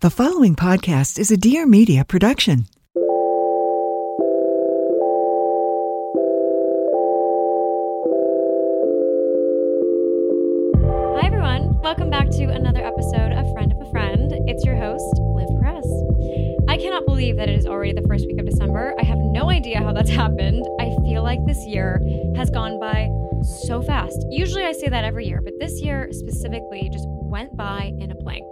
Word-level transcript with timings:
The 0.00 0.10
following 0.10 0.54
podcast 0.54 1.18
is 1.18 1.32
a 1.32 1.36
Dear 1.36 1.66
Media 1.66 2.04
production. 2.04 2.66
Hi, 11.16 11.26
everyone. 11.26 11.80
Welcome 11.82 12.10
back 12.10 12.30
to 12.30 12.44
another 12.44 12.78
episode 12.86 13.32
of 13.32 13.52
Friend 13.52 13.72
of 13.72 13.80
a 13.80 13.90
Friend. 13.90 14.32
It's 14.46 14.64
your 14.64 14.76
host, 14.76 15.18
Liv 15.18 15.48
Perez. 15.60 15.84
I 16.68 16.76
cannot 16.76 17.04
believe 17.04 17.34
that 17.34 17.48
it 17.48 17.58
is 17.58 17.66
already 17.66 17.92
the 17.92 18.06
first 18.06 18.24
week 18.28 18.38
of 18.38 18.46
December. 18.46 18.94
I 19.00 19.04
have 19.04 19.18
no 19.18 19.50
idea 19.50 19.82
how 19.82 19.92
that's 19.92 20.10
happened. 20.22 20.64
I 20.78 20.94
feel 21.02 21.24
like 21.24 21.44
this 21.44 21.66
year 21.66 22.00
has 22.36 22.50
gone 22.50 22.78
by 22.78 23.10
so 23.66 23.82
fast. 23.82 24.24
Usually 24.30 24.62
I 24.62 24.70
say 24.70 24.88
that 24.90 25.04
every 25.04 25.26
year, 25.26 25.40
but 25.42 25.54
this 25.58 25.80
year 25.82 26.06
specifically 26.12 26.88
just 26.92 27.06
went 27.08 27.56
by 27.56 27.92
in 27.98 28.12
a 28.12 28.14
blink. 28.14 28.46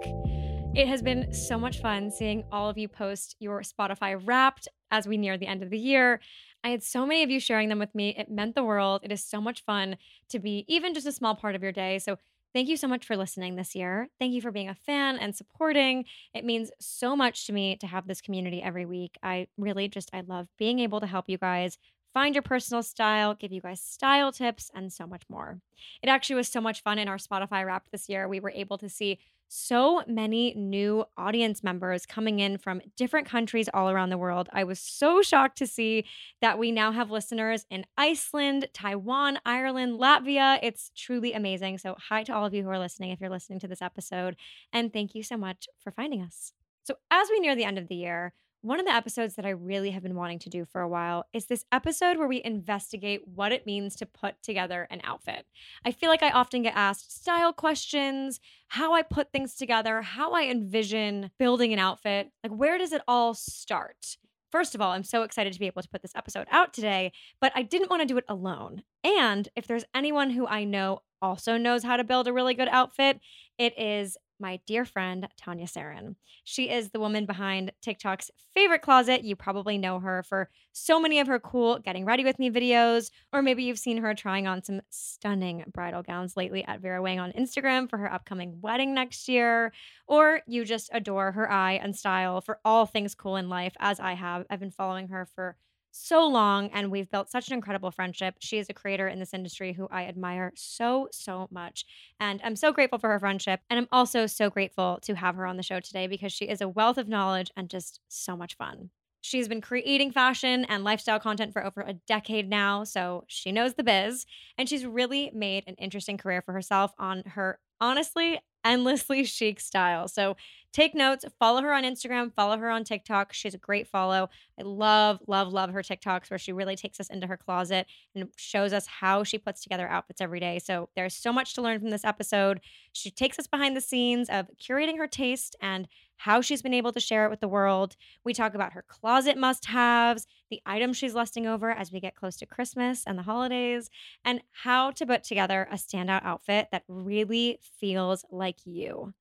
It 0.77 0.89
has 0.89 1.01
been 1.01 1.33
so 1.33 1.59
much 1.59 1.81
fun 1.81 2.11
seeing 2.11 2.45
all 2.53 2.69
of 2.69 2.77
you 2.77 2.87
post 2.87 3.35
your 3.41 3.63
Spotify 3.63 4.21
wrapped 4.23 4.69
as 4.91 5.09
we 5.09 5.17
near 5.17 5.39
the 5.39 5.47
end 5.47 5.63
of 5.63 5.71
the 5.71 5.79
year. 5.79 6.21
I 6.63 6.69
had 6.69 6.83
so 6.83 7.07
many 7.07 7.23
of 7.23 7.31
you 7.31 7.41
sharing 7.41 7.71
them 7.71 7.79
with 7.79 7.95
me. 7.95 8.15
It 8.15 8.31
meant 8.31 8.55
the 8.55 8.63
world. 8.63 9.01
It 9.03 9.11
is 9.11 9.25
so 9.25 9.41
much 9.41 9.65
fun 9.65 9.97
to 10.29 10.39
be 10.39 10.67
even 10.69 10.93
just 10.93 11.07
a 11.07 11.13
small 11.13 11.35
part 11.35 11.55
of 11.55 11.63
your 11.63 11.73
day. 11.73 11.99
So 11.99 12.19
Thank 12.55 12.69
you 12.69 12.79
so 12.79 12.89
much 12.89 13.05
for 13.05 13.19
listening 13.19 13.57
this 13.57 13.75
year. 13.75 14.09
Thank 14.19 14.33
you 14.33 14.41
for 14.41 14.51
being 14.51 14.71
a 14.71 14.75
fan 14.75 15.19
and 15.19 15.37
supporting. 15.37 16.07
It 16.33 16.43
means 16.43 16.71
so 16.81 17.15
much 17.15 17.47
to 17.47 17.53
me 17.53 17.77
to 17.77 17.87
have 17.87 18.07
this 18.07 18.23
community 18.23 18.63
every 18.63 18.87
week. 18.87 19.19
I 19.23 19.49
really 19.59 19.89
just 19.89 20.09
I 20.15 20.23
love 20.23 20.49
being 20.57 20.79
able 20.79 21.01
to 21.01 21.07
help 21.07 21.29
you 21.29 21.37
guys 21.37 21.77
find 22.15 22.35
your 22.35 22.41
personal 22.41 22.83
style, 22.83 23.35
give 23.35 23.53
you 23.53 23.61
guys 23.61 23.83
style 23.83 24.33
tips 24.33 24.71
and 24.75 24.91
so 24.91 25.07
much 25.07 25.25
more. 25.29 25.61
It 26.03 26.09
actually 26.09 26.37
was 26.37 26.49
so 26.49 26.63
much 26.63 26.83
fun 26.83 26.99
in 26.99 27.09
our 27.09 27.19
Spotify 27.19 27.67
Wrapped 27.67 27.93
this 27.93 28.09
year. 28.09 28.27
We 28.27 28.41
were 28.41 28.53
able 28.53 28.79
to 28.79 28.89
see 28.89 29.19
so 29.49 30.03
many 30.07 30.55
new 30.55 31.05
audience 31.17 31.63
members 31.63 32.07
coming 32.07 32.39
in 32.41 32.59
from 32.59 32.81
different 32.97 33.27
countries 33.27 33.69
all 33.73 33.91
around 33.91 34.11
the 34.11 34.19
world. 34.19 34.49
I 34.53 34.65
was 34.65 34.81
so 34.81 35.23
shocked 35.23 35.59
to 35.59 35.67
see 35.67 36.05
that 36.41 36.59
we 36.59 36.73
now 36.73 36.93
have 36.93 37.11
listeners 37.11 37.67
in 37.71 37.87
Iceland, 37.97 38.69
Taiwan, 38.73 39.39
Ireland, 39.45 39.99
Latvia. 40.01 40.59
It's 40.63 40.91
truly 40.97 41.33
amazing. 41.33 41.79
So, 41.79 41.97
hi 42.09 42.23
to 42.25 42.35
all 42.35 42.45
of 42.45 42.55
you 42.55 42.63
who 42.63 42.71
are 42.71 42.79
listening 42.79 43.11
if 43.11 43.21
you're 43.21 43.31
listening 43.31 43.61
to 43.61 43.69
this 43.69 43.83
episode. 43.83 44.37
And 44.73 44.93
thank 44.93 45.15
you 45.15 45.23
so 45.23 45.37
much 45.37 45.69
for 45.79 45.91
finding 45.91 46.23
us. 46.23 46.53
So, 46.85 46.95
as 47.11 47.29
we 47.31 47.41
near 47.41 47.57
the 47.57 47.65
end 47.65 47.79
of 47.79 47.89
the 47.89 47.97
year, 47.97 48.33
one 48.67 48.81
of 48.81 48.87
the 48.87 48.93
episodes 48.93 49.37
that 49.37 49.47
I 49.47 49.51
really 49.51 49.93
have 49.93 50.03
been 50.03 50.17
wanting 50.17 50.41
to 50.41 50.51
do 50.51 50.65
for 50.65 50.81
a 50.81 50.89
while 50.89 51.25
is 51.33 51.47
this 51.47 51.65
episode 51.71 52.19
where 52.19 52.27
we 52.27 52.43
investigate 52.45 53.23
what 53.33 53.53
it 53.53 53.65
means 53.65 53.95
to 53.97 54.07
put 54.07 54.43
together 54.43 54.89
an 54.91 55.01
outfit. 55.05 55.47
I 55.85 55.93
feel 55.93 56.11
like 56.11 56.25
I 56.25 56.31
often 56.31 56.63
get 56.63 56.75
asked 56.75 57.17
style 57.17 57.53
questions, 57.53 58.41
how 58.67 58.93
I 58.93 59.03
put 59.03 59.31
things 59.31 59.55
together, 59.55 60.03
how 60.03 60.33
I 60.33 60.47
envision 60.47 61.31
building 61.39 61.73
an 61.73 61.79
outfit. 61.79 62.33
Like, 62.43 62.51
where 62.51 62.77
does 62.77 62.93
it 62.93 63.03
all 63.07 63.35
start? 63.35 64.17
First 64.51 64.75
of 64.75 64.81
all, 64.81 64.91
I'm 64.91 65.05
so 65.05 65.23
excited 65.23 65.53
to 65.53 65.61
be 65.61 65.67
able 65.67 65.83
to 65.83 65.89
put 65.89 66.03
this 66.03 66.17
episode 66.17 66.49
out 66.51 66.75
today, 66.75 67.13
but 67.41 67.53
I 67.55 67.63
didn't 67.63 67.91
want 67.91 68.03
to 68.03 68.09
do 68.09 68.19
it 68.19 68.25
alone. 68.29 68.83
And 69.05 69.49
if 69.55 69.69
there's 69.69 69.85
anyone 69.95 70.31
who 70.31 70.45
I 70.45 70.65
know 70.65 71.03
also 71.23 71.57
knows 71.57 71.85
how 71.85 71.97
to 71.97 72.05
build 72.05 72.27
a 72.27 72.33
really 72.33 72.55
good 72.55 72.69
outfit, 72.69 73.21
it 73.59 73.79
is 73.79 74.17
my 74.39 74.61
dear 74.67 74.85
friend, 74.85 75.29
Tania 75.37 75.67
Sarin. 75.67 76.17
She 76.45 76.71
is 76.71 76.91
the 76.91 77.01
woman 77.01 77.27
behind 77.27 77.73
TikTok's 77.83 78.31
favorite 78.55 78.83
closet. 78.83 79.25
You 79.25 79.37
probably 79.37 79.79
know 79.79 80.01
her 80.01 80.23
for 80.23 80.51
so 80.73 81.01
many 81.01 81.21
of 81.21 81.27
her 81.27 81.39
cool 81.39 81.79
getting 81.79 82.05
ready 82.05 82.25
with 82.25 82.39
me 82.39 82.51
videos, 82.51 83.11
or 83.33 83.43
maybe 83.43 83.65
you've 83.65 83.79
seen 83.79 83.99
her 83.99 84.15
trying 84.15 84.47
on 84.47 84.63
some 84.63 84.81
stunning 84.91 85.65
bridal 85.73 86.03
gowns 86.03 86.37
lately 86.37 86.65
at 86.65 86.81
Vera 86.81 87.03
Wang 87.03 87.19
on 87.21 87.33
Instagram 87.33 87.89
for 87.89 87.99
her 87.99 88.13
upcoming 88.13 88.59
wedding 88.61 88.95
next 88.95 89.29
year, 89.29 89.73
or 90.07 90.41
you 90.47 90.65
just 90.65 90.91
adore 90.93 91.33
her 91.33 91.51
eye 91.51 91.81
and 91.83 91.97
style 91.97 92.41
for 92.41 92.61
all 92.65 92.87
things 92.87 93.15
cool 93.15 93.37
in 93.37 93.49
life, 93.49 93.75
as 93.79 94.01
I 94.01 94.15
have. 94.15 94.47
I've 94.51 94.61
been 94.61 94.71
following 94.71 95.09
her 95.09 95.27
for 95.35 95.57
so 95.97 96.27
long 96.27 96.69
and 96.71 96.91
we've 96.91 97.11
built 97.11 97.31
such 97.31 97.49
an 97.49 97.55
incredible 97.55 97.91
friendship. 97.91 98.37
She 98.39 98.59
is 98.59 98.69
a 98.69 98.75
creator 98.75 99.09
in 99.09 99.19
this 99.19 99.35
industry 99.35 99.73
who 99.73 99.89
I 99.91 100.05
admire 100.05 100.53
so, 100.55 101.09
so 101.13 101.49
much. 101.51 101.85
And 102.21 102.41
I'm 102.45 102.57
so 102.57 102.73
grateful 102.73 102.99
for 102.99 103.11
her 103.11 103.21
friendship. 103.21 103.61
And 103.71 103.79
I'm 103.79 103.89
also 103.91 104.27
so 104.27 104.51
grateful 104.51 104.99
to 105.03 105.15
have 105.15 105.35
her 105.37 105.47
on 105.47 105.57
the 105.57 105.63
show 105.63 105.81
today 105.81 106.07
because 106.07 106.33
she 106.33 106.47
is 106.47 106.61
a 106.61 106.69
wealth 106.69 106.99
of 106.99 107.09
knowledge 107.09 107.51
and 107.57 107.69
just 107.69 108.01
so 108.09 108.37
much 108.37 108.57
fun. 108.57 108.91
She's 109.23 109.49
been 109.49 109.61
creating 109.61 110.13
fashion 110.13 110.65
and 110.67 110.85
lifestyle 110.85 111.19
content 111.19 111.53
for 111.53 111.65
over 111.65 111.81
a 111.81 111.95
decade 111.95 112.49
now, 112.49 112.85
so 112.85 113.25
she 113.27 113.51
knows 113.51 113.75
the 113.75 113.83
biz. 113.83 114.25
And 114.57 114.69
she's 114.69 114.87
really 114.87 115.33
made 115.35 115.65
an 115.67 115.75
interesting 115.77 116.17
career 116.17 116.43
for 116.43 116.53
herself 116.53 116.93
on 116.97 117.23
her 117.27 117.59
honestly 117.81 118.41
endlessly 118.67 119.25
chic 119.25 119.61
style. 119.61 120.09
So 120.09 120.37
take 120.73 120.95
notes, 120.95 121.25
follow 121.39 121.63
her 121.63 121.73
on 121.73 121.85
Instagram, 121.85 122.35
follow 122.35 122.59
her 122.59 122.69
on 122.69 122.83
TikTok. 122.83 123.33
She's 123.33 123.55
a 123.55 123.59
great 123.59 123.87
follow. 123.87 124.29
I 124.59 124.63
love, 124.63 125.21
love, 125.29 125.53
love 125.53 125.71
her 125.71 125.83
TikToks 125.83 126.29
where 126.31 126.39
she 126.39 126.53
really 126.53 126.75
takes 126.75 126.99
us 126.99 127.09
into 127.09 127.29
her 127.29 127.37
closet 127.37 127.87
and 128.15 128.29
shows 128.37 128.73
us 128.73 128.87
how 128.87 129.23
she 129.23 129.39
puts 129.39 129.63
together 129.63 129.89
outfits 129.89 130.21
every 130.21 130.41
day. 130.41 130.59
So 130.59 130.89
there's 130.97 131.15
so 131.15 131.33
much 131.33 131.55
to 131.55 131.63
learn 131.63 131.79
from 131.79 131.91
this 131.91 132.05
episode. 132.05 132.61
She 132.93 133.11
takes 133.11 133.39
us 133.39 133.47
behind 133.47 133.77
the 133.77 133.81
scenes 133.81 134.29
of 134.29 134.49
curating 134.61 134.99
her 134.99 135.07
taste 135.07 135.55
and 135.63 135.87
how 136.17 136.41
she's 136.41 136.63
been 136.63 136.75
able 136.75 136.93
to 136.93 137.01
share 137.01 137.25
it 137.27 137.31
with 137.31 137.41
the 137.41 137.49
world. 137.49 137.95
We 138.25 138.35
talk 138.35 138.55
about 138.55 138.73
her 138.73 138.85
closet 138.89 139.37
must 139.37 139.67
haves, 139.67 140.27
the 140.51 140.61
items 140.67 140.97
she's 140.97 141.15
lusting 141.15 141.47
over 141.47 141.71
as 141.71 141.93
we 141.93 142.01
get 142.01 142.15
close 142.15 142.37
to 142.37 142.47
Christmas 142.47 143.05
and 143.07 143.19
the 143.19 143.23
holidays, 143.23 143.91
and 144.25 144.43
how 144.53 144.91
to 144.93 145.07
put 145.07 145.25
together 145.25 145.69
a 145.71 145.77
standout 145.77 146.25
outfit 146.25 146.69
that 146.73 146.85
really 146.89 147.59
feels 147.81 148.25
like 148.31 148.59
you. 148.65 149.13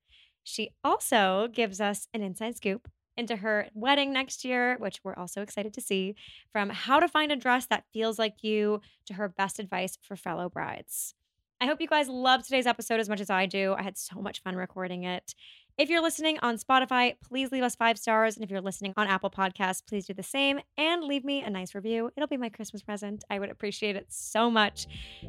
She 0.44 0.72
also 0.84 1.48
gives 1.52 1.82
us 1.82 2.08
an 2.14 2.22
inside 2.22 2.56
scoop 2.56 2.88
into 3.18 3.38
her 3.38 3.68
wedding 3.74 4.12
next 4.12 4.44
year, 4.46 4.76
which 4.78 5.00
we're 5.04 5.16
also 5.16 5.42
excited 5.42 5.74
to 5.74 5.82
see, 5.82 6.16
from 6.52 6.70
how 6.70 7.00
to 7.00 7.08
find 7.08 7.32
a 7.32 7.36
dress 7.36 7.66
that 7.68 7.86
feels 7.94 8.20
like 8.20 8.44
you 8.44 8.82
to 9.08 9.14
her 9.14 9.30
best 9.30 9.58
advice 9.60 9.98
for 10.02 10.16
fellow 10.16 10.50
brides. 10.50 11.16
I 11.62 11.66
hope 11.68 11.80
you 11.80 11.88
guys 11.88 12.10
love 12.10 12.44
today's 12.44 12.68
episode 12.68 13.00
as 13.00 13.08
much 13.08 13.22
as 13.22 13.30
I 13.30 13.46
do. 13.46 13.74
I 13.78 13.82
had 13.82 13.98
so 13.98 14.20
much 14.22 14.42
fun 14.44 14.58
recording 14.58 15.04
it. 15.04 15.34
If 15.78 15.90
you're 15.90 16.02
listening 16.02 16.40
on 16.42 16.58
Spotify, 16.58 17.16
please 17.22 17.52
leave 17.52 17.64
us 17.64 17.76
five 17.76 17.98
stars. 17.98 18.38
And 18.38 18.46
if 18.46 18.50
you're 18.50 18.62
listening 18.62 18.94
on 18.96 19.08
Apple 19.08 19.30
Podcasts, 19.30 19.86
please 19.86 20.06
do 20.06 20.14
the 20.14 20.24
same 20.24 20.62
and 20.78 21.04
leave 21.04 21.26
me 21.26 21.42
a 21.42 21.50
nice 21.50 21.76
review. 21.76 22.12
It'll 22.16 22.28
be 22.28 22.38
my 22.38 22.48
Christmas 22.48 22.82
present. 22.82 23.26
I 23.30 23.40
would 23.40 23.50
appreciate 23.50 23.98
it 23.98 24.06
so 24.08 24.50
much. 24.50 24.88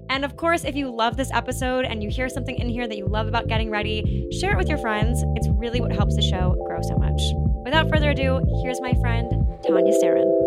And 0.09 0.25
of 0.25 0.37
course, 0.37 0.63
if 0.63 0.77
you 0.77 0.89
love 0.89 1.17
this 1.17 1.33
episode 1.33 1.85
and 1.85 2.01
you 2.01 2.11
hear 2.11 2.29
something 2.29 2.57
in 2.57 2.69
here 2.69 2.87
that 2.87 2.97
you 2.97 3.07
love 3.07 3.27
about 3.27 3.49
getting 3.49 3.71
ready, 3.71 4.29
share 4.31 4.53
it 4.53 4.57
with 4.57 4.69
your 4.69 4.79
friends. 4.79 5.25
It's 5.35 5.49
really 5.49 5.81
what 5.81 5.91
helps 5.91 6.15
the 6.15 6.23
show 6.23 6.55
grow 6.65 6.81
so 6.81 6.97
much. 6.97 7.21
Without 7.65 7.91
further 7.91 8.11
ado, 8.11 8.41
here's 8.63 8.81
my 8.81 8.95
friend, 9.01 9.29
Tania 9.65 10.01
Sarin. 10.01 10.46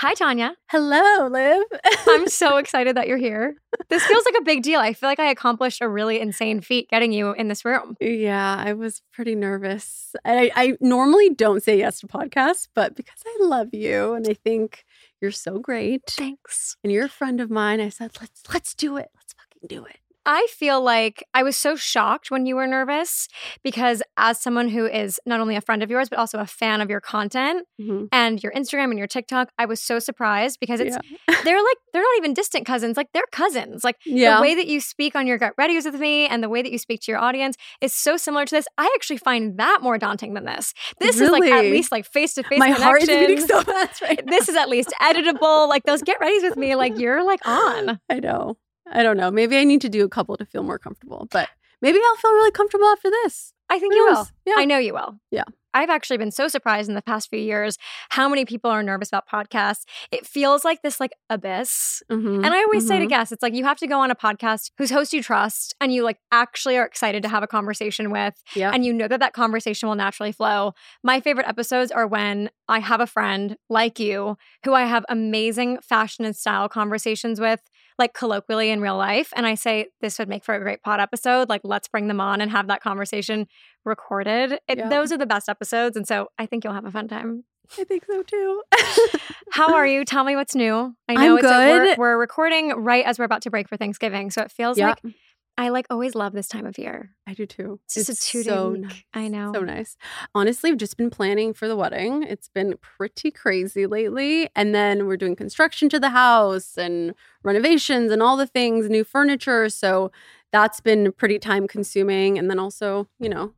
Hi, 0.00 0.14
Tania. 0.14 0.56
Hello, 0.70 1.28
Liv. 1.28 1.62
I'm 2.08 2.26
so 2.26 2.56
excited 2.56 2.96
that 2.96 3.06
you're 3.06 3.18
here. 3.18 3.56
This 3.90 4.02
feels 4.02 4.24
like 4.24 4.40
a 4.40 4.44
big 4.44 4.62
deal. 4.62 4.80
I 4.80 4.94
feel 4.94 5.10
like 5.10 5.18
I 5.18 5.28
accomplished 5.28 5.82
a 5.82 5.88
really 5.90 6.20
insane 6.20 6.62
feat 6.62 6.88
getting 6.88 7.12
you 7.12 7.32
in 7.32 7.48
this 7.48 7.66
room. 7.66 7.98
Yeah, 8.00 8.56
I 8.58 8.72
was 8.72 9.02
pretty 9.12 9.34
nervous. 9.34 10.16
I, 10.24 10.50
I 10.56 10.78
normally 10.80 11.28
don't 11.28 11.62
say 11.62 11.76
yes 11.76 12.00
to 12.00 12.06
podcasts, 12.06 12.66
but 12.74 12.96
because 12.96 13.22
I 13.26 13.44
love 13.44 13.74
you 13.74 14.14
and 14.14 14.26
I 14.26 14.32
think 14.32 14.86
you're 15.20 15.32
so 15.32 15.58
great. 15.58 16.04
Thanks. 16.06 16.78
And 16.82 16.90
you're 16.90 17.04
a 17.04 17.10
friend 17.10 17.38
of 17.38 17.50
mine, 17.50 17.82
I 17.82 17.90
said, 17.90 18.12
let's 18.22 18.42
let's 18.54 18.74
do 18.74 18.96
it. 18.96 19.10
Let's 19.14 19.34
fucking 19.34 19.68
do 19.68 19.84
it. 19.84 19.98
I 20.32 20.46
feel 20.48 20.80
like 20.80 21.26
I 21.34 21.42
was 21.42 21.56
so 21.56 21.74
shocked 21.74 22.30
when 22.30 22.46
you 22.46 22.54
were 22.54 22.68
nervous 22.68 23.26
because, 23.64 24.00
as 24.16 24.40
someone 24.40 24.68
who 24.68 24.86
is 24.86 25.18
not 25.26 25.40
only 25.40 25.56
a 25.56 25.60
friend 25.60 25.82
of 25.82 25.90
yours, 25.90 26.08
but 26.08 26.20
also 26.20 26.38
a 26.38 26.46
fan 26.46 26.80
of 26.80 26.88
your 26.88 27.00
content 27.00 27.66
mm-hmm. 27.80 28.04
and 28.12 28.40
your 28.40 28.52
Instagram 28.52 28.90
and 28.90 28.98
your 28.98 29.08
TikTok, 29.08 29.50
I 29.58 29.64
was 29.64 29.82
so 29.82 29.98
surprised 29.98 30.60
because 30.60 30.78
it's, 30.78 30.96
yeah. 30.96 31.40
they're 31.44 31.60
like, 31.60 31.76
they're 31.92 32.02
not 32.02 32.16
even 32.18 32.32
distant 32.32 32.64
cousins. 32.64 32.96
Like, 32.96 33.08
they're 33.12 33.24
cousins. 33.32 33.82
Like, 33.82 33.96
yeah. 34.06 34.36
the 34.36 34.42
way 34.42 34.54
that 34.54 34.68
you 34.68 34.80
speak 34.80 35.16
on 35.16 35.26
your 35.26 35.36
Get 35.36 35.56
Readies 35.56 35.84
with 35.84 35.98
me 35.98 36.28
and 36.28 36.44
the 36.44 36.48
way 36.48 36.62
that 36.62 36.70
you 36.70 36.78
speak 36.78 37.00
to 37.00 37.10
your 37.10 37.20
audience 37.20 37.56
is 37.80 37.92
so 37.92 38.16
similar 38.16 38.44
to 38.44 38.54
this. 38.54 38.68
I 38.78 38.88
actually 38.94 39.18
find 39.18 39.58
that 39.58 39.80
more 39.82 39.98
daunting 39.98 40.34
than 40.34 40.44
this. 40.44 40.74
This 41.00 41.18
really? 41.18 41.48
is 41.48 41.52
like 41.52 41.64
at 41.64 41.72
least 41.72 41.90
like 41.90 42.06
face 42.06 42.34
to 42.34 42.44
face. 42.44 42.60
My 42.60 42.70
heart 42.70 43.02
is 43.02 43.08
beating 43.08 43.44
so 43.44 43.62
fast 43.62 44.00
right 44.00 44.24
This 44.28 44.48
is 44.48 44.54
at 44.54 44.68
least 44.68 44.94
editable. 45.02 45.68
Like, 45.68 45.82
those 45.82 46.02
Get 46.02 46.20
Readies 46.20 46.42
with 46.42 46.56
me, 46.56 46.76
like, 46.76 47.00
you're 47.00 47.24
like 47.24 47.44
on. 47.44 47.98
I 48.08 48.20
know. 48.20 48.56
I 48.90 49.02
don't 49.02 49.16
know. 49.16 49.30
Maybe 49.30 49.56
I 49.56 49.64
need 49.64 49.80
to 49.82 49.88
do 49.88 50.04
a 50.04 50.08
couple 50.08 50.36
to 50.36 50.44
feel 50.44 50.62
more 50.62 50.78
comfortable, 50.78 51.28
but 51.30 51.48
maybe 51.80 51.98
I'll 51.98 52.16
feel 52.16 52.32
really 52.32 52.50
comfortable 52.50 52.86
after 52.86 53.10
this. 53.10 53.52
I 53.68 53.78
think 53.78 53.92
Who 53.92 53.98
you 53.98 54.10
knows? 54.10 54.16
will. 54.16 54.26
Yeah. 54.46 54.54
I 54.58 54.64
know 54.64 54.78
you 54.78 54.94
will. 54.94 55.16
Yeah. 55.30 55.44
I've 55.72 55.90
actually 55.90 56.16
been 56.16 56.32
so 56.32 56.48
surprised 56.48 56.88
in 56.88 56.94
the 56.94 57.02
past 57.02 57.30
few 57.30 57.38
years 57.38 57.78
how 58.10 58.28
many 58.28 58.44
people 58.44 58.70
are 58.70 58.82
nervous 58.82 59.08
about 59.08 59.28
podcasts. 59.28 59.84
It 60.10 60.26
feels 60.26 60.64
like 60.64 60.82
this 60.82 60.98
like 60.98 61.12
abyss. 61.28 62.02
Mm-hmm, 62.10 62.44
and 62.44 62.46
I 62.46 62.62
always 62.62 62.82
mm-hmm. 62.82 62.88
say 62.88 62.96
to 62.96 63.02
mm-hmm. 63.02 63.08
guests, 63.08 63.32
it's 63.32 63.42
like 63.42 63.54
you 63.54 63.64
have 63.64 63.78
to 63.78 63.86
go 63.86 64.00
on 64.00 64.10
a 64.10 64.16
podcast 64.16 64.72
whose 64.78 64.90
host 64.90 65.12
you 65.12 65.22
trust 65.22 65.74
and 65.80 65.92
you 65.92 66.02
like 66.02 66.18
actually 66.32 66.76
are 66.76 66.84
excited 66.84 67.22
to 67.22 67.28
have 67.28 67.42
a 67.42 67.46
conversation 67.46 68.10
with 68.10 68.34
yep. 68.54 68.74
and 68.74 68.84
you 68.84 68.92
know 68.92 69.08
that 69.08 69.20
that 69.20 69.32
conversation 69.32 69.88
will 69.88 69.96
naturally 69.96 70.32
flow. 70.32 70.72
My 71.02 71.20
favorite 71.20 71.46
episodes 71.46 71.92
are 71.92 72.06
when 72.06 72.50
I 72.68 72.80
have 72.80 73.00
a 73.00 73.06
friend 73.06 73.56
like 73.68 74.00
you 74.00 74.36
who 74.64 74.74
I 74.74 74.84
have 74.86 75.04
amazing 75.08 75.78
fashion 75.82 76.24
and 76.24 76.34
style 76.34 76.68
conversations 76.68 77.40
with 77.40 77.60
like 78.00 78.12
colloquially 78.14 78.70
in 78.70 78.80
real 78.80 78.96
life. 78.96 79.32
And 79.36 79.46
I 79.46 79.54
say, 79.54 79.86
this 80.00 80.18
would 80.18 80.28
make 80.28 80.42
for 80.42 80.54
a 80.56 80.58
great 80.60 80.82
pod 80.82 80.98
episode. 80.98 81.48
Like, 81.48 81.60
let's 81.62 81.86
bring 81.86 82.08
them 82.08 82.20
on 82.20 82.40
and 82.40 82.50
have 82.50 82.66
that 82.66 82.82
conversation 82.82 83.46
recorded. 83.84 84.58
It, 84.66 84.78
Yeah. 84.78 84.88
Those 84.88 85.12
are 85.12 85.18
the 85.18 85.26
best 85.26 85.48
episodes. 85.48 85.96
And 85.96 86.08
so 86.08 86.28
I 86.38 86.46
think 86.46 86.64
you'll 86.64 86.72
have 86.74 86.84
a 86.86 86.90
fun 86.90 87.06
time. 87.06 87.44
I 87.78 87.84
think 87.84 88.04
so 88.04 88.24
too. 88.24 88.62
How 89.52 89.74
are 89.74 89.86
you? 89.86 90.04
Tell 90.04 90.24
me 90.24 90.34
what's 90.34 90.54
new. 90.56 90.94
I 91.08 91.14
I'm 91.14 91.36
it's 91.38 91.46
a- 91.46 91.48
we're, 91.50 91.84
good. 91.84 91.98
we're 91.98 92.18
recording 92.18 92.70
right 92.70 93.04
as 93.04 93.18
we're 93.18 93.24
about 93.26 93.42
to 93.42 93.50
break 93.50 93.68
for 93.68 93.76
Thanksgiving. 93.76 94.30
So 94.30 94.42
it 94.42 94.50
feels 94.50 94.76
Yeah. 94.78 94.88
like 95.04 95.14
I 95.60 95.68
like 95.68 95.86
always 95.90 96.14
love 96.14 96.32
this 96.32 96.48
time 96.48 96.64
of 96.64 96.78
year. 96.78 97.10
I 97.26 97.34
do 97.34 97.44
too. 97.44 97.80
It's 97.84 97.94
just 97.94 98.08
a 98.08 98.14
two-day 98.16 98.48
so 98.48 98.70
week. 98.70 98.80
nice. 98.80 99.04
I 99.12 99.28
know. 99.28 99.52
So 99.54 99.60
nice. 99.60 99.98
Honestly, 100.34 100.70
I've 100.70 100.78
just 100.78 100.96
been 100.96 101.10
planning 101.10 101.52
for 101.52 101.68
the 101.68 101.76
wedding. 101.76 102.22
It's 102.22 102.48
been 102.48 102.76
pretty 102.80 103.30
crazy 103.30 103.86
lately. 103.86 104.48
And 104.56 104.74
then 104.74 105.06
we're 105.06 105.18
doing 105.18 105.36
construction 105.36 105.90
to 105.90 106.00
the 106.00 106.08
house 106.08 106.78
and 106.78 107.14
renovations 107.42 108.10
and 108.10 108.22
all 108.22 108.38
the 108.38 108.46
things, 108.46 108.88
new 108.88 109.04
furniture. 109.04 109.68
So 109.68 110.10
that's 110.50 110.80
been 110.80 111.12
pretty 111.12 111.38
time 111.38 111.68
consuming. 111.68 112.38
And 112.38 112.48
then 112.48 112.58
also, 112.58 113.06
you 113.18 113.28
know, 113.28 113.52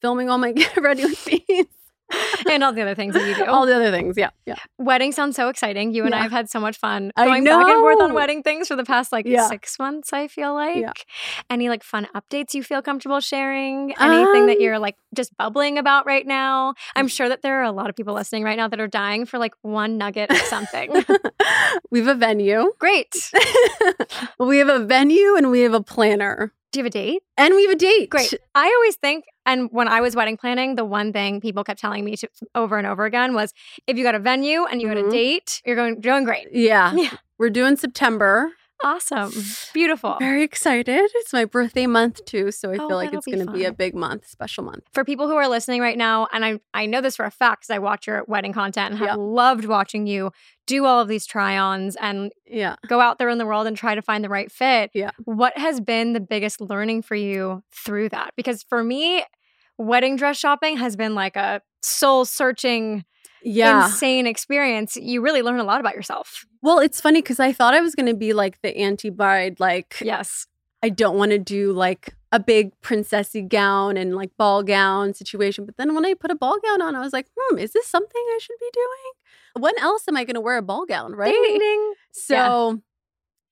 filming 0.00 0.30
all 0.30 0.38
my 0.38 0.52
get 0.52 0.74
ready 0.78 1.04
with 1.04 1.26
me. 1.26 1.68
and 2.50 2.62
all 2.62 2.72
the 2.72 2.82
other 2.82 2.94
things 2.94 3.14
that 3.14 3.26
you 3.26 3.34
do. 3.34 3.44
all 3.50 3.66
the 3.66 3.74
other 3.74 3.90
things. 3.90 4.16
Yeah. 4.16 4.30
Yeah. 4.46 4.56
Wedding 4.78 5.12
sounds 5.12 5.36
so 5.36 5.48
exciting. 5.48 5.92
You 5.94 6.04
and 6.04 6.14
I 6.14 6.22
have 6.22 6.30
had 6.32 6.50
so 6.50 6.60
much 6.60 6.76
fun 6.76 7.10
going 7.16 7.44
back 7.44 7.66
and 7.66 7.80
forth 7.80 8.00
on 8.00 8.12
wedding 8.12 8.42
things 8.42 8.68
for 8.68 8.76
the 8.76 8.84
past 8.84 9.10
like 9.12 9.26
Yeah. 9.26 9.48
six 9.48 9.78
months, 9.78 10.12
I 10.12 10.28
feel 10.28 10.52
like. 10.54 10.76
Yeah. 10.76 10.92
Any 11.50 11.68
like 11.68 11.82
fun 11.82 12.06
updates 12.14 12.54
you 12.54 12.62
feel 12.62 12.82
comfortable 12.82 13.20
sharing? 13.20 13.94
Anything 13.98 14.46
that 14.46 14.56
Um, 14.56 14.60
you're 14.62 14.78
like 14.78 14.96
just 15.14 15.36
bubbling 15.36 15.78
about 15.78 16.06
right 16.06 16.26
now? 16.26 16.74
I'm 16.94 17.08
sure 17.08 17.28
that 17.28 17.42
there 17.42 17.60
are 17.60 17.64
a 17.64 17.72
lot 17.72 17.88
of 17.88 17.96
people 17.96 18.14
listening 18.14 18.42
right 18.44 18.56
now 18.56 18.68
that 18.68 18.80
are 18.80 18.88
dying 18.88 19.24
for 19.26 19.38
like 19.38 19.54
one 19.62 19.96
nugget 19.98 20.30
of 20.30 20.36
something. 20.38 20.92
we 21.90 22.00
have 22.00 22.08
a 22.08 22.14
venue. 22.14 22.72
Great. 22.78 23.14
we 24.38 24.58
have 24.58 24.68
a 24.68 24.80
venue 24.84 25.36
and 25.36 25.50
we 25.50 25.60
have 25.60 25.74
a 25.74 25.82
planner. 25.82 26.52
Do 26.72 26.80
you 26.80 26.84
have 26.84 26.90
a 26.90 26.92
date? 26.92 27.22
And 27.36 27.54
we 27.54 27.62
have 27.66 27.72
a 27.72 27.78
date. 27.78 28.10
Great. 28.10 28.34
I 28.54 28.66
always 28.76 28.96
think, 28.96 29.24
and 29.46 29.68
when 29.72 29.88
I 29.88 30.00
was 30.00 30.14
wedding 30.16 30.36
planning, 30.36 30.74
the 30.76 30.84
one 30.84 31.12
thing 31.12 31.40
people 31.40 31.64
kept 31.64 31.80
telling 31.80 32.04
me 32.04 32.16
to, 32.16 32.28
over 32.54 32.78
and 32.78 32.86
over 32.86 33.04
again 33.04 33.34
was 33.34 33.52
if 33.86 33.96
you 33.96 34.04
got 34.04 34.14
a 34.14 34.18
venue 34.18 34.64
and 34.64 34.80
you 34.80 34.88
had 34.88 34.96
a 34.98 35.02
Mhm. 35.04 35.10
date, 35.10 35.62
you're 35.64 35.76
going 35.76 36.00
doing 36.00 36.24
great. 36.24 36.48
Yeah. 36.52 36.92
Yeah. 37.04 37.10
We're 37.38 37.50
doing 37.50 37.76
September. 37.76 38.50
Awesome. 38.84 39.32
Beautiful. 39.72 40.16
Very 40.18 40.42
excited. 40.42 41.10
It's 41.14 41.32
my 41.32 41.46
birthday 41.46 41.86
month 41.86 42.24
too, 42.26 42.50
so 42.52 42.70
I 42.70 42.74
Oh, 42.74 42.88
feel 42.88 42.96
like 42.96 43.12
it's 43.14 43.24
going 43.26 43.44
to 43.44 43.50
be 43.50 43.64
a 43.64 43.72
big 43.72 43.94
month, 43.94 44.26
special 44.28 44.62
month. 44.62 44.84
for 44.92 45.04
people 45.04 45.26
who 45.26 45.36
are 45.36 45.48
listening 45.48 45.80
right 45.80 45.96
now, 45.96 46.28
and 46.32 46.44
I 46.44 46.60
I 46.74 46.84
know 46.86 47.00
this 47.00 47.16
for 47.16 47.24
a 47.24 47.30
fact 47.30 47.62
because 47.62 47.70
I 47.74 47.78
watch 47.78 48.06
your 48.06 48.24
wedding 48.28 48.52
content 48.52 48.90
and 48.90 48.98
have 48.98 49.08
Yeah. 49.08 49.14
loved 49.16 49.64
watching 49.64 50.06
you 50.06 50.30
do 50.66 50.84
all 50.84 51.00
of 51.00 51.08
these 51.08 51.24
try-ons 51.26 51.96
and 51.96 52.30
Yeah. 52.46 52.76
go 52.86 53.00
out 53.00 53.18
there 53.18 53.30
in 53.30 53.38
the 53.38 53.46
world 53.46 53.66
and 53.66 53.76
try 53.76 53.94
to 53.94 54.02
find 54.02 54.22
the 54.22 54.28
right 54.28 54.52
fit. 54.52 54.90
Yeah. 54.94 55.10
What 55.24 55.56
has 55.56 55.80
been 55.80 56.12
the 56.12 56.20
biggest 56.20 56.60
learning 56.60 57.02
for 57.02 57.14
you 57.14 57.62
through 57.72 58.10
that? 58.10 58.34
Because 58.36 58.62
for 58.62 58.84
me, 58.84 59.24
wedding 59.78 60.16
dress 60.16 60.36
shopping 60.38 60.76
has 60.76 60.94
been 60.94 61.14
like 61.14 61.36
a 61.36 61.62
soul 61.82 62.24
searching, 62.26 63.04
Yeah. 63.44 63.86
insane 63.86 64.26
experience. 64.26 64.96
You 64.96 65.20
really 65.20 65.42
learn 65.42 65.60
a 65.60 65.64
lot 65.64 65.80
about 65.80 65.94
yourself. 65.94 66.44
Well, 66.62 66.78
it's 66.78 67.00
funny 67.00 67.20
because 67.22 67.38
I 67.40 67.52
thought 67.52 67.74
I 67.74 67.80
was 67.80 67.94
going 67.94 68.06
to 68.06 68.14
be 68.14 68.32
like 68.32 68.60
the 68.62 68.76
anti 68.76 69.10
bride, 69.10 69.60
like 69.60 69.96
Yes. 70.00 70.46
I 70.82 70.88
don't 70.90 71.16
want 71.16 71.30
to 71.30 71.38
do 71.38 71.72
like 71.72 72.14
a 72.32 72.38
big 72.40 72.72
princessy 72.82 73.46
gown 73.48 73.96
and 73.96 74.14
like 74.16 74.30
ball 74.36 74.62
gown 74.62 75.14
situation. 75.14 75.64
But 75.64 75.76
then 75.76 75.94
when 75.94 76.04
I 76.04 76.14
put 76.14 76.30
a 76.30 76.34
ball 76.34 76.58
gown 76.64 76.82
on, 76.82 76.94
I 76.96 77.00
was 77.00 77.12
like, 77.12 77.26
hmm, 77.38 77.58
is 77.58 77.72
this 77.72 77.86
something 77.86 78.10
I 78.34 78.38
should 78.40 78.56
be 78.60 78.68
doing? 78.72 79.62
When 79.62 79.78
else 79.78 80.04
am 80.08 80.16
I 80.16 80.24
going 80.24 80.34
to 80.34 80.40
wear 80.40 80.56
a 80.58 80.62
ball 80.62 80.84
gown, 80.84 81.12
right? 81.14 81.32
Ding, 81.32 81.58
ding. 81.58 81.92
So, 82.12 82.80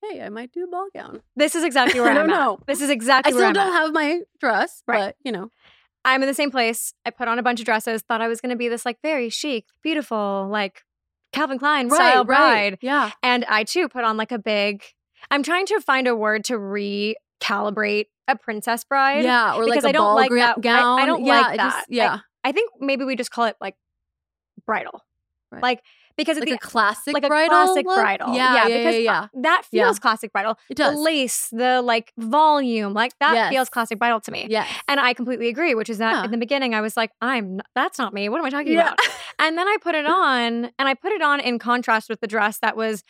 hey, 0.02 0.20
I 0.22 0.28
might 0.30 0.52
do 0.52 0.64
a 0.64 0.66
ball 0.66 0.88
gown. 0.94 1.22
This 1.36 1.54
is 1.54 1.64
exactly 1.64 2.00
where 2.00 2.10
I 2.12 2.14
don't 2.14 2.30
I'm 2.32 2.52
at. 2.54 2.66
This 2.66 2.82
is 2.82 2.90
I 2.90 2.92
exactly 2.92 3.32
where 3.34 3.40
still 3.42 3.48
I'm 3.48 3.54
don't 3.54 3.68
at. 3.74 3.80
have 3.80 3.92
my 3.94 4.20
dress, 4.40 4.82
Right. 4.86 4.98
but 4.98 5.16
you 5.24 5.32
know, 5.32 5.50
I'm 6.04 6.22
in 6.22 6.28
the 6.28 6.34
same 6.34 6.50
place. 6.50 6.92
I 7.06 7.10
put 7.10 7.28
on 7.28 7.38
a 7.38 7.42
bunch 7.42 7.60
of 7.60 7.66
dresses, 7.66 8.02
thought 8.02 8.20
I 8.20 8.28
was 8.28 8.40
going 8.40 8.50
to 8.50 8.56
be 8.56 8.68
this 8.68 8.84
like 8.84 8.98
very 9.02 9.28
chic, 9.28 9.66
beautiful, 9.82 10.48
like 10.50 10.82
Calvin 11.32 11.58
Klein 11.58 11.90
style 11.90 12.24
bride. 12.24 12.78
Yeah. 12.80 13.10
And 13.22 13.44
I 13.46 13.64
too 13.64 13.88
put 13.88 14.04
on 14.04 14.16
like 14.16 14.32
a 14.32 14.38
big, 14.38 14.82
I'm 15.30 15.42
trying 15.42 15.66
to 15.66 15.80
find 15.80 16.08
a 16.08 16.16
word 16.16 16.44
to 16.44 16.54
recalibrate 16.54 18.06
a 18.28 18.36
princess 18.36 18.84
bride. 18.84 19.24
Yeah, 19.24 19.54
or 19.54 19.64
because 19.64 19.84
like 19.84 19.84
a 19.84 19.88
I 19.88 19.92
don't 19.92 20.02
ball 20.02 20.16
like 20.16 20.30
gra- 20.30 20.40
that- 20.40 20.60
gown. 20.60 21.00
I 21.00 21.06
don't 21.06 21.24
yeah, 21.24 21.40
like 21.40 21.56
that. 21.56 21.74
Just, 21.74 21.86
yeah, 21.90 22.18
I 22.44 22.52
think 22.52 22.70
maybe 22.80 23.04
we 23.04 23.16
just 23.16 23.30
call 23.30 23.44
it 23.44 23.56
like 23.60 23.76
bridal. 24.66 25.02
Right. 25.52 25.62
Like, 25.62 25.82
because 26.16 26.38
like 26.38 26.50
a 26.50 26.58
classic, 26.58 27.14
like 27.14 27.24
a 27.24 27.28
bridal 27.28 27.48
classic 27.64 27.86
look? 27.86 27.96
bridal. 27.96 28.34
Yeah, 28.34 28.66
yeah, 28.66 28.76
because 28.76 28.94
yeah, 28.96 29.10
uh, 29.12 29.28
yeah. 29.34 29.40
that 29.42 29.62
Yeah. 29.70 29.84
feels 29.84 29.98
classic 29.98 30.30
bridal. 30.32 30.58
It 30.68 30.76
The 30.76 30.84
does. 30.84 30.98
lace, 30.98 31.48
the 31.50 31.80
like 31.80 32.12
volume, 32.18 32.92
like 32.92 33.12
that 33.20 33.34
Yes. 33.34 33.48
feels 33.50 33.68
classic 33.70 33.98
bridal 33.98 34.20
to 34.20 34.30
me. 34.30 34.46
Yeah, 34.50 34.66
And 34.88 35.00
I 35.00 35.14
completely 35.14 35.48
agree, 35.48 35.74
which 35.74 35.88
is 35.88 35.98
that 35.98 36.12
Yeah. 36.12 36.24
in 36.24 36.30
the 36.30 36.36
beginning 36.36 36.74
I 36.74 36.80
was 36.82 36.96
like, 36.98 37.12
I'm 37.22 37.60
that's 37.74 37.98
not 37.98 38.12
me. 38.12 38.28
What 38.28 38.38
am 38.40 38.44
I 38.44 38.50
talking 38.50 38.72
Yeah. 38.72 38.88
about? 38.88 38.98
And 39.38 39.56
then 39.56 39.66
I 39.66 39.76
put 39.80 39.94
it 39.94 40.04
on 40.06 40.70
and 40.78 40.88
I 40.88 40.94
put 40.94 41.12
it 41.12 41.22
on 41.22 41.40
in 41.40 41.58
contrast 41.58 42.10
with 42.10 42.20
the 42.20 42.26
dress 42.26 42.58
that 42.58 42.76
was 42.76 43.02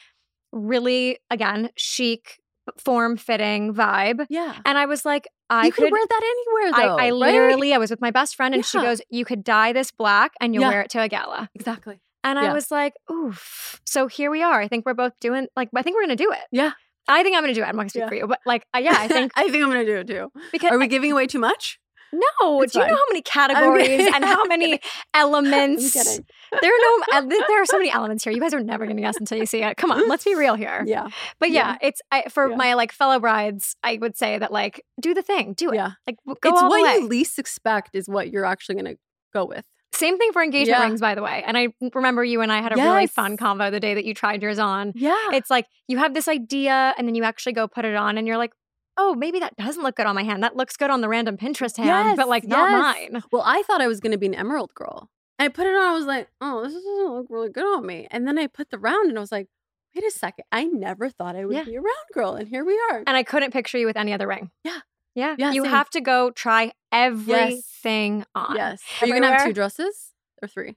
really 0.52 1.18
again 1.30 1.70
chic, 1.76 2.38
form 2.78 3.16
fitting 3.16 3.74
vibe. 3.74 4.26
yeah. 4.30 4.58
And 4.64 4.78
I 4.78 4.86
was 4.86 5.04
like, 5.04 5.26
I 5.50 5.66
you 5.66 5.72
could 5.72 5.84
could 5.84 5.92
wear 5.92 6.06
that 6.08 6.22
anywhere 6.22 6.72
though. 6.88 6.96
I, 6.96 7.06
I 7.06 7.10
right? 7.10 7.12
literally 7.14 7.74
I 7.74 7.78
was 7.78 7.90
with 7.90 8.00
my 8.00 8.10
best 8.12 8.36
friend 8.36 8.54
and 8.54 8.64
she 8.64 8.78
goes, 8.80 9.00
You 9.10 9.24
could 9.24 9.42
dye 9.42 9.72
this 9.72 9.90
black 9.90 10.32
and 10.40 10.54
you'll 10.54 10.62
Yeah. 10.62 10.68
wear 10.68 10.80
it 10.82 10.90
to 10.90 11.00
a 11.02 11.08
gala. 11.08 11.50
exactly. 11.54 12.00
And 12.24 12.38
I 12.38 12.52
was 12.52 12.70
like, 12.70 12.94
oof. 13.10 13.80
So 13.84 14.06
here 14.06 14.30
we 14.30 14.42
are. 14.42 14.60
I 14.60 14.68
think 14.68 14.86
we're 14.86 14.94
both 14.94 15.12
doing 15.20 15.48
like 15.56 15.68
I 15.74 15.82
think 15.82 15.96
we're 15.96 16.02
gonna 16.04 16.16
do 16.16 16.30
it. 16.32 16.38
Yeah. 16.52 16.72
I 17.08 17.22
think 17.24 17.36
I'm 17.36 17.42
gonna 17.42 17.52
do 17.54 17.62
it. 17.62 17.64
I'm 17.66 17.74
not 17.76 17.82
gonna 17.82 17.90
speak 17.90 18.02
Yeah. 18.02 18.08
for 18.08 18.14
you, 18.14 18.26
but 18.28 18.38
like, 18.46 18.64
uh, 18.74 18.78
yeah, 18.78 18.94
I 18.96 19.08
think 19.08 19.32
I 19.36 19.48
think 19.50 19.62
I'm 19.64 19.70
gonna 19.70 19.84
do 19.84 19.96
it 19.98 20.06
too. 20.06 20.30
because 20.52 20.70
Are 20.70 20.78
we 20.78 20.86
giving 20.86 21.10
away 21.12 21.26
too 21.26 21.40
much? 21.40 21.78
no. 22.12 22.60
It's 22.62 22.74
do 22.74 22.80
you 22.80 22.86
know 22.86 22.94
how 22.94 23.02
many 23.08 23.22
categories 23.38 24.08
and 24.14 24.22
how 24.24 24.44
many 24.44 24.78
elements? 25.14 25.92
There 25.94 26.70
are 26.70 26.78
no. 26.78 27.04
uh, 27.12 27.20
There 27.22 27.62
are 27.62 27.66
so 27.66 27.78
many 27.78 27.90
elements 27.90 28.22
here. 28.22 28.32
You 28.32 28.40
guys 28.40 28.52
are 28.54 28.60
never 28.62 28.86
gonna 28.86 29.00
guess 29.00 29.16
until 29.16 29.38
you 29.38 29.46
see 29.46 29.62
it. 29.62 29.76
Come 29.76 29.90
on, 29.90 30.08
let's 30.08 30.24
be 30.24 30.34
real 30.34 30.54
here. 30.54 30.84
Yeah. 30.86 31.08
But 31.40 31.50
yeah, 31.50 31.76
it's 31.80 32.00
I, 32.10 32.28
for 32.28 32.50
Yeah. 32.50 32.56
my 32.56 32.74
like 32.74 32.92
fellow 32.92 33.18
brides. 33.18 33.76
I 33.82 33.98
would 34.00 34.16
say 34.16 34.38
that 34.38 34.52
like 34.52 34.84
do 35.00 35.14
the 35.14 35.22
thing, 35.22 35.54
do 35.54 35.70
it. 35.72 35.76
Yeah. 35.76 35.92
Like 36.06 36.16
go 36.26 36.50
it's 36.50 36.62
what 36.62 37.00
you 37.00 37.08
least 37.08 37.38
expect 37.38 37.94
is 37.96 38.08
what 38.08 38.30
you're 38.30 38.44
actually 38.44 38.76
gonna 38.76 38.94
go 39.32 39.46
with. 39.46 39.64
Same 40.02 40.18
thing 40.18 40.32
for 40.32 40.42
engagement 40.42 40.78
Yeah. 40.80 40.84
rings, 40.84 41.00
by 41.00 41.14
the 41.14 41.22
way. 41.22 41.42
And 41.46 41.56
I 41.56 41.68
remember 41.94 42.24
you 42.24 42.40
and 42.40 42.50
I 42.52 42.60
had 42.60 42.72
a 42.72 42.76
really 42.76 43.06
fun 43.06 43.32
Yes. 43.32 43.40
convo 43.40 43.70
the 43.70 43.78
day 43.80 43.94
that 43.94 44.04
you 44.04 44.14
tried 44.14 44.42
yours 44.42 44.58
on. 44.58 44.92
Yeah. 44.96 45.16
It's 45.32 45.48
like 45.48 45.66
you 45.86 45.98
have 45.98 46.12
this 46.12 46.26
idea 46.28 46.94
and 46.98 47.06
then 47.06 47.14
you 47.14 47.22
actually 47.24 47.52
go 47.52 47.68
put 47.68 47.84
it 47.84 47.94
on 47.94 48.18
and 48.18 48.26
you're 48.26 48.36
like, 48.36 48.52
oh, 48.98 49.14
maybe 49.14 49.38
that 49.40 49.56
doesn't 49.56 49.82
look 49.82 49.96
good 49.96 50.06
on 50.06 50.14
my 50.14 50.22
hand. 50.24 50.42
That 50.42 50.56
looks 50.56 50.76
good 50.76 50.90
on 50.90 51.00
the 51.02 51.08
random 51.08 51.36
Pinterest 51.36 51.76
hand, 51.76 52.16
but 52.16 52.28
like 52.28 52.44
not 52.44 52.70
yes. 52.70 53.10
mine. 53.12 53.22
Well, 53.32 53.42
I 53.46 53.62
thought 53.62 53.80
I 53.80 53.86
was 53.86 54.00
going 54.00 54.12
to 54.12 54.18
be 54.18 54.26
an 54.26 54.34
emerald 54.34 54.74
girl. 54.74 55.08
And 55.38 55.46
I 55.46 55.48
put 55.48 55.66
it 55.66 55.74
on. 55.74 55.82
I 55.82 55.92
was 55.94 56.04
like, 56.06 56.28
oh, 56.40 56.62
this 56.64 56.74
doesn't 56.74 57.14
look 57.14 57.26
really 57.30 57.48
good 57.48 57.64
on 57.64 57.86
me. 57.86 58.06
And 58.10 58.26
then 58.26 58.38
I 58.38 58.48
put 58.48 58.70
the 58.70 58.78
round 58.78 59.08
and 59.08 59.16
I 59.16 59.20
was 59.20 59.32
like, 59.32 59.48
wait 59.94 60.04
a 60.04 60.10
second. 60.10 60.44
I 60.52 60.64
never 60.64 61.08
thought 61.10 61.36
I 61.36 61.44
would 61.44 61.54
Yeah. 61.56 61.64
be 61.64 61.74
a 61.76 61.80
round 61.80 62.06
girl. 62.12 62.34
And 62.34 62.48
here 62.48 62.64
we 62.64 62.78
are. 62.90 63.02
And 63.06 63.16
I 63.16 63.22
couldn't 63.22 63.52
picture 63.52 63.78
you 63.78 63.86
with 63.86 63.96
any 63.96 64.12
other 64.12 64.26
ring. 64.26 64.50
Yeah. 64.64 64.80
Yeah. 65.14 65.34
Yeah, 65.38 65.52
you 65.52 65.62
same. 65.62 65.70
have 65.70 65.90
to 65.90 66.00
go 66.00 66.30
try 66.30 66.72
everything 66.90 68.24
on. 68.34 68.56
yes. 68.56 68.82
Are 69.00 69.06
you 69.06 69.12
going 69.12 69.22
to 69.22 69.28
have 69.28 69.44
two 69.46 69.52
dresses 69.52 70.12
or 70.40 70.48
three? 70.48 70.76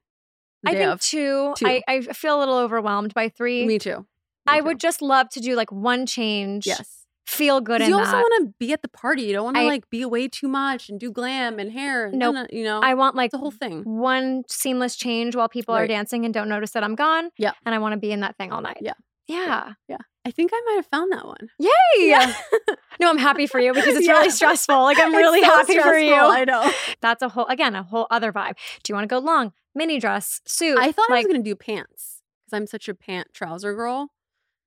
I 0.65 0.73
think 0.73 0.89
of. 0.89 0.99
two. 1.01 1.53
Two. 1.57 1.67
I, 1.67 1.81
I 1.87 2.01
feel 2.01 2.37
a 2.37 2.39
little 2.39 2.57
overwhelmed 2.57 3.13
by 3.13 3.29
three. 3.29 3.65
Me 3.65 3.77
too. 3.79 3.99
Me 3.99 4.05
I 4.47 4.59
too. 4.59 4.65
would 4.65 4.79
just 4.79 5.01
love 5.01 5.29
to 5.29 5.39
do 5.39 5.55
like 5.55 5.71
one 5.71 6.05
change. 6.05 6.65
Yes. 6.65 7.03
Feel 7.27 7.59
good 7.59 7.81
in 7.81 7.89
you 7.89 7.97
also 7.97 8.17
want 8.17 8.47
to 8.47 8.53
be 8.59 8.71
at 8.71 8.83
the 8.83 8.87
party. 8.87 9.23
You 9.23 9.33
don't 9.33 9.45
want 9.45 9.57
to 9.57 9.63
like 9.63 9.89
be 9.89 10.03
away 10.03 10.27
too 10.27 10.47
much 10.47 10.89
and 10.89 10.99
do 10.99 11.11
glam 11.11 11.57
and 11.57 11.71
hair. 11.71 12.11
No, 12.13 12.31
Nope. 12.31 12.49
you 12.51 12.63
know, 12.63 12.81
I 12.83 12.93
want 12.93 13.15
like 13.15 13.31
the 13.31 13.39
whole 13.39 13.49
thing. 13.49 13.81
one 13.83 14.43
seamless 14.47 14.95
change 14.95 15.35
while 15.35 15.49
people 15.49 15.73
are 15.73 15.87
dancing 15.87 16.23
and 16.23 16.31
don't 16.31 16.47
notice 16.47 16.71
that 16.71 16.83
I'm 16.83 16.93
gone. 16.93 17.31
Yeah. 17.39 17.53
And 17.65 17.73
I 17.73 17.79
want 17.79 17.93
to 17.93 17.97
be 17.99 18.11
in 18.11 18.19
that 18.19 18.37
thing 18.37 18.51
all 18.51 18.61
night. 18.61 18.77
Yeah. 18.81 18.93
Yeah. 19.27 19.73
Yeah. 19.87 19.97
I 20.25 20.31
think 20.31 20.51
I 20.53 20.61
might 20.65 20.75
have 20.77 20.87
found 20.87 21.11
that 21.11 21.25
one. 21.25 21.49
Yay. 21.59 21.69
Yeah. 21.99 22.33
no, 22.99 23.09
I'm 23.09 23.17
happy 23.19 23.45
for 23.47 23.59
you 23.59 23.73
because 23.73 23.95
it's 23.95 24.07
Yeah. 24.07 24.13
really 24.13 24.31
stressful. 24.31 24.75
Like 24.83 24.99
I'm 24.99 25.13
really 25.15 25.41
so 25.41 25.47
happy 25.55 25.77
for 25.79 25.97
you. 25.97 26.15
I 26.15 26.43
know. 26.45 26.71
That's 27.01 27.21
a 27.21 27.29
whole 27.29 27.45
again, 27.45 27.75
a 27.75 27.83
whole 27.83 28.07
other 28.09 28.33
vibe. 28.33 28.55
Do 28.83 28.91
you 28.91 28.95
want 28.95 29.03
to 29.07 29.13
go 29.13 29.19
long? 29.19 29.53
Mini 29.75 29.99
dress, 29.99 30.41
suit. 30.45 30.77
I 30.79 30.91
thought 30.91 31.09
I 31.11 31.15
was 31.17 31.25
going 31.25 31.43
to 31.43 31.49
do 31.49 31.55
pants 31.55 32.21
because 32.45 32.57
I'm 32.57 32.65
such 32.67 32.87
a 32.89 32.95
pant 32.95 33.27
trouser 33.33 33.73
girl. 33.75 34.09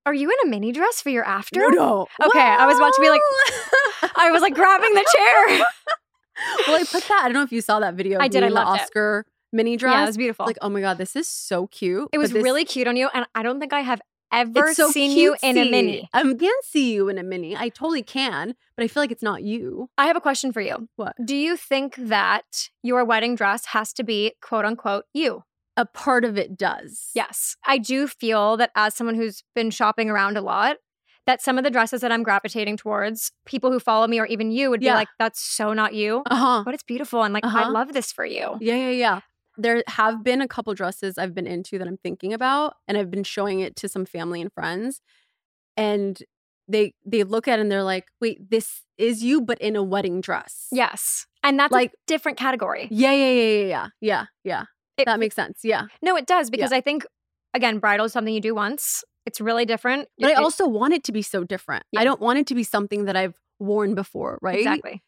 are 0.07 0.15
you 0.15 0.31
in 0.31 0.37
a 0.47 0.51
mini 0.51 0.71
dress 0.71 1.01
for 1.03 1.09
your 1.11 1.25
after? 1.25 1.71
no. 1.71 2.07
Okay, 2.23 2.39
I 2.41 2.67
was 2.67 2.77
about 2.77 2.93
to 2.95 3.01
be 3.01 3.09
like- 3.11 3.21
I 4.17 4.31
was 4.31 4.43
like 4.43 4.55
grabbing 4.55 4.95
the 4.95 5.07
chair. 5.17 5.59
well, 6.69 6.77
I 6.81 6.85
put 6.85 7.03
that. 7.09 7.23
I 7.25 7.29
don't 7.29 7.33
know 7.35 7.43
if 7.43 7.53
you 7.53 7.61
saw 7.63 7.81
that 7.81 7.95
video. 7.95 8.21
I 8.21 8.29
did, 8.29 8.43
I 8.45 8.49
loved 8.49 8.77
it. 8.81 8.83
Oscar 8.85 9.25
mini 9.53 9.77
dress. 9.77 9.93
yeah, 9.95 10.03
it 10.03 10.07
was 10.07 10.17
beautiful. 10.17 10.47
like, 10.47 10.59
oh 10.63 10.69
my 10.69 10.81
god, 10.81 10.99
this 10.99 11.17
is 11.17 11.27
so 11.29 11.67
cute. 11.69 12.09
it 12.13 12.19
was 12.19 12.31
this- 12.33 12.43
really 12.45 12.65
cute 12.65 12.87
on 12.87 12.97
you, 12.97 13.09
and 13.15 13.27
I 13.35 13.43
don't 13.43 13.59
think 13.61 13.73
I 13.73 13.81
have 13.81 14.01
ever 14.33 14.75
so 14.75 14.91
seen 14.91 15.11
you 15.17 15.37
in 15.43 15.57
a 15.59 15.71
mini. 15.71 16.09
I 16.13 16.23
can 16.23 16.51
see 16.63 16.93
you 16.93 17.09
in 17.09 17.19
a 17.19 17.23
mini. 17.23 17.57
I 17.57 17.69
totally 17.69 18.03
can, 18.03 18.55
but 18.77 18.85
I 18.85 18.89
feel 18.89 19.03
like 19.03 19.11
it's 19.13 19.23
not 19.23 19.43
you. 19.43 19.89
I 19.99 20.07
have 20.07 20.17
a 20.17 20.21
question 20.21 20.53
for 20.53 20.61
you. 20.61 20.89
What? 20.97 21.15
Do 21.25 21.35
you 21.37 21.57
think 21.57 21.95
that 21.97 22.69
your 22.83 23.05
wedding 23.05 23.35
dress 23.35 23.67
has 23.67 23.93
to 23.95 24.05
be 24.05 24.35
quote 24.43 24.65
unquote 24.65 25.05
you? 25.15 25.43
A 25.77 25.87
part 25.87 26.25
of 26.25 26.37
it 26.37 26.57
does. 26.59 27.11
Yes. 27.15 27.57
I 27.67 27.79
do 27.79 28.09
feel 28.09 28.57
that 28.57 28.71
as 28.75 28.95
someone 28.95 29.15
who's 29.15 29.45
been 29.55 29.71
shopping 29.71 30.11
around 30.11 30.37
a 30.37 30.41
lot, 30.41 30.79
that 31.27 31.41
some 31.43 31.57
of 31.59 31.63
the 31.63 31.71
dresses 31.71 32.01
that 32.01 32.11
I'm 32.11 32.23
gravitating 32.23 32.79
towards, 32.79 33.31
people 33.47 33.71
who 33.71 33.79
follow 33.79 34.07
me 34.09 34.19
or 34.19 34.27
even 34.27 34.51
you 34.51 34.71
would 34.71 34.83
Yeah. 34.83 34.93
be 34.95 34.97
like, 34.97 35.09
that's 35.19 35.41
so 35.41 35.73
not 35.75 35.95
you. 35.95 36.23
Uh-huh. 36.29 36.63
But 36.65 36.75
it's 36.75 36.83
beautiful. 36.83 37.23
And 37.23 37.33
like, 37.35 37.45
I 37.45 37.49
Uh-huh. 37.63 37.71
love 37.71 37.93
this 37.93 38.11
for 38.11 38.25
you. 38.25 38.57
Yeah, 38.61 38.75
yeah, 38.77 38.91
yeah. 38.91 39.21
There 39.61 39.83
have 39.89 40.23
been 40.23 40.41
a 40.41 40.49
couple 40.49 40.73
dresses 40.75 41.19
I've 41.19 41.35
been 41.35 41.47
into 41.47 41.79
that 41.79 41.87
I'm 41.89 41.99
thinking 41.99 42.33
about, 42.33 42.75
and 42.87 42.97
I've 42.97 43.11
been 43.11 43.25
showing 43.25 43.61
it 43.61 43.75
to 43.77 43.89
some 43.89 44.07
family 44.07 44.41
and 44.41 44.53
friends, 44.53 45.01
and 45.77 46.19
they 46.69 46.95
they 47.05 47.25
look 47.25 47.49
at 47.49 47.59
it 47.59 47.63
and 47.63 47.71
they're 47.73 47.83
like, 47.83 48.07
"Wait, 48.21 48.51
this 48.51 48.83
is 48.97 49.23
you, 49.23 49.41
but 49.41 49.59
in 49.61 49.75
a 49.77 49.83
wedding 49.83 50.21
dress." 50.21 50.69
Yes. 50.71 51.27
And 51.43 51.59
that's 51.59 51.73
Like- 51.73 51.93
a 51.93 51.97
different 52.07 52.37
category. 52.39 52.89
yeah, 52.91 53.13
yeah, 53.13 53.31
yeah, 53.31 53.43
yeah, 53.43 53.67
yeah, 53.67 53.87
yeah, 54.01 54.25
yeah. 54.45 54.65
It- 54.97 55.07
that 55.07 55.19
makes 55.21 55.35
sense. 55.37 55.61
Yeah, 55.65 55.87
No, 56.03 56.17
it 56.17 56.27
does 56.27 56.51
because 56.51 56.73
I 56.73 56.81
think, 56.81 57.07
again, 57.55 57.79
bridal 57.79 58.07
is 58.07 58.13
something 58.13 58.35
you 58.35 58.41
do 58.41 58.55
once. 58.55 59.05
It's 59.27 59.41
really 59.41 59.65
different. 59.67 60.09
but 60.19 60.29
I 60.31 60.33
It- 60.33 60.39
also 60.39 60.67
want 60.67 60.95
it 60.95 61.05
to 61.05 61.13
be 61.13 61.23
so 61.23 61.45
different. 61.45 61.85
Yeah. 61.93 62.01
I 62.01 62.05
don't 62.05 62.21
want 62.21 62.39
it 62.39 62.47
to 62.49 62.55
be 62.55 62.65
something 62.65 63.05
that 63.07 63.17
I've 63.17 63.35
worn 63.61 63.95
before, 63.95 64.39
right? 64.43 64.59
Exactly. 64.59 65.03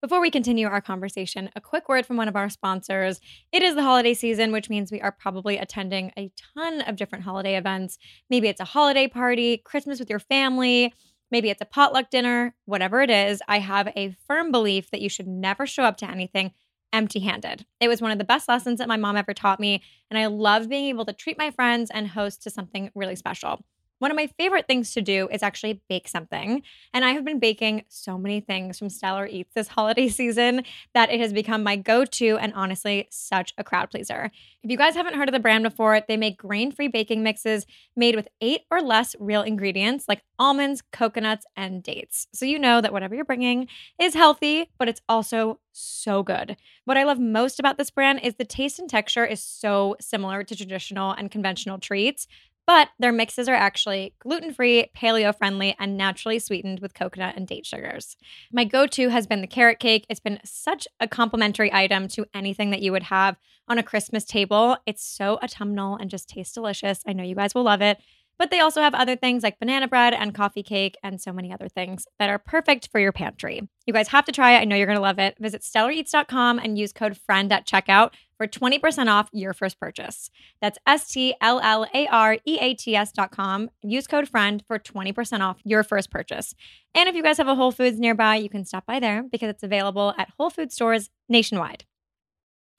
Before 0.00 0.20
we 0.20 0.30
continue 0.30 0.68
our 0.68 0.80
conversation, 0.80 1.50
a 1.56 1.60
quick 1.60 1.88
word 1.88 2.06
from 2.06 2.16
one 2.16 2.28
of 2.28 2.36
our 2.36 2.48
sponsors. 2.48 3.20
It 3.50 3.64
is 3.64 3.74
the 3.74 3.82
holiday 3.82 4.14
season, 4.14 4.52
which 4.52 4.70
means 4.70 4.92
we 4.92 5.00
are 5.00 5.10
probably 5.10 5.58
attending 5.58 6.12
a 6.16 6.30
ton 6.54 6.82
of 6.82 6.94
different 6.94 7.24
holiday 7.24 7.56
events. 7.56 7.98
Maybe 8.30 8.46
it's 8.46 8.60
a 8.60 8.64
holiday 8.64 9.08
party, 9.08 9.56
Christmas 9.56 9.98
with 9.98 10.08
your 10.08 10.20
family, 10.20 10.94
maybe 11.32 11.50
it's 11.50 11.60
a 11.60 11.64
potluck 11.64 12.10
dinner, 12.10 12.54
whatever 12.64 13.00
it 13.02 13.10
is. 13.10 13.42
I 13.48 13.58
have 13.58 13.88
a 13.96 14.14
firm 14.28 14.52
belief 14.52 14.88
that 14.92 15.00
you 15.00 15.08
should 15.08 15.26
never 15.26 15.66
show 15.66 15.82
up 15.82 15.96
to 15.96 16.08
anything 16.08 16.52
empty 16.92 17.18
handed. 17.18 17.66
It 17.80 17.88
was 17.88 18.00
one 18.00 18.12
of 18.12 18.18
the 18.18 18.24
best 18.24 18.46
lessons 18.46 18.78
that 18.78 18.86
my 18.86 18.96
mom 18.96 19.16
ever 19.16 19.34
taught 19.34 19.58
me, 19.58 19.82
and 20.12 20.18
I 20.18 20.26
love 20.26 20.68
being 20.68 20.86
able 20.90 21.06
to 21.06 21.12
treat 21.12 21.38
my 21.38 21.50
friends 21.50 21.90
and 21.90 22.06
host 22.06 22.44
to 22.44 22.50
something 22.50 22.92
really 22.94 23.16
special. 23.16 23.64
One 23.98 24.10
of 24.10 24.16
my 24.16 24.28
favorite 24.38 24.66
things 24.66 24.92
to 24.92 25.02
do 25.02 25.28
is 25.30 25.42
actually 25.42 25.82
bake 25.88 26.08
something. 26.08 26.62
And 26.94 27.04
I 27.04 27.10
have 27.10 27.24
been 27.24 27.38
baking 27.38 27.84
so 27.88 28.16
many 28.16 28.40
things 28.40 28.78
from 28.78 28.90
Stellar 28.90 29.26
Eats 29.26 29.54
this 29.54 29.68
holiday 29.78 30.08
season 30.08 30.62
that 30.94 31.10
it 31.10 31.20
has 31.20 31.32
become 31.32 31.62
my 31.62 31.76
go 31.76 32.04
to 32.04 32.38
and 32.38 32.52
honestly, 32.54 33.08
such 33.10 33.52
a 33.58 33.64
crowd 33.64 33.90
pleaser. 33.90 34.30
If 34.62 34.70
you 34.70 34.76
guys 34.76 34.94
haven't 34.94 35.14
heard 35.14 35.28
of 35.28 35.32
the 35.32 35.40
brand 35.40 35.64
before, 35.64 36.00
they 36.06 36.16
make 36.16 36.38
grain 36.38 36.72
free 36.72 36.88
baking 36.88 37.22
mixes 37.22 37.66
made 37.96 38.14
with 38.14 38.28
eight 38.40 38.62
or 38.70 38.80
less 38.80 39.16
real 39.18 39.42
ingredients 39.42 40.06
like 40.08 40.22
almonds, 40.38 40.82
coconuts, 40.92 41.46
and 41.56 41.82
dates. 41.82 42.26
So 42.32 42.44
you 42.46 42.58
know 42.58 42.80
that 42.80 42.92
whatever 42.92 43.14
you're 43.14 43.24
bringing 43.24 43.68
is 44.00 44.14
healthy, 44.14 44.70
but 44.78 44.88
it's 44.88 45.00
also 45.08 45.60
so 45.72 46.22
good. 46.22 46.56
What 46.84 46.96
I 46.96 47.04
love 47.04 47.18
most 47.18 47.60
about 47.60 47.78
this 47.78 47.90
brand 47.90 48.20
is 48.22 48.34
the 48.34 48.44
taste 48.44 48.78
and 48.78 48.88
texture 48.88 49.24
is 49.24 49.42
so 49.42 49.96
similar 50.00 50.42
to 50.42 50.56
traditional 50.56 51.12
and 51.12 51.30
conventional 51.30 51.78
treats 51.78 52.26
but 52.68 52.90
their 52.98 53.12
mixes 53.12 53.48
are 53.48 53.54
actually 53.54 54.12
gluten 54.18 54.52
free, 54.52 54.90
paleo 54.94 55.34
friendly, 55.34 55.74
and 55.78 55.96
naturally 55.96 56.38
sweetened 56.38 56.80
with 56.80 56.92
coconut 56.92 57.34
and 57.34 57.46
date 57.46 57.64
sugars. 57.64 58.14
My 58.52 58.64
go 58.64 58.86
to 58.88 59.08
has 59.08 59.26
been 59.26 59.40
the 59.40 59.46
carrot 59.46 59.78
cake. 59.78 60.04
It's 60.10 60.20
been 60.20 60.38
such 60.44 60.86
a 61.00 61.08
complimentary 61.08 61.72
item 61.72 62.08
to 62.08 62.26
anything 62.34 62.68
that 62.68 62.82
you 62.82 62.92
would 62.92 63.04
have 63.04 63.38
on 63.68 63.78
a 63.78 63.82
Christmas 63.82 64.26
table. 64.26 64.76
It's 64.84 65.02
so 65.02 65.38
autumnal 65.42 65.96
and 65.96 66.10
just 66.10 66.28
tastes 66.28 66.52
delicious. 66.52 67.00
I 67.06 67.14
know 67.14 67.24
you 67.24 67.34
guys 67.34 67.54
will 67.54 67.62
love 67.62 67.80
it. 67.80 68.00
But 68.38 68.50
they 68.50 68.60
also 68.60 68.82
have 68.82 68.94
other 68.94 69.16
things 69.16 69.42
like 69.42 69.58
banana 69.58 69.88
bread 69.88 70.14
and 70.14 70.34
coffee 70.34 70.62
cake 70.62 70.96
and 71.02 71.20
so 71.20 71.32
many 71.32 71.52
other 71.52 71.68
things 71.68 72.06
that 72.18 72.30
are 72.30 72.38
perfect 72.38 72.88
for 72.92 73.00
your 73.00 73.12
pantry. 73.12 73.66
You 73.86 73.92
guys 73.92 74.08
have 74.08 74.26
to 74.26 74.32
try 74.32 74.52
it. 74.52 74.60
I 74.60 74.64
know 74.64 74.76
you're 74.76 74.86
going 74.86 74.96
to 74.96 75.02
love 75.02 75.18
it. 75.18 75.36
Visit 75.40 75.62
stellareats.com 75.62 76.58
and 76.58 76.78
use 76.78 76.92
code 76.92 77.16
FRIEND 77.16 77.50
at 77.50 77.66
checkout 77.66 78.12
for 78.38 78.46
20% 78.46 79.08
off 79.08 79.28
your 79.32 79.52
first 79.52 79.78
purchase. 79.78 80.30
That's 80.62 80.78
S 80.86 81.08
T 81.08 81.34
L 81.42 81.60
L 81.62 81.86
A 81.92 82.06
R 82.06 82.38
E 82.46 82.58
A 82.60 82.74
T 82.74 82.96
S 82.96 83.12
dot 83.12 83.30
com. 83.30 83.68
Use 83.82 84.06
code 84.06 84.28
FRIEND 84.28 84.64
for 84.66 84.78
20% 84.78 85.40
off 85.40 85.58
your 85.64 85.82
first 85.82 86.10
purchase. 86.10 86.54
And 86.94 87.08
if 87.08 87.14
you 87.14 87.22
guys 87.22 87.36
have 87.36 87.48
a 87.48 87.54
Whole 87.54 87.72
Foods 87.72 88.00
nearby, 88.00 88.36
you 88.36 88.48
can 88.48 88.64
stop 88.64 88.86
by 88.86 89.00
there 89.00 89.22
because 89.22 89.50
it's 89.50 89.62
available 89.62 90.14
at 90.16 90.30
Whole 90.38 90.50
Food 90.50 90.72
stores 90.72 91.10
nationwide. 91.28 91.84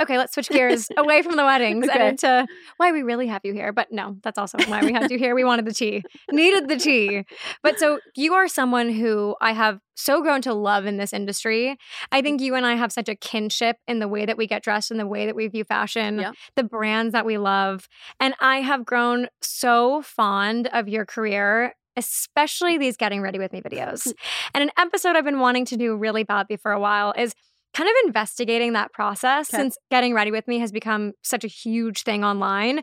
Okay, 0.02 0.18
let's 0.18 0.34
switch 0.34 0.50
gears 0.50 0.88
away 0.98 1.22
from 1.22 1.36
the 1.36 1.44
weddings 1.44 1.88
Okay. 1.88 2.00
and 2.00 2.10
into 2.12 2.48
why 2.78 2.92
we 2.92 3.04
really 3.04 3.28
have 3.28 3.42
you 3.44 3.54
here. 3.54 3.72
But 3.74 3.92
no, 3.92 4.18
that's 4.24 4.38
also 4.38 4.58
why 4.68 4.82
we 4.84 4.94
had 4.94 5.12
you 5.12 5.18
here. 5.18 5.36
We 5.36 5.44
wanted 5.44 5.66
the 5.66 5.74
tea, 5.74 6.04
needed 6.32 6.68
the 6.70 6.78
tea. 6.78 7.26
But 7.64 7.80
so 7.80 8.00
you 8.16 8.34
are 8.34 8.48
someone 8.48 8.90
who 8.92 9.36
I 9.42 9.52
have 9.54 9.80
so 9.96 10.22
grown 10.22 10.42
to 10.44 10.54
love 10.54 10.86
in 10.86 10.98
this 10.98 11.12
industry. 11.12 11.78
I 12.12 12.22
think 12.22 12.40
you 12.42 12.56
and 12.56 12.66
I 12.66 12.76
have 12.76 12.92
such 12.92 13.10
a 13.10 13.16
kinship 13.16 13.78
in 13.88 14.00
the 14.00 14.08
way 14.08 14.26
that 14.26 14.38
we 14.38 14.48
get 14.48 14.64
dressed 14.64 14.92
and 14.92 15.00
the 15.00 15.08
way 15.08 15.26
that 15.26 15.36
we 15.36 15.48
view 15.48 15.66
fashion, 15.66 16.20
Yeah. 16.20 16.32
the 16.56 16.64
brands 16.64 17.12
that 17.12 17.26
we 17.26 17.38
love. 17.38 17.88
And 18.20 18.34
I 18.40 18.62
have 18.62 18.86
grown 18.86 19.28
so 19.42 20.02
fond 20.02 20.68
of 20.72 20.88
your 20.88 21.06
career. 21.06 21.74
Especially 21.98 22.78
these 22.78 22.96
getting 22.96 23.22
ready 23.22 23.40
with 23.40 23.52
me 23.52 23.62
videos. 23.62 24.14
And 24.54 24.64
an 24.64 24.72
episode 24.78 25.18
I've 25.18 25.26
been 25.26 25.40
wanting 25.40 25.66
to 25.66 25.76
do 25.76 25.98
really 25.98 26.24
badly 26.24 26.56
for 26.56 26.72
a 26.72 26.80
while 26.80 27.14
is 27.18 27.34
kind 27.74 27.88
of 27.90 27.96
investigating 28.06 28.74
that 28.74 28.92
process 28.94 29.54
Okay. 29.54 29.62
since 29.62 29.78
getting 29.92 30.14
ready 30.14 30.32
with 30.32 30.48
me 30.48 30.60
has 30.60 30.72
become 30.72 31.14
such 31.22 31.44
a 31.44 31.48
huge 31.48 32.04
thing 32.04 32.24
online. 32.24 32.82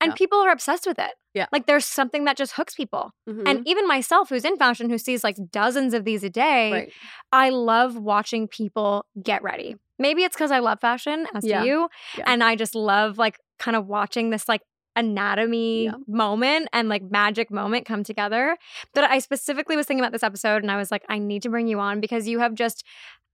And 0.00 0.10
Yeah. 0.12 0.14
people 0.16 0.38
are 0.40 0.50
obsessed 0.50 0.86
with 0.86 0.98
it. 0.98 1.12
Yeah. 1.34 1.46
Like 1.52 1.66
there's 1.66 1.86
something 1.86 2.24
that 2.24 2.36
just 2.36 2.52
hooks 2.52 2.74
people. 2.74 3.12
Mhm. 3.28 3.48
And 3.48 3.66
even 3.68 3.86
myself, 3.88 4.28
who's 4.28 4.44
in 4.44 4.56
fashion, 4.58 4.90
who 4.90 4.98
sees 4.98 5.24
like 5.24 5.36
dozens 5.50 5.94
of 5.94 6.04
these 6.04 6.22
a 6.22 6.30
day, 6.30 6.72
right. 6.72 6.92
I 7.32 7.48
love 7.50 7.96
watching 7.96 8.46
people 8.46 9.06
get 9.22 9.42
ready. 9.42 9.76
Maybe 9.98 10.22
it's 10.22 10.36
because 10.36 10.50
I 10.50 10.58
love 10.58 10.80
fashion, 10.80 11.26
as 11.34 11.44
Yeah. 11.44 11.62
do 11.62 11.66
you. 11.68 11.88
Yeah. 12.18 12.24
And 12.26 12.44
I 12.44 12.56
just 12.56 12.74
love 12.74 13.16
like 13.18 13.38
kind 13.58 13.74
of 13.76 13.86
watching 13.86 14.30
this 14.30 14.48
like 14.48 14.60
anatomy 14.96 15.90
moment 16.06 16.68
and 16.72 16.88
like 16.88 17.02
magic 17.02 17.50
moment 17.50 17.86
come 17.86 18.02
together. 18.04 18.56
But 18.94 19.04
I 19.04 19.18
specifically 19.18 19.76
was 19.76 19.86
thinking 19.86 20.02
about 20.02 20.12
this 20.12 20.22
episode 20.22 20.62
and 20.62 20.70
I 20.70 20.76
was 20.76 20.90
like, 20.90 21.04
I 21.08 21.18
need 21.18 21.42
to 21.42 21.48
bring 21.50 21.68
you 21.68 21.80
on 21.80 22.00
because 22.00 22.28
you 22.28 22.38
have 22.40 22.54
just, 22.54 22.84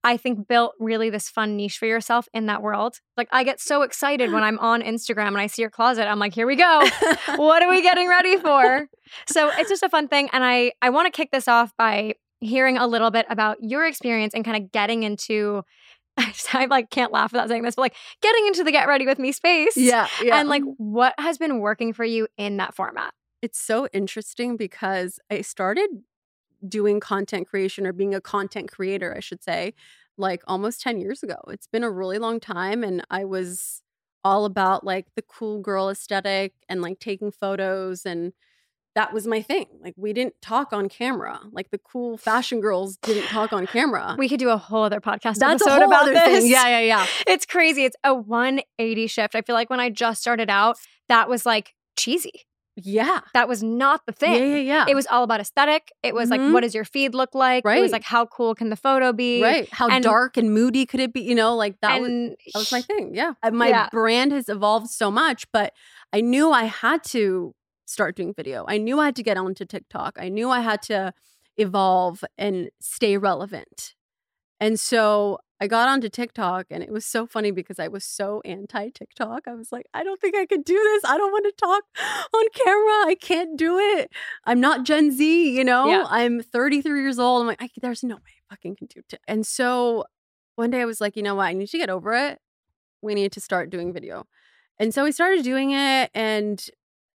I 0.03 0.17
think, 0.17 0.47
built 0.47 0.73
really 0.79 1.09
this 1.09 1.29
fun 1.29 1.55
niche 1.55 1.77
for 1.77 1.85
yourself 1.85 2.27
in 2.33 2.47
that 2.47 2.61
world. 2.61 2.99
Like, 3.17 3.27
I 3.31 3.43
get 3.43 3.59
so 3.59 3.81
excited 3.81 4.31
when 4.31 4.43
I'm 4.43 4.59
on 4.59 4.81
Instagram 4.81 5.27
and 5.27 5.39
I 5.39 5.47
see 5.47 5.61
your 5.61 5.71
closet. 5.71 6.07
I'm 6.07 6.19
like, 6.19 6.33
here 6.33 6.47
we 6.47 6.55
go. 6.55 6.87
what 7.35 7.61
are 7.63 7.69
we 7.69 7.81
getting 7.81 8.07
ready 8.07 8.37
for? 8.37 8.87
So 9.27 9.51
it's 9.57 9.69
just 9.69 9.83
a 9.83 9.89
fun 9.89 10.07
thing. 10.07 10.29
And 10.33 10.43
I, 10.43 10.73
I 10.81 10.89
want 10.89 11.11
to 11.11 11.15
kick 11.15 11.31
this 11.31 11.47
off 11.47 11.71
by 11.77 12.15
hearing 12.39 12.77
a 12.77 12.87
little 12.87 13.11
bit 13.11 13.25
about 13.29 13.57
your 13.61 13.85
experience 13.85 14.33
and 14.33 14.43
kind 14.43 14.61
of 14.61 14.71
getting 14.71 15.03
into. 15.03 15.63
I 16.17 16.65
like 16.69 16.91
can't 16.91 17.11
laugh 17.11 17.31
without 17.31 17.49
saying 17.49 17.63
this, 17.63 17.75
but 17.75 17.81
like 17.81 17.95
getting 18.21 18.45
into 18.45 18.63
the 18.63 18.71
get 18.71 18.87
ready 18.87 19.07
with 19.07 19.17
me 19.17 19.31
space. 19.31 19.75
yeah, 19.75 20.07
yeah. 20.21 20.39
And 20.39 20.47
like 20.47 20.61
what 20.77 21.15
has 21.17 21.39
been 21.39 21.59
working 21.59 21.91
for 21.91 22.05
you 22.05 22.27
in 22.37 22.57
that 22.57 22.75
format? 22.75 23.13
it's 23.43 23.59
so 23.59 23.87
interesting 23.91 24.55
because 24.55 25.19
I 25.29 25.41
started 25.41 25.89
doing 26.67 26.99
content 26.99 27.47
creation 27.47 27.85
or 27.85 27.93
being 27.93 28.15
a 28.15 28.21
content 28.21 28.71
creator, 28.71 29.13
I 29.15 29.19
should 29.19 29.43
say, 29.43 29.73
like 30.17 30.41
almost 30.47 30.81
10 30.81 30.99
years 30.99 31.23
ago. 31.23 31.37
It's 31.49 31.67
been 31.67 31.83
a 31.83 31.91
really 31.91 32.19
long 32.19 32.39
time. 32.39 32.83
And 32.83 33.03
I 33.09 33.25
was 33.25 33.81
all 34.23 34.45
about 34.45 34.85
like 34.85 35.07
the 35.15 35.21
cool 35.21 35.59
girl 35.59 35.89
aesthetic 35.89 36.53
and 36.69 36.81
like 36.81 36.99
taking 36.99 37.31
photos. 37.31 38.05
And 38.05 38.33
that 38.95 39.11
was 39.11 39.25
my 39.25 39.41
thing. 39.41 39.65
Like 39.81 39.95
we 39.97 40.13
didn't 40.13 40.35
talk 40.41 40.71
on 40.71 40.87
camera. 40.87 41.39
Like 41.51 41.71
the 41.71 41.79
cool 41.79 42.17
fashion 42.17 42.61
girls 42.61 42.97
didn't 42.97 43.27
talk 43.27 43.51
on 43.51 43.65
camera. 43.67 44.15
We 44.17 44.29
could 44.29 44.39
do 44.39 44.49
a 44.49 44.57
whole 44.57 44.83
other 44.83 45.01
podcast 45.01 45.37
That's 45.37 45.61
episode 45.63 45.81
about 45.81 46.05
this. 46.05 46.43
thing. 46.43 46.51
Yeah, 46.51 46.67
yeah, 46.67 46.79
yeah. 46.79 47.07
It's 47.27 47.45
crazy. 47.45 47.85
It's 47.85 47.97
a 48.03 48.13
180 48.13 49.07
shift. 49.07 49.35
I 49.35 49.41
feel 49.41 49.55
like 49.55 49.69
when 49.69 49.79
I 49.79 49.89
just 49.89 50.21
started 50.21 50.49
out, 50.49 50.77
that 51.09 51.27
was 51.27 51.45
like 51.45 51.73
cheesy. 51.97 52.45
Yeah. 52.75 53.19
That 53.35 53.47
was 53.47 53.61
not 53.61 54.01
the 54.07 54.11
thing. 54.13 54.33
Yeah, 54.33 54.55
yeah, 54.55 54.57
yeah. 54.57 54.85
It 54.89 54.95
was 54.95 55.05
all 55.07 55.23
about 55.23 55.39
aesthetic. 55.39 55.91
It 56.01 56.15
was 56.15 56.29
Mhm. 56.29 56.31
like, 56.31 56.53
what 56.53 56.61
does 56.63 56.73
your 56.73 56.85
feed 56.85 57.13
look 57.13 57.35
like? 57.35 57.63
Right. 57.65 57.77
It 57.77 57.81
was 57.81 57.91
like, 57.91 58.03
how 58.03 58.25
cool 58.25 58.55
can 58.55 58.69
the 58.69 58.75
photo 58.75 59.13
be? 59.13 59.41
right. 59.43 59.69
How 59.71 59.87
and- 59.89 60.03
dark 60.03 60.37
and 60.37 60.53
moody 60.53 60.85
could 60.87 60.99
it 60.99 61.13
be? 61.13 61.21
You 61.21 61.35
know, 61.35 61.55
like 61.55 61.79
that 61.81 62.01
was 62.01 62.09
that 62.09 62.35
was 62.55 62.71
my 62.71 62.81
thing. 62.81 63.13
Yeah. 63.13 63.33
Uh, 63.43 63.51
My 63.51 63.67
Yeah. 63.69 63.89
brand 63.91 64.31
has 64.31 64.49
evolved 64.49 64.89
so 64.89 65.11
much, 65.11 65.45
but 65.51 65.71
I 66.11 66.21
knew 66.21 66.51
I 66.51 66.63
had 66.63 67.03
to 67.05 67.53
start 67.85 68.15
doing 68.15 68.33
video. 68.33 68.65
I 68.67 68.77
knew 68.79 68.99
I 68.99 69.05
had 69.05 69.15
to 69.17 69.23
get 69.23 69.37
onto 69.37 69.65
TikTok. 69.65 70.17
I 70.19 70.29
knew 70.29 70.49
I 70.49 70.61
had 70.61 70.81
to 70.83 71.13
evolve 71.57 72.23
and 72.39 72.69
stay 72.81 73.17
relevant. 73.17 73.93
And 74.59 74.79
so 74.79 75.37
I 75.59 75.67
got 75.67 75.87
onto 75.87 76.09
TikTok 76.09 76.67
and 76.71 76.83
it 76.83 76.91
was 76.91 77.05
so 77.05 77.25
funny 77.25 77.51
because 77.51 77.79
I 77.79 77.87
was 77.87 78.03
so 78.03 78.41
anti 78.43 78.89
TikTok. 78.89 79.47
I 79.47 79.53
was 79.53 79.71
like, 79.71 79.85
I 79.93 80.03
don't 80.03 80.19
think 80.19 80.35
I 80.35 80.45
could 80.45 80.65
do 80.65 80.73
this. 80.73 81.03
I 81.05 81.17
don't 81.17 81.31
want 81.31 81.45
to 81.45 81.53
talk 81.65 81.83
on 82.33 82.45
camera. 82.53 83.07
I 83.07 83.15
can't 83.19 83.57
do 83.57 83.77
it. 83.79 84.11
I'm 84.45 84.59
not 84.59 84.83
Gen 84.83 85.11
Z, 85.11 85.55
you 85.55 85.63
know? 85.63 85.87
Yeah. 85.87 86.05
I'm 86.09 86.41
33 86.41 87.01
years 87.01 87.19
old. 87.19 87.41
I'm 87.41 87.47
like, 87.47 87.61
I, 87.61 87.69
there's 87.81 88.03
no 88.03 88.15
way 88.15 88.21
I 88.49 88.53
fucking 88.53 88.75
can 88.75 88.87
do 88.87 89.01
it. 89.11 89.19
And 89.27 89.45
so 89.45 90.05
one 90.55 90.69
day 90.69 90.81
I 90.81 90.85
was 90.85 90.99
like, 90.99 91.15
you 91.15 91.23
know 91.23 91.35
what? 91.35 91.45
I 91.45 91.53
need 91.53 91.69
to 91.69 91.77
get 91.77 91.89
over 91.89 92.13
it. 92.13 92.39
We 93.01 93.15
need 93.15 93.31
to 93.33 93.41
start 93.41 93.69
doing 93.69 93.93
video. 93.93 94.25
And 94.79 94.93
so 94.93 95.03
we 95.03 95.11
started 95.11 95.43
doing 95.43 95.71
it 95.71 96.09
and 96.13 96.65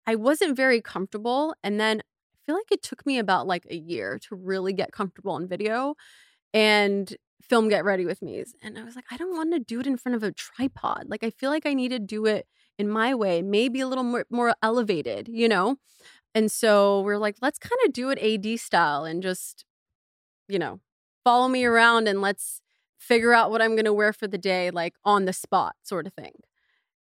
I 0.05 0.15
wasn't 0.15 0.55
very 0.55 0.81
comfortable. 0.81 1.53
And 1.63 1.79
then 1.79 1.99
I 1.99 2.37
feel 2.45 2.55
like 2.55 2.71
it 2.71 2.83
took 2.83 3.05
me 3.05 3.19
about 3.19 3.47
like 3.47 3.65
a 3.69 3.75
year 3.75 4.19
to 4.29 4.35
really 4.35 4.73
get 4.73 4.91
comfortable 4.91 5.33
on 5.33 5.47
video 5.47 5.95
and 6.53 7.13
film 7.41 7.69
Get 7.69 7.85
Ready 7.85 8.05
with 8.05 8.21
Me. 8.21 8.43
And 8.61 8.77
I 8.77 8.83
was 8.83 8.95
like, 8.95 9.05
I 9.11 9.17
don't 9.17 9.35
want 9.35 9.53
to 9.53 9.59
do 9.59 9.79
it 9.79 9.87
in 9.87 9.97
front 9.97 10.15
of 10.15 10.23
a 10.23 10.31
tripod. 10.31 11.05
Like, 11.07 11.23
I 11.23 11.29
feel 11.29 11.49
like 11.49 11.65
I 11.65 11.73
need 11.73 11.89
to 11.89 11.99
do 11.99 12.25
it 12.25 12.47
in 12.77 12.89
my 12.89 13.15
way, 13.15 13.41
maybe 13.41 13.79
a 13.79 13.87
little 13.87 14.03
more, 14.03 14.25
more 14.29 14.55
elevated, 14.61 15.27
you 15.27 15.47
know? 15.47 15.77
And 16.35 16.51
so 16.51 17.01
we're 17.01 17.17
like, 17.17 17.37
let's 17.41 17.57
kind 17.57 17.79
of 17.85 17.93
do 17.93 18.09
it 18.09 18.19
AD 18.19 18.59
style 18.59 19.05
and 19.05 19.23
just, 19.23 19.65
you 20.47 20.59
know, 20.59 20.79
follow 21.23 21.47
me 21.47 21.65
around 21.65 22.07
and 22.07 22.21
let's 22.21 22.61
figure 22.97 23.33
out 23.33 23.49
what 23.49 23.61
I'm 23.61 23.75
going 23.75 23.85
to 23.85 23.93
wear 23.93 24.13
for 24.13 24.27
the 24.27 24.37
day, 24.37 24.69
like 24.69 24.93
on 25.03 25.25
the 25.25 25.33
spot, 25.33 25.75
sort 25.83 26.05
of 26.05 26.13
thing. 26.13 26.33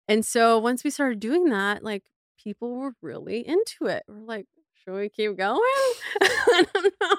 And 0.07 0.25
so 0.25 0.59
once 0.59 0.83
we 0.83 0.89
started 0.89 1.19
doing 1.19 1.45
that, 1.49 1.83
like 1.83 2.03
people 2.37 2.75
were 2.75 2.93
really 3.01 3.47
into 3.47 3.85
it. 3.85 4.03
We're 4.07 4.21
like, 4.21 4.47
should 4.83 4.93
we 4.95 5.09
keep 5.09 5.37
going? 5.37 5.59
I 6.21 6.65
don't 6.73 6.93
know. 7.01 7.15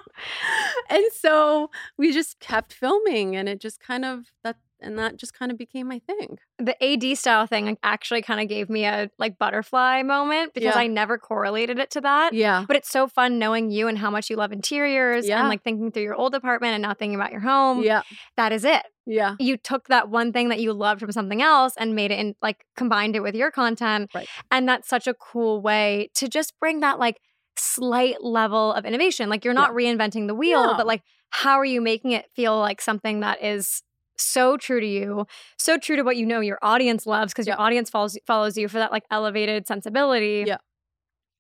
And 0.91 1.05
so 1.13 1.71
we 1.97 2.13
just 2.13 2.41
kept 2.41 2.73
filming 2.73 3.37
and 3.37 3.49
it 3.49 3.61
just 3.61 3.81
kind 3.81 4.05
of 4.05 4.27
that 4.43 4.57
and 4.81 4.99
that 4.99 5.17
just 5.17 5.33
kind 5.33 5.51
of 5.51 5.57
became 5.57 5.89
my 5.89 5.99
thing. 6.01 6.37
The 6.59 6.77
AD 6.85 7.17
style 7.17 7.47
thing 7.47 7.79
actually 7.83 8.21
kind 8.21 8.39
of 8.41 8.49
gave 8.49 8.69
me 8.69 8.85
a 8.85 9.09
like 9.19 9.39
butterfly 9.39 10.03
moment 10.03 10.53
because 10.53 10.75
Yeah. 10.75 10.81
I 10.81 10.89
never 10.89 11.17
correlated 11.17 11.79
it 11.79 11.91
to 11.93 12.03
that. 12.03 12.35
Yeah. 12.35 12.67
But 12.69 12.77
it's 12.77 12.91
so 12.91 13.07
fun 13.09 13.39
knowing 13.39 13.71
you 13.71 13.89
and 13.89 13.97
how 13.97 14.11
much 14.11 14.29
you 14.29 14.37
love 14.37 14.53
interiors 14.53 15.27
Yeah. 15.27 15.41
and 15.41 15.49
like 15.49 15.63
thinking 15.63 15.91
through 15.91 16.03
your 16.03 16.15
old 16.17 16.35
apartment 16.35 16.75
and 16.75 16.83
not 16.83 16.99
thinking 16.99 17.15
about 17.15 17.33
your 17.33 17.41
home. 17.41 17.83
Yeah. 17.83 18.03
That 18.37 18.53
is 18.53 18.67
it. 18.67 18.83
Yeah. 19.07 19.37
You 19.39 19.57
took 19.57 19.89
that 19.89 20.11
one 20.11 20.33
thing 20.33 20.51
that 20.51 20.61
you 20.61 20.75
loved 20.75 21.01
from 21.01 21.13
something 21.13 21.41
else 21.41 21.73
and 21.79 21.95
made 21.95 22.11
it 22.11 22.19
in 22.19 22.35
like 22.43 22.67
combined 22.77 23.17
it 23.17 23.21
with 23.21 23.35
your 23.35 23.51
content. 23.51 24.11
Right. 24.15 24.29
And 24.51 24.69
that's 24.69 24.89
such 24.89 25.07
a 25.07 25.15
cool 25.15 25.63
way 25.63 26.11
to 26.17 26.29
just 26.29 26.59
bring 26.61 26.81
that 26.81 26.99
like 26.99 27.21
slight 27.57 28.23
level 28.23 28.73
of 28.73 28.85
innovation. 28.85 29.29
Like 29.29 29.45
you're 29.45 29.55
not 29.55 29.73
reinventing 29.73 30.27
the 30.27 30.35
wheel, 30.35 30.63
No. 30.67 30.75
but 30.77 30.87
like 30.87 31.03
how 31.31 31.59
are 31.59 31.65
you 31.65 31.81
making 31.81 32.13
it 32.13 32.27
feel 32.37 32.59
like 32.59 32.81
something 32.81 33.21
that 33.21 33.43
is 33.43 33.83
so 34.17 34.57
true 34.57 34.81
to 34.81 34.87
you, 34.87 35.27
so 35.59 35.77
true 35.77 35.97
to 35.97 36.03
what 36.03 36.17
you 36.17 36.25
know 36.27 36.41
your 36.41 36.59
audience 36.63 37.07
loves 37.07 37.33
because 37.33 37.47
your 37.47 37.61
audience 37.61 37.91
follows 37.91 38.17
follows 38.27 38.57
you 38.57 38.69
for 38.69 38.79
that 38.79 38.93
like 38.93 39.05
elevated 39.11 39.67
sensibility. 39.67 40.45
Yeah. 40.47 40.59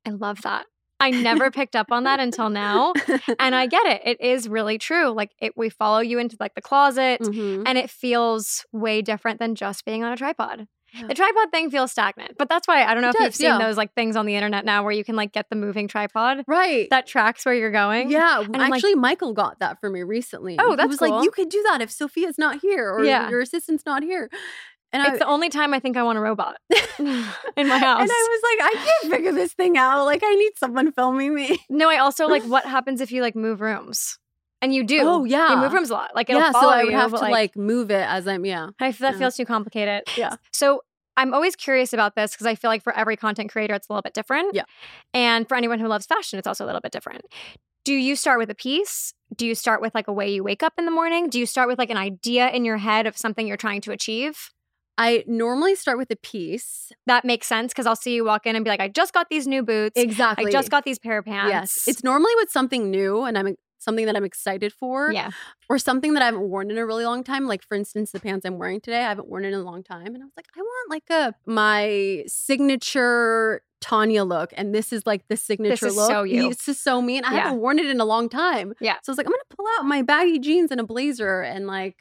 I 0.06 0.10
love 0.10 0.42
that. 0.42 0.66
I 1.00 1.10
never 1.10 1.50
picked 1.50 1.76
up 1.76 1.92
on 1.92 2.04
that 2.04 2.18
until 2.20 2.48
now. 2.50 2.92
And 3.38 3.54
I 3.54 3.66
get 3.76 3.86
it. 3.86 4.02
It 4.04 4.20
is 4.20 4.48
really 4.48 4.78
true. 4.78 5.10
Like 5.10 5.30
it 5.40 5.56
we 5.56 5.68
follow 5.68 6.00
you 6.00 6.18
into 6.18 6.36
like 6.40 6.54
the 6.54 6.62
closet 6.62 7.20
Mhm. 7.20 7.62
and 7.66 7.76
it 7.78 7.90
feels 7.90 8.64
way 8.72 9.02
different 9.02 9.38
than 9.38 9.54
just 9.54 9.84
being 9.84 10.02
on 10.04 10.12
a 10.12 10.16
tripod. 10.16 10.66
Yeah. 10.94 11.06
The 11.08 11.14
tripod 11.14 11.50
thing 11.50 11.70
feels 11.70 11.90
stagnant, 11.90 12.38
but 12.38 12.48
that's 12.48 12.68
why 12.68 12.84
I 12.84 12.94
don't 12.94 13.02
know 13.02 13.08
It 13.08 13.16
if 13.16 13.20
you've 13.20 13.34
seen 13.34 13.46
yeah. 13.46 13.58
those 13.58 13.76
like 13.76 13.92
things 13.94 14.14
on 14.16 14.26
the 14.26 14.36
internet 14.36 14.64
now 14.64 14.82
where 14.84 14.92
you 14.92 15.02
can 15.04 15.16
like 15.16 15.32
get 15.32 15.50
the 15.50 15.56
moving 15.56 15.88
tripod 15.88 16.44
Right. 16.46 16.88
that 16.90 17.06
tracks 17.06 17.44
where 17.44 17.54
you're 17.54 17.72
going. 17.72 18.10
yeah, 18.10 18.44
like- 18.48 18.72
actually, 18.72 18.94
Michael 18.94 19.32
got 19.32 19.58
that 19.58 19.80
for 19.80 19.90
me 19.90 20.02
recently. 20.02 20.56
Oh, 20.58 20.76
that's 20.76 20.84
he 20.84 20.88
was 20.88 20.98
cool. 20.98 21.10
like, 21.10 21.24
you 21.24 21.30
could 21.30 21.48
do 21.48 21.62
that 21.68 21.80
if 21.82 21.90
Sophia's 21.90 22.38
not 22.38 22.60
here 22.60 22.90
or 22.90 23.04
Yeah. 23.04 23.28
your 23.28 23.40
assistant's 23.40 23.84
not 23.84 24.02
here. 24.02 24.30
And 24.92 25.04
It's 25.08 25.18
the 25.18 25.26
only 25.26 25.48
time 25.48 25.74
I 25.74 25.80
think 25.80 25.96
I 25.96 26.04
want 26.04 26.18
a 26.18 26.20
robot 26.20 26.56
in 27.00 27.06
my 27.68 27.78
house. 27.78 28.00
And 28.00 28.10
I 28.12 28.28
was 28.30 28.42
like, 28.44 28.68
I 28.72 28.84
can't 28.84 29.12
figure 29.14 29.32
this 29.32 29.52
thing 29.52 29.76
out. 29.76 30.04
Like, 30.04 30.22
I 30.24 30.34
need 30.36 30.52
someone 30.56 30.92
filming 30.92 31.34
me. 31.34 31.58
no, 31.68 31.88
I 31.90 31.98
also 31.98 32.28
like 32.28 32.44
what 32.44 32.64
happens 32.64 33.00
if 33.00 33.10
you 33.10 33.20
like 33.20 33.34
move 33.34 33.60
rooms, 33.60 34.18
and 34.64 34.74
you 34.74 34.82
do. 34.82 35.00
Oh, 35.02 35.24
yeah. 35.24 35.50
you 35.50 35.56
move 35.58 35.72
rooms 35.72 35.90
a 35.90 35.92
lot. 35.92 36.14
Like 36.14 36.30
it'll 36.30 36.40
yeah, 36.40 36.52
so 36.52 36.68
I 36.68 36.82
would 36.82 36.92
you, 36.92 36.96
have 36.98 37.10
to 37.10 37.18
like, 37.18 37.54
move 37.56 37.90
it 37.90 38.06
as 38.08 38.26
I'm. 38.26 38.44
Yeah, 38.44 38.70
I 38.80 38.92
feel 38.92 39.06
that 39.06 39.14
Yeah. 39.14 39.18
feels 39.18 39.36
too 39.36 39.44
complicated. 39.44 40.02
Yeah. 40.16 40.36
So 40.52 40.80
I'm 41.16 41.34
always 41.34 41.54
curious 41.54 41.92
about 41.92 42.16
this 42.16 42.32
because 42.32 42.46
I 42.46 42.54
feel 42.54 42.70
like 42.70 42.82
for 42.82 42.92
every 42.96 43.16
content 43.16 43.52
creator, 43.52 43.74
it's 43.74 43.88
a 43.88 43.92
little 43.92 44.02
bit 44.02 44.14
different. 44.14 44.54
Yeah. 44.54 44.64
And 45.12 45.46
for 45.46 45.56
anyone 45.56 45.78
who 45.78 45.86
loves 45.86 46.06
fashion, 46.06 46.38
it's 46.38 46.48
also 46.48 46.64
a 46.64 46.66
little 46.66 46.80
bit 46.80 46.92
different. 46.92 47.22
Do 47.84 47.92
you 47.92 48.16
start 48.16 48.38
with 48.38 48.50
a 48.50 48.54
piece? 48.54 49.12
Do 49.36 49.46
you 49.46 49.54
start 49.54 49.80
with 49.82 49.94
like 49.94 50.08
a 50.08 50.12
way 50.12 50.32
you 50.32 50.42
wake 50.42 50.62
up 50.62 50.72
in 50.78 50.86
the 50.86 50.90
morning? 50.90 51.28
Do 51.28 51.38
you 51.38 51.46
start 51.46 51.68
with 51.68 51.78
like 51.78 51.90
an 51.90 51.96
idea 51.98 52.48
in 52.48 52.64
your 52.64 52.78
head 52.78 53.06
of 53.06 53.16
something 53.16 53.46
you're 53.46 53.56
trying 53.58 53.82
to 53.82 53.92
achieve? 53.92 54.50
I 54.96 55.24
normally 55.26 55.74
start 55.74 55.98
with 55.98 56.10
a 56.10 56.16
piece. 56.16 56.92
That 57.06 57.24
makes 57.24 57.46
sense 57.48 57.72
because 57.72 57.86
I'll 57.86 57.96
see 57.96 58.14
you 58.14 58.24
walk 58.24 58.46
in 58.46 58.54
and 58.54 58.64
be 58.64 58.70
like, 58.70 58.80
I 58.80 58.88
just 58.88 59.12
got 59.12 59.26
these 59.28 59.46
new 59.46 59.62
boots. 59.62 60.00
Exactly. 60.00 60.46
I 60.46 60.50
just 60.50 60.70
got 60.70 60.84
these 60.84 60.98
pair 61.00 61.18
of 61.18 61.24
pants. 61.24 61.50
Yes, 61.50 61.84
it's 61.88 62.04
normally 62.04 62.32
with 62.36 62.50
something 62.50 62.90
new, 62.90 63.24
and 63.24 63.36
I'm 63.36 63.56
something 63.84 64.06
that 64.06 64.16
I'm 64.16 64.24
excited 64.24 64.72
for. 64.72 65.12
yeah. 65.12 65.30
or 65.70 65.78
something 65.78 66.14
that 66.14 66.22
I 66.22 66.26
haven't 66.26 66.48
worn 66.48 66.70
in 66.70 66.78
a 66.78 66.84
really 66.86 67.04
long 67.04 67.22
time. 67.24 67.46
Like 67.46 67.62
for 67.62 67.74
instance, 67.76 68.10
the 68.12 68.20
pants 68.20 68.44
I'm 68.44 68.58
wearing 68.58 68.80
today, 68.80 68.98
I 69.04 69.08
haven't 69.08 69.28
worn 69.28 69.44
it 69.44 69.48
in 69.48 69.54
a 69.54 69.62
long 69.62 69.82
time, 69.82 70.08
and 70.14 70.22
I 70.22 70.24
was 70.26 70.32
like, 70.36 70.46
I 70.56 70.60
want 70.60 70.90
like 70.90 71.10
a 71.10 71.34
my 71.46 72.24
signature 72.26 73.62
Tania 73.80 74.24
look, 74.24 74.52
and 74.56 74.74
this 74.74 74.92
is 74.92 75.06
like 75.06 75.28
the 75.28 75.36
signature 75.36 75.86
is 75.88 75.96
look. 75.96 76.10
so 76.10 76.22
you. 76.22 76.48
This 76.48 76.68
is 76.68 76.80
so 76.80 77.02
me, 77.02 77.18
and 77.18 77.26
I 77.26 77.34
Yeah. 77.34 77.40
haven't 77.44 77.60
worn 77.60 77.78
it 77.78 77.86
in 77.86 78.00
a 78.00 78.04
long 78.04 78.28
time. 78.28 78.72
Yeah. 78.80 78.94
so 79.02 79.10
I 79.10 79.12
was 79.12 79.18
like, 79.18 79.26
I'm 79.26 79.32
gonna 79.32 79.42
pull 79.56 79.66
out 79.78 79.84
my 79.84 80.00
baggy 80.02 80.38
jeans 80.38 80.70
and 80.70 80.80
a 80.80 80.84
blazer, 80.84 81.42
and 81.42 81.66
like 81.66 81.96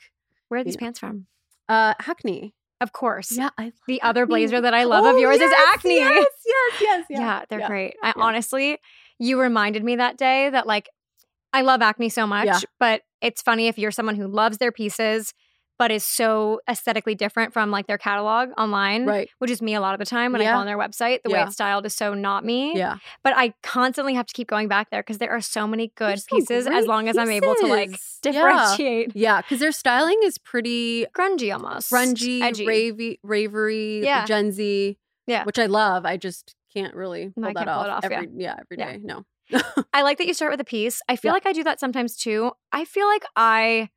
Where 0.47 0.61
are 0.61 0.63
these 0.63 0.75
Yeah. 0.75 0.79
pants 0.79 0.99
from? 0.99 1.27
uh 1.69 1.93
Acne. 2.07 2.53
Of 2.81 2.91
course. 2.91 3.31
Yeah, 3.37 3.49
The 3.87 4.01
other 4.01 4.25
blazer 4.25 4.59
that 4.59 4.73
I 4.73 4.83
love 4.83 5.05
Oh, 5.05 5.13
of 5.13 5.17
yours 5.19 5.39
yes, 5.39 5.51
is 5.51 5.57
Acne. 5.73 5.95
Yes, 5.95 6.25
yes, 6.45 6.73
yes, 6.81 7.05
Yeah, 7.09 7.19
yeah. 7.19 7.45
they're 7.49 7.59
Yeah. 7.59 7.67
great. 7.67 7.95
I 8.03 8.07
Yeah. 8.09 8.13
honestly, 8.17 8.77
you 9.19 9.39
reminded 9.39 9.83
me 9.85 9.95
that 9.97 10.17
day 10.17 10.49
that 10.49 10.67
like 10.67 10.89
I 11.53 11.61
love 11.61 11.81
acne 11.81 12.09
so 12.09 12.25
much, 12.27 12.45
Yeah. 12.47 12.59
but 12.79 13.03
it's 13.21 13.41
funny 13.41 13.67
if 13.67 13.77
you're 13.77 13.91
someone 13.91 14.15
who 14.15 14.27
loves 14.27 14.57
their 14.57 14.71
pieces 14.71 15.33
but 15.79 15.89
is 15.89 16.03
so 16.05 16.61
aesthetically 16.69 17.15
different 17.15 17.51
from 17.51 17.71
like 17.71 17.87
their 17.87 17.97
catalog 17.97 18.49
online, 18.59 19.05
Right. 19.07 19.27
which 19.39 19.49
is 19.49 19.59
me 19.59 19.73
a 19.73 19.81
lot 19.81 19.93
of 19.95 19.99
the 19.99 20.05
time 20.05 20.31
when 20.31 20.39
I 20.39 20.45
go 20.45 20.51
on 20.51 20.67
their 20.67 20.77
website. 20.77 21.23
The 21.23 21.31
way 21.31 21.41
it's 21.41 21.53
styled 21.53 21.85
is 21.87 21.95
so 21.95 22.13
not 22.13 22.45
me. 22.45 22.77
Yeah. 22.77 22.97
But 23.23 23.33
I 23.35 23.55
constantly 23.63 24.13
have 24.13 24.27
to 24.27 24.33
keep 24.33 24.47
going 24.47 24.67
back 24.67 24.91
there 24.91 25.01
because 25.01 25.17
there 25.17 25.31
are 25.31 25.41
so 25.41 25.67
many 25.67 25.91
good 25.95 26.19
pieces 26.31 26.67
as 26.67 26.85
long 26.85 27.09
as 27.09 27.17
I'm 27.17 27.31
able 27.31 27.55
to 27.55 27.65
like 27.65 27.89
pieces. 27.89 28.19
Yeah. 28.23 28.31
differentiate. 28.31 29.11
Yeah, 29.15 29.41
because 29.41 29.59
their 29.59 29.71
styling 29.71 30.19
is 30.23 30.37
pretty 30.37 31.07
Grungy 31.17 31.51
almost. 31.51 31.91
grungy, 31.91 32.41
edgy. 32.41 32.67
ravey, 32.67 33.17
ravery, 33.23 34.03
Yeah. 34.03 34.25
Gen 34.25 34.51
Z. 34.51 34.97
Yeah. 35.25 35.43
which 35.43 35.57
I 35.57 35.65
love. 35.65 36.05
I 36.05 36.17
just 36.17 36.55
can't 36.71 36.93
really 36.95 37.31
pull 37.35 37.45
I 37.45 37.53
that 37.53 37.67
off, 37.67 37.87
off, 37.87 38.03
yeah. 38.09 38.17
every 38.17 38.29
yeah, 38.37 38.55
every 38.59 38.77
Yeah. 38.77 38.91
day. 38.93 38.99
No. 39.03 39.23
I 39.93 40.01
like 40.01 40.17
that 40.17 40.27
you 40.27 40.33
start 40.33 40.51
with 40.51 40.61
a 40.61 40.65
piece. 40.65 41.01
I 41.07 41.15
feel 41.15 41.29
Yeah. 41.29 41.33
like 41.33 41.45
I 41.45 41.53
do 41.53 41.63
that 41.63 41.79
sometimes 41.79 42.15
too. 42.15 42.51
I 42.71 42.85
feel 42.85 43.07
like 43.07 43.23
I 43.35 43.89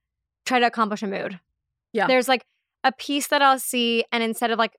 try 0.44 0.60
to 0.60 0.66
accomplish 0.66 1.02
a 1.02 1.06
mood. 1.06 1.40
Yeah. 1.92 2.06
There's 2.06 2.28
like 2.28 2.44
a 2.84 2.92
piece 2.92 3.28
that 3.28 3.42
I'll 3.42 3.58
see, 3.58 4.04
and 4.12 4.22
instead 4.22 4.50
of 4.50 4.58
like 4.58 4.76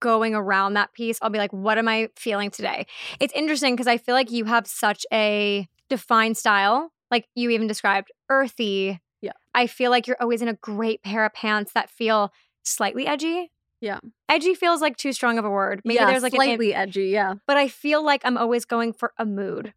going 0.00 0.34
around 0.34 0.74
that 0.74 0.92
piece, 0.92 1.18
I'll 1.22 1.30
be 1.30 1.38
like, 1.38 1.52
what 1.52 1.78
am 1.78 1.88
I 1.88 2.08
feeling 2.16 2.50
today? 2.50 2.86
It's 3.20 3.32
interesting 3.34 3.74
because 3.74 3.86
I 3.86 3.96
feel 3.96 4.14
like 4.14 4.30
you 4.30 4.44
have 4.44 4.66
such 4.66 5.06
a 5.12 5.66
defined 5.88 6.36
style. 6.36 6.92
Like 7.10 7.26
you 7.34 7.50
even 7.50 7.66
described 7.66 8.10
earthy. 8.28 9.00
Yeah. 9.22 9.32
I 9.54 9.66
feel 9.68 9.90
like 9.90 10.06
you're 10.06 10.18
always 10.20 10.42
in 10.42 10.48
a 10.48 10.54
great 10.54 11.02
pair 11.02 11.24
of 11.24 11.32
pants 11.32 11.72
that 11.72 11.88
feel 11.88 12.32
slightly 12.62 13.06
edgy. 13.06 13.50
Yeah. 13.80 14.00
Edgy 14.28 14.54
feels 14.54 14.80
like 14.80 14.96
too 14.96 15.12
strong 15.12 15.38
of 15.38 15.44
a 15.44 15.50
word. 15.50 15.80
Maybe 15.84 15.96
yeah, 15.96 16.06
there's 16.10 16.22
like 16.22 16.32
an 16.32 16.38
slightly 16.38 16.74
edgy. 16.74 17.06
Yeah, 17.08 17.34
but 17.46 17.56
I 17.56 17.68
feel 17.68 18.04
like 18.04 18.22
I'm 18.24 18.36
always 18.36 18.64
going 18.64 18.92
for 18.92 19.12
a 19.18 19.24
mood. 19.24 19.72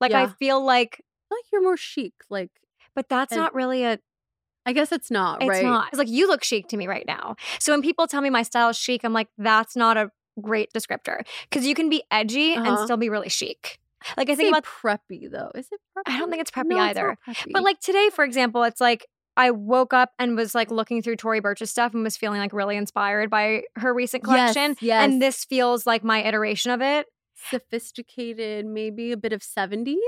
Like 0.00 0.12
I 0.12 0.26
feel 0.28 0.64
like 0.64 1.02
like 1.30 1.44
you're 1.52 1.62
more 1.62 1.76
chic. 1.76 2.12
Like 2.28 2.50
but 2.94 3.08
that's 3.08 3.32
And- 3.32 3.40
not 3.40 3.54
really 3.54 3.84
a. 3.84 3.98
I 4.66 4.74
guess 4.74 4.92
it's 4.92 5.10
not 5.10 5.40
It's 5.42 5.48
right. 5.48 5.64
not. 5.64 5.88
It's 5.88 5.98
like 5.98 6.08
you 6.08 6.28
look 6.28 6.44
chic 6.44 6.68
to 6.68 6.76
me 6.76 6.86
right 6.86 7.04
now. 7.06 7.34
So 7.58 7.72
when 7.72 7.80
people 7.80 8.06
tell 8.06 8.20
me 8.20 8.28
my 8.28 8.42
style 8.42 8.68
is 8.68 8.76
chic, 8.76 9.04
I'm 9.04 9.14
like, 9.14 9.28
that's 9.38 9.74
not 9.74 9.96
a 9.96 10.10
great 10.40 10.70
descriptor 10.74 11.22
because 11.48 11.66
you 11.66 11.74
can 11.74 11.88
be 11.88 12.02
edgy 12.10 12.54
and 12.54 12.66
Uh-huh. 12.66 12.84
still 12.84 12.96
be 12.98 13.08
really 13.08 13.30
chic. 13.30 13.78
Like 14.18 14.28
I 14.28 14.34
Say 14.34 14.44
think 14.44 14.56
about, 14.56 14.64
preppy 14.64 15.30
though. 15.30 15.50
Is 15.54 15.66
it? 15.72 15.80
Preppy? 15.96 16.02
I 16.14 16.18
don't 16.18 16.28
think 16.30 16.42
it's 16.42 16.50
preppy 16.50 16.68
No, 16.68 16.78
either. 16.78 17.16
preppy. 17.26 17.52
but 17.52 17.62
like 17.62 17.80
today, 17.80 18.10
for 18.14 18.22
example, 18.24 18.62
it's 18.64 18.80
like 18.82 19.06
I 19.36 19.50
woke 19.50 19.94
up 19.94 20.12
and 20.18 20.36
was 20.36 20.54
like 20.54 20.70
looking 20.70 21.00
through 21.02 21.16
Tory 21.16 21.40
Burch's 21.40 21.70
stuff 21.70 21.94
and 21.94 22.02
was 22.04 22.16
feeling 22.18 22.38
like 22.40 22.52
really 22.52 22.76
inspired 22.76 23.30
by 23.30 23.62
her 23.76 23.94
recent 23.94 24.22
Yes, 24.26 24.52
collection. 24.54 24.76
yes. 24.80 25.02
And 25.04 25.22
this 25.22 25.44
feels 25.46 25.86
like 25.86 26.04
my 26.04 26.22
iteration 26.22 26.70
of 26.70 26.82
it. 26.82 27.06
Sophisticated, 27.50 28.66
maybe 28.66 29.12
a 29.12 29.16
bit 29.16 29.32
of 29.32 29.42
seventies. 29.42 29.98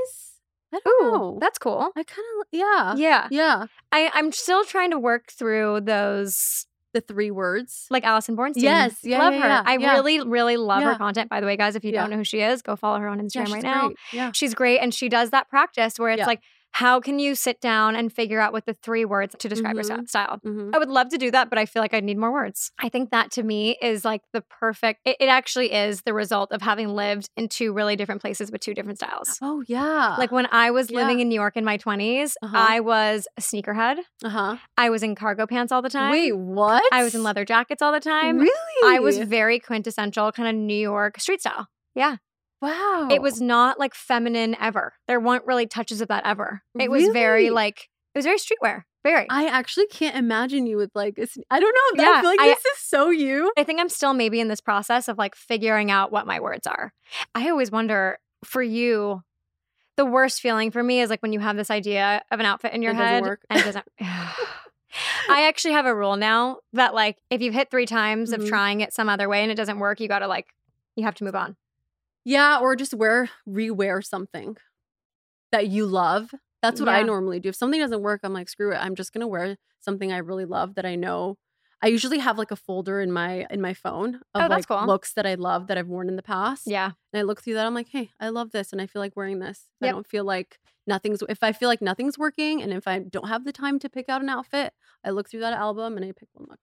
I 0.75 0.81
don't 0.85 1.07
Ooh, 1.07 1.11
know. 1.11 1.39
that's 1.41 1.59
cool. 1.59 1.91
I 1.97 2.03
kind 2.03 2.27
of 2.41 2.47
yeah, 2.51 2.95
Yeah. 2.97 3.29
yeah. 3.31 3.67
I, 3.93 4.11
I'm 4.15 4.33
still 4.33 4.65
trying 4.65 4.91
to 4.91 4.99
work 4.99 5.31
through 5.31 5.83
those 5.83 6.67
The 6.95 7.01
three 7.03 7.31
words. 7.31 7.87
like 7.91 8.05
Allison 8.05 8.37
Bornstein. 8.37 8.63
Yes, 8.63 8.97
yeah, 9.03 9.19
love 9.19 9.35
yeah, 9.35 9.41
her. 9.43 9.49
yeah, 9.49 9.63
I 9.67 9.75
really, 9.75 10.21
really 10.27 10.57
love 10.57 10.83
her 10.83 10.95
content. 10.97 11.29
By 11.31 11.41
the 11.41 11.47
way, 11.47 11.57
guys, 11.57 11.77
if 11.77 11.85
you 11.85 11.93
don't 11.93 12.11
know 12.11 12.17
who 12.17 12.25
she 12.25 12.41
is, 12.41 12.63
go 12.63 12.75
follow 12.77 12.99
her 13.01 13.09
on 13.09 13.21
Instagram 13.21 13.53
right 13.53 13.63
now. 13.63 13.91
Yeah. 14.13 14.33
She's 14.33 14.55
great, 14.55 14.79
and 14.79 14.93
she 14.95 15.09
does 15.09 15.31
that 15.31 15.49
practice 15.49 15.99
where 15.99 16.11
it's 16.11 16.27
like, 16.27 16.41
how 16.73 17.01
can 17.01 17.19
you 17.19 17.35
sit 17.35 17.61
down 17.61 17.95
and 17.95 18.13
figure 18.13 18.41
out 18.41 18.53
what 18.53 18.65
the 18.67 18.73
three 18.73 19.05
words 19.05 19.35
to 19.39 19.49
describe 19.49 19.75
your 19.75 19.85
Mhm. 19.85 19.89
st- 19.89 20.09
style? 20.09 20.39
Mhm. 20.45 20.75
I 20.75 20.79
would 20.79 20.89
love 20.89 21.09
to 21.11 21.19
do 21.19 21.31
that, 21.31 21.51
but 21.51 21.59
I 21.59 21.67
feel 21.67 21.83
like 21.83 21.93
I 21.95 22.01
need 22.01 22.17
more 22.19 22.33
words. 22.33 22.71
I 22.79 22.89
think 22.89 23.11
that 23.11 23.31
to 23.33 23.43
me 23.43 23.77
is 23.83 24.05
like 24.05 24.23
the 24.33 24.41
perfect. 24.41 25.01
It, 25.05 25.17
it 25.21 25.27
actually 25.27 25.73
is 25.73 26.03
the 26.03 26.15
result 26.15 26.51
of 26.51 26.63
having 26.63 26.89
lived 26.95 27.29
in 27.37 27.49
two 27.49 27.73
really 27.75 27.95
different 27.95 28.21
places 28.23 28.51
with 28.51 28.63
two 28.63 28.73
different 28.75 28.99
styles. 28.99 29.39
Oh 29.43 29.63
yeah. 29.67 30.17
Like 30.19 30.33
when 30.33 30.49
I 30.51 30.71
was 30.71 30.91
living 30.91 31.21
in 31.21 31.29
New 31.29 31.35
York 31.35 31.57
in 31.57 31.65
my 31.65 31.77
20s, 31.77 32.37
Uh-huh. 32.43 32.57
I 32.57 32.81
was 32.81 33.29
a 33.37 33.41
sneakerhead. 33.43 33.99
uh 34.25 34.29
huh. 34.31 34.57
I 34.79 34.89
was 34.91 35.03
in 35.03 35.15
cargo 35.15 35.47
pants 35.47 35.73
all 35.73 35.83
the 35.83 35.91
time. 35.91 36.11
Wait, 36.11 36.33
what? 36.37 36.83
I 36.93 37.03
was 37.03 37.15
in 37.15 37.23
leather 37.23 37.45
jackets 37.45 37.83
all 37.83 37.93
the 37.93 38.01
time. 38.01 38.39
Really? 38.39 38.97
I 38.97 38.99
was 38.99 39.19
very 39.19 39.59
quintessential 39.61 40.33
kind 40.33 40.49
of 40.49 40.55
New 40.55 40.75
York 40.75 41.21
street 41.21 41.41
style. 41.41 41.69
Yeah. 41.95 42.17
Wow. 42.63 43.09
It 43.11 43.21
was 43.21 43.41
not 43.43 43.79
like 43.79 43.95
feminine 43.95 44.57
ever. 44.59 44.95
There 45.09 45.21
weren't 45.21 45.45
really 45.47 45.67
touches 45.67 46.01
of 46.01 46.09
that 46.09 46.25
ever. 46.25 46.63
It 46.79 46.91
was 46.91 47.09
very 47.09 47.51
like 47.51 47.89
it 48.15 48.19
was 48.19 48.25
very 48.25 48.39
streetwear. 48.39 48.83
Very. 49.05 49.27
I, 49.29 49.47
actually 49.47 49.89
can't 49.89 50.15
imagine 50.15 50.65
you 50.69 50.77
with 50.77 50.91
like. 50.95 51.17
sne- 51.17 51.43
I 51.51 51.59
don't 51.59 51.75
know. 51.97 52.05
Yeah, 52.05 52.13
I 52.19 52.21
feel 52.21 52.31
like 52.31 52.41
I- 52.41 52.47
this 52.47 52.65
is 52.65 52.79
so 52.79 53.11
you. 53.11 53.53
I 53.59 53.65
think 53.65 53.81
I'm 53.81 53.89
still 53.89 54.15
maybe 54.15 54.39
in 54.39 54.47
this 54.47 54.61
process 54.61 55.09
of 55.09 55.19
like 55.19 55.35
figuring 55.35 55.91
out 55.91 56.13
what 56.13 56.25
my 56.27 56.39
words 56.39 56.69
are. 56.69 56.93
I 57.35 57.51
always 57.51 57.73
wonder 57.73 58.19
for 58.45 58.63
you, 58.63 59.23
the 59.97 60.05
worst 60.07 60.41
feeling 60.41 60.71
for 60.71 60.83
me 60.85 61.01
is 61.01 61.11
like 61.11 61.21
when 61.21 61.33
you 61.33 61.41
have 61.41 61.57
this 61.57 61.69
idea 61.71 62.23
of 62.31 62.39
an 62.39 62.47
outfit 62.47 62.75
in 62.75 62.81
your 62.83 62.93
It 62.93 62.95
doesn't 62.99 63.09
head 63.09 63.23
work. 63.25 63.41
and 63.51 63.59
it 63.59 63.65
doesn't. 63.65 63.85
I 65.29 65.49
actually 65.49 65.73
have 65.73 65.87
a 65.87 65.95
rule 65.95 66.17
now 66.17 66.59
that 66.75 66.95
like 66.95 67.17
if 67.31 67.41
you've 67.41 67.55
hit 67.55 67.71
three 67.71 67.87
times 67.87 68.31
Mhm. 68.33 68.35
of 68.43 68.49
trying 68.49 68.83
it 68.83 68.93
some 68.93 69.09
other 69.09 69.29
way 69.29 69.43
and 69.43 69.51
it 69.51 69.55
doesn't 69.57 69.79
work, 69.81 70.01
you 70.01 70.07
got 70.09 70.21
to 70.21 70.29
like 70.29 70.47
you 70.97 71.05
have 71.05 71.15
to 71.17 71.25
move 71.25 71.35
on. 71.35 71.57
Yeah, 72.25 72.59
or 72.61 72.77
just 72.77 72.95
wear 72.95 73.31
rewear 73.49 74.05
something 74.05 74.57
that 75.53 75.69
you 75.69 75.87
love. 75.87 76.31
That's 76.63 76.81
what 76.81 76.89
I 76.89 77.03
normally 77.03 77.41
do. 77.41 77.51
If 77.51 77.57
something 77.57 77.81
doesn't 77.81 78.03
work, 78.03 78.21
I'm 78.25 78.33
like, 78.35 78.49
screw 78.49 78.73
it. 78.73 78.77
I'm 78.79 78.95
just 78.97 79.13
gonna 79.13 79.29
wear 79.29 79.57
something 79.81 80.13
I 80.13 80.19
really 80.19 80.45
love 80.47 80.75
that 80.77 80.87
I 80.87 80.97
know. 80.97 81.37
I 81.83 81.89
usually 81.89 82.19
have 82.19 82.39
like 82.39 82.51
a 82.53 82.57
folder 82.57 83.01
in 83.01 83.11
my 83.13 83.47
in 83.51 83.61
my 83.61 83.75
phone 83.75 84.17
of 84.35 84.43
Oh, 84.45 84.47
like 84.47 84.69
cool. 84.69 84.87
looks 84.87 85.15
that 85.15 85.27
I 85.27 85.35
love 85.35 85.67
that 85.67 85.77
I've 85.77 85.89
worn 85.89 86.09
in 86.09 86.17
the 86.17 86.23
past. 86.23 86.63
Yeah. 86.67 86.93
And 87.13 87.19
I 87.21 87.23
look 87.23 87.43
through 87.43 87.55
that. 87.55 87.67
I'm 87.67 87.75
like, 87.75 87.89
hey, 87.89 88.11
I 88.21 88.29
love 88.29 88.53
this, 88.53 88.73
and 88.73 88.81
I 88.81 88.87
feel 88.87 89.01
like 89.01 89.17
wearing 89.17 89.41
this. 89.41 89.67
I 89.83 89.89
don't 89.89 90.07
feel 90.07 90.25
like 90.25 90.59
nothing's. 90.87 91.23
If 91.29 91.43
I 91.43 91.53
feel 91.53 91.69
like 91.69 91.83
nothing's 91.83 92.17
working, 92.19 92.63
and 92.63 92.73
if 92.73 92.87
I 92.87 93.01
don't 93.01 93.29
have 93.29 93.45
the 93.45 93.53
time 93.53 93.79
to 93.81 93.89
pick 93.89 94.09
out 94.09 94.23
an 94.23 94.29
outfit, 94.29 94.73
I 95.05 95.11
look 95.11 95.29
through 95.29 95.41
that 95.41 95.53
album 95.55 95.97
and 95.97 96.05
I 96.07 96.13
pick 96.13 96.29
one 96.35 96.47
look. 96.49 96.61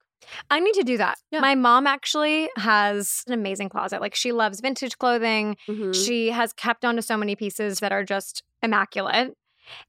I 0.49 0.60
need 0.60 0.73
to 0.73 0.84
do 0.84 0.97
that. 0.97 1.17
Yeah. 1.32 1.39
My 1.39 1.55
mom 1.55 1.88
actually 1.88 2.49
has 2.58 3.23
an 3.27 3.34
amazing 3.34 3.69
closet. 3.69 4.01
Like 4.01 4.15
she 4.15 4.32
loves 4.34 4.60
vintage 4.60 4.97
clothing. 4.97 5.55
Mhm. 5.67 5.95
She 5.95 6.29
has 6.32 6.51
kept 6.53 6.84
onto 6.84 7.01
so 7.01 7.15
many 7.15 7.36
pieces 7.38 7.79
that 7.79 7.91
are 7.93 8.03
just 8.03 8.43
immaculate. 8.62 9.34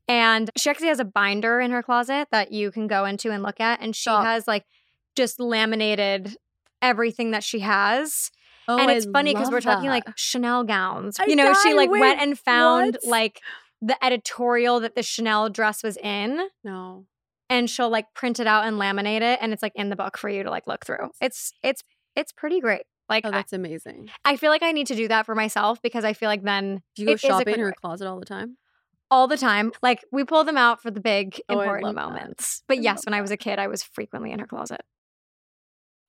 And 0.07 0.51
she 0.57 0.71
actually 0.71 0.89
has 0.89 1.01
a 1.01 1.05
binder 1.05 1.61
in 1.61 1.71
her 1.71 1.83
closet 1.83 2.29
that 2.31 2.53
you 2.53 2.71
can 2.71 2.87
go 2.87 3.05
into 3.07 3.31
and 3.31 3.43
look 3.43 3.61
at. 3.61 3.81
And 3.81 3.95
she 3.97 4.03
Stop. 4.03 4.25
has 4.25 4.47
like 4.47 4.67
just 5.17 5.41
laminated 5.41 6.37
everything 6.83 7.31
that 7.33 7.45
she 7.45 7.61
has. 7.61 8.31
Oh, 8.69 8.79
and 8.79 8.91
I 8.91 8.95
it's 8.95 9.07
funny 9.07 9.33
because 9.35 9.51
we're 9.51 9.61
talking 9.61 9.89
like. 9.91 10.05
Chanel 10.17 10.65
gowns. 10.65 11.19
I 11.19 11.27
you 11.27 11.37
know, 11.37 11.53
she 11.63 11.75
like 11.75 11.91
Wait, 11.91 12.01
went 12.01 12.21
and 12.21 12.39
found 12.39 12.99
what? 13.03 13.11
like 13.11 13.41
the 13.83 14.03
editorial 14.05 14.81
that 14.81 14.95
the 14.95 15.03
Chanel 15.03 15.49
dress 15.49 15.83
was 15.83 15.97
in. 15.97 16.49
no. 16.65 17.07
And 17.49 17.69
she'll 17.69 17.91
like 17.91 18.15
print 18.15 18.39
it 18.39 18.47
out 18.47 18.65
and 18.65 18.77
laminate 18.77 19.23
it. 19.23 19.41
And 19.43 19.53
it's 19.53 19.61
like 19.61 19.73
in 19.75 19.89
the 19.91 19.97
book 19.97 20.17
for 20.17 20.29
you 20.29 20.45
to 20.45 20.51
like 20.51 20.69
look 20.69 20.87
through. 20.87 21.11
It's 21.21 21.53
it's 21.65 21.83
it's 22.15 22.31
pretty 22.31 22.61
great. 22.61 22.83
Like 23.09 23.25
Oh, 23.27 23.31
I, 23.31 23.33
that's 23.33 23.53
amazing. 23.53 24.09
I 24.25 24.37
feel 24.37 24.51
like 24.53 24.63
I 24.63 24.71
need 24.71 24.87
to 24.87 24.95
do 24.95 25.09
that 25.09 25.27
for 25.27 25.35
myself 25.35 25.83
because 25.83 26.05
I 26.05 26.13
feel 26.13 26.29
like 26.29 26.45
then 26.45 26.81
Do 26.95 27.03
you 27.03 27.07
go 27.07 27.13
it 27.13 27.15
is 27.17 27.25
a 27.25 27.27
shopping 27.27 27.55
in 27.55 27.61
her 27.61 27.73
closet 27.73 28.07
all 28.07 28.21
the 28.21 28.25
time? 28.27 28.57
all 29.11 29.27
the 29.27 29.37
time. 29.37 29.73
Like 29.83 30.05
we 30.13 30.23
pull 30.23 30.45
them 30.45 30.57
out 30.57 30.81
for 30.81 30.93
the 30.93 31.01
big 31.01 31.41
Oh, 31.49 31.59
important 31.59 31.87
love 31.87 31.97
that. 31.97 32.07
moments. 32.09 32.63
But 32.69 32.79
I 32.79 32.83
yes, 32.83 33.05
when 33.05 33.15
I 33.15 33.21
was 33.21 33.33
a 33.33 33.37
kid, 33.37 33.59
I 33.59 33.67
was 33.67 33.83
frequently 33.83 34.31
in 34.31 34.39
her 34.39 34.47
closet. 34.47 34.83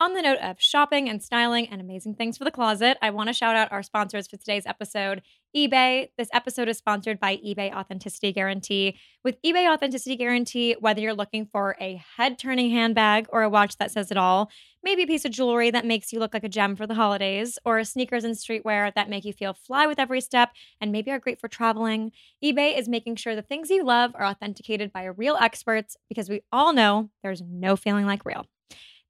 On 0.02 0.16
the 0.16 0.22
note 0.24 0.40
of 0.40 0.60
shopping 0.60 1.08
and 1.08 1.22
styling 1.22 1.68
and 1.70 1.80
amazing 1.80 2.16
things 2.16 2.36
for 2.36 2.44
the 2.44 2.50
closet, 2.50 2.98
I 3.04 3.12
want 3.12 3.28
to 3.28 3.34
shout 3.34 3.56
out 3.56 3.72
our 3.72 3.84
sponsors 3.84 4.28
for 4.28 4.36
today's 4.36 4.66
episode, 4.66 5.22
eBay. 5.56 6.10
This 6.18 6.28
episode 6.34 6.68
is 6.70 6.80
sponsored 6.80 7.20
by 7.20 7.38
eBay 7.38 7.72
Authenticity 7.72 8.34
Guarantee. 8.34 8.98
With 9.24 9.40
eBay 9.44 9.72
Authenticity 9.72 10.16
Guarantee, 10.16 10.76
whether 10.80 11.02
you're 11.02 11.14
looking 11.14 11.46
for 11.46 11.76
a 11.80 12.02
head 12.18 12.40
turning 12.40 12.72
handbag 12.72 13.28
or 13.30 13.44
a 13.44 13.50
watch 13.50 13.78
that 13.78 13.92
says 13.92 14.10
it 14.10 14.18
all, 14.18 14.50
maybe 14.84 15.04
a 15.04 15.08
piece 15.08 15.24
of 15.24 15.34
jewelry 15.34 15.70
that 15.70 15.86
makes 15.86 16.12
you 16.12 16.18
look 16.18 16.34
like 16.34 16.44
a 16.44 16.50
gem 16.50 16.76
for 16.76 16.88
the 16.88 16.96
holidays, 16.96 17.60
or 17.64 17.84
sneakers 17.84 18.24
and 18.24 18.34
streetwear 18.34 18.92
that 18.96 19.08
make 19.08 19.24
you 19.24 19.34
feel 19.34 19.54
fly 19.54 19.86
with 19.86 20.00
every 20.00 20.20
step 20.20 20.50
and 20.82 20.92
maybe 20.92 21.12
are 21.12 21.20
great 21.20 21.40
for 21.40 21.48
traveling, 21.48 22.12
eBay 22.44 22.76
is 22.76 22.90
making 22.90 23.18
sure 23.18 23.36
the 23.36 23.44
things 23.44 23.70
you 23.70 23.86
love 23.86 24.14
are 24.16 24.26
authenticated 24.26 24.92
by 24.92 25.04
real 25.04 25.38
experts 25.40 25.96
because 26.10 26.28
we 26.28 26.42
all 26.52 26.74
know 26.74 27.12
there's 27.22 27.44
no 27.44 27.76
feeling 27.76 28.08
like 28.08 28.26
real. 28.26 28.48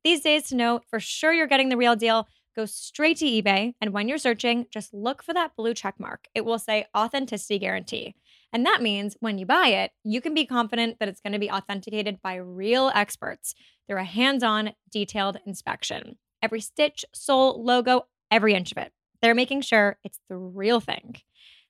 These 0.03 0.21
days, 0.21 0.43
to 0.47 0.55
know 0.55 0.81
for 0.89 0.99
sure 0.99 1.33
you're 1.33 1.47
getting 1.47 1.69
the 1.69 1.77
real 1.77 1.95
deal, 1.95 2.27
go 2.55 2.65
straight 2.65 3.17
to 3.17 3.25
eBay. 3.25 3.73
And 3.79 3.93
when 3.93 4.07
you're 4.07 4.17
searching, 4.17 4.65
just 4.71 4.93
look 4.93 5.23
for 5.23 5.33
that 5.33 5.55
blue 5.55 5.73
check 5.73 5.99
mark. 5.99 6.27
It 6.33 6.43
will 6.43 6.59
say 6.59 6.85
authenticity 6.97 7.59
guarantee. 7.59 8.15
And 8.53 8.65
that 8.65 8.81
means 8.81 9.15
when 9.19 9.37
you 9.37 9.45
buy 9.45 9.67
it, 9.67 9.91
you 10.03 10.19
can 10.19 10.33
be 10.33 10.45
confident 10.45 10.99
that 10.99 11.07
it's 11.07 11.21
going 11.21 11.33
to 11.33 11.39
be 11.39 11.49
authenticated 11.49 12.21
by 12.21 12.35
real 12.35 12.91
experts 12.93 13.55
through 13.87 13.99
a 13.99 14.03
hands 14.03 14.43
on, 14.43 14.71
detailed 14.91 15.37
inspection. 15.45 16.17
Every 16.41 16.59
stitch, 16.59 17.05
sole, 17.13 17.63
logo, 17.63 18.07
every 18.29 18.53
inch 18.53 18.71
of 18.71 18.77
it. 18.79 18.91
They're 19.21 19.35
making 19.35 19.61
sure 19.61 19.97
it's 20.03 20.19
the 20.29 20.35
real 20.35 20.79
thing. 20.79 21.17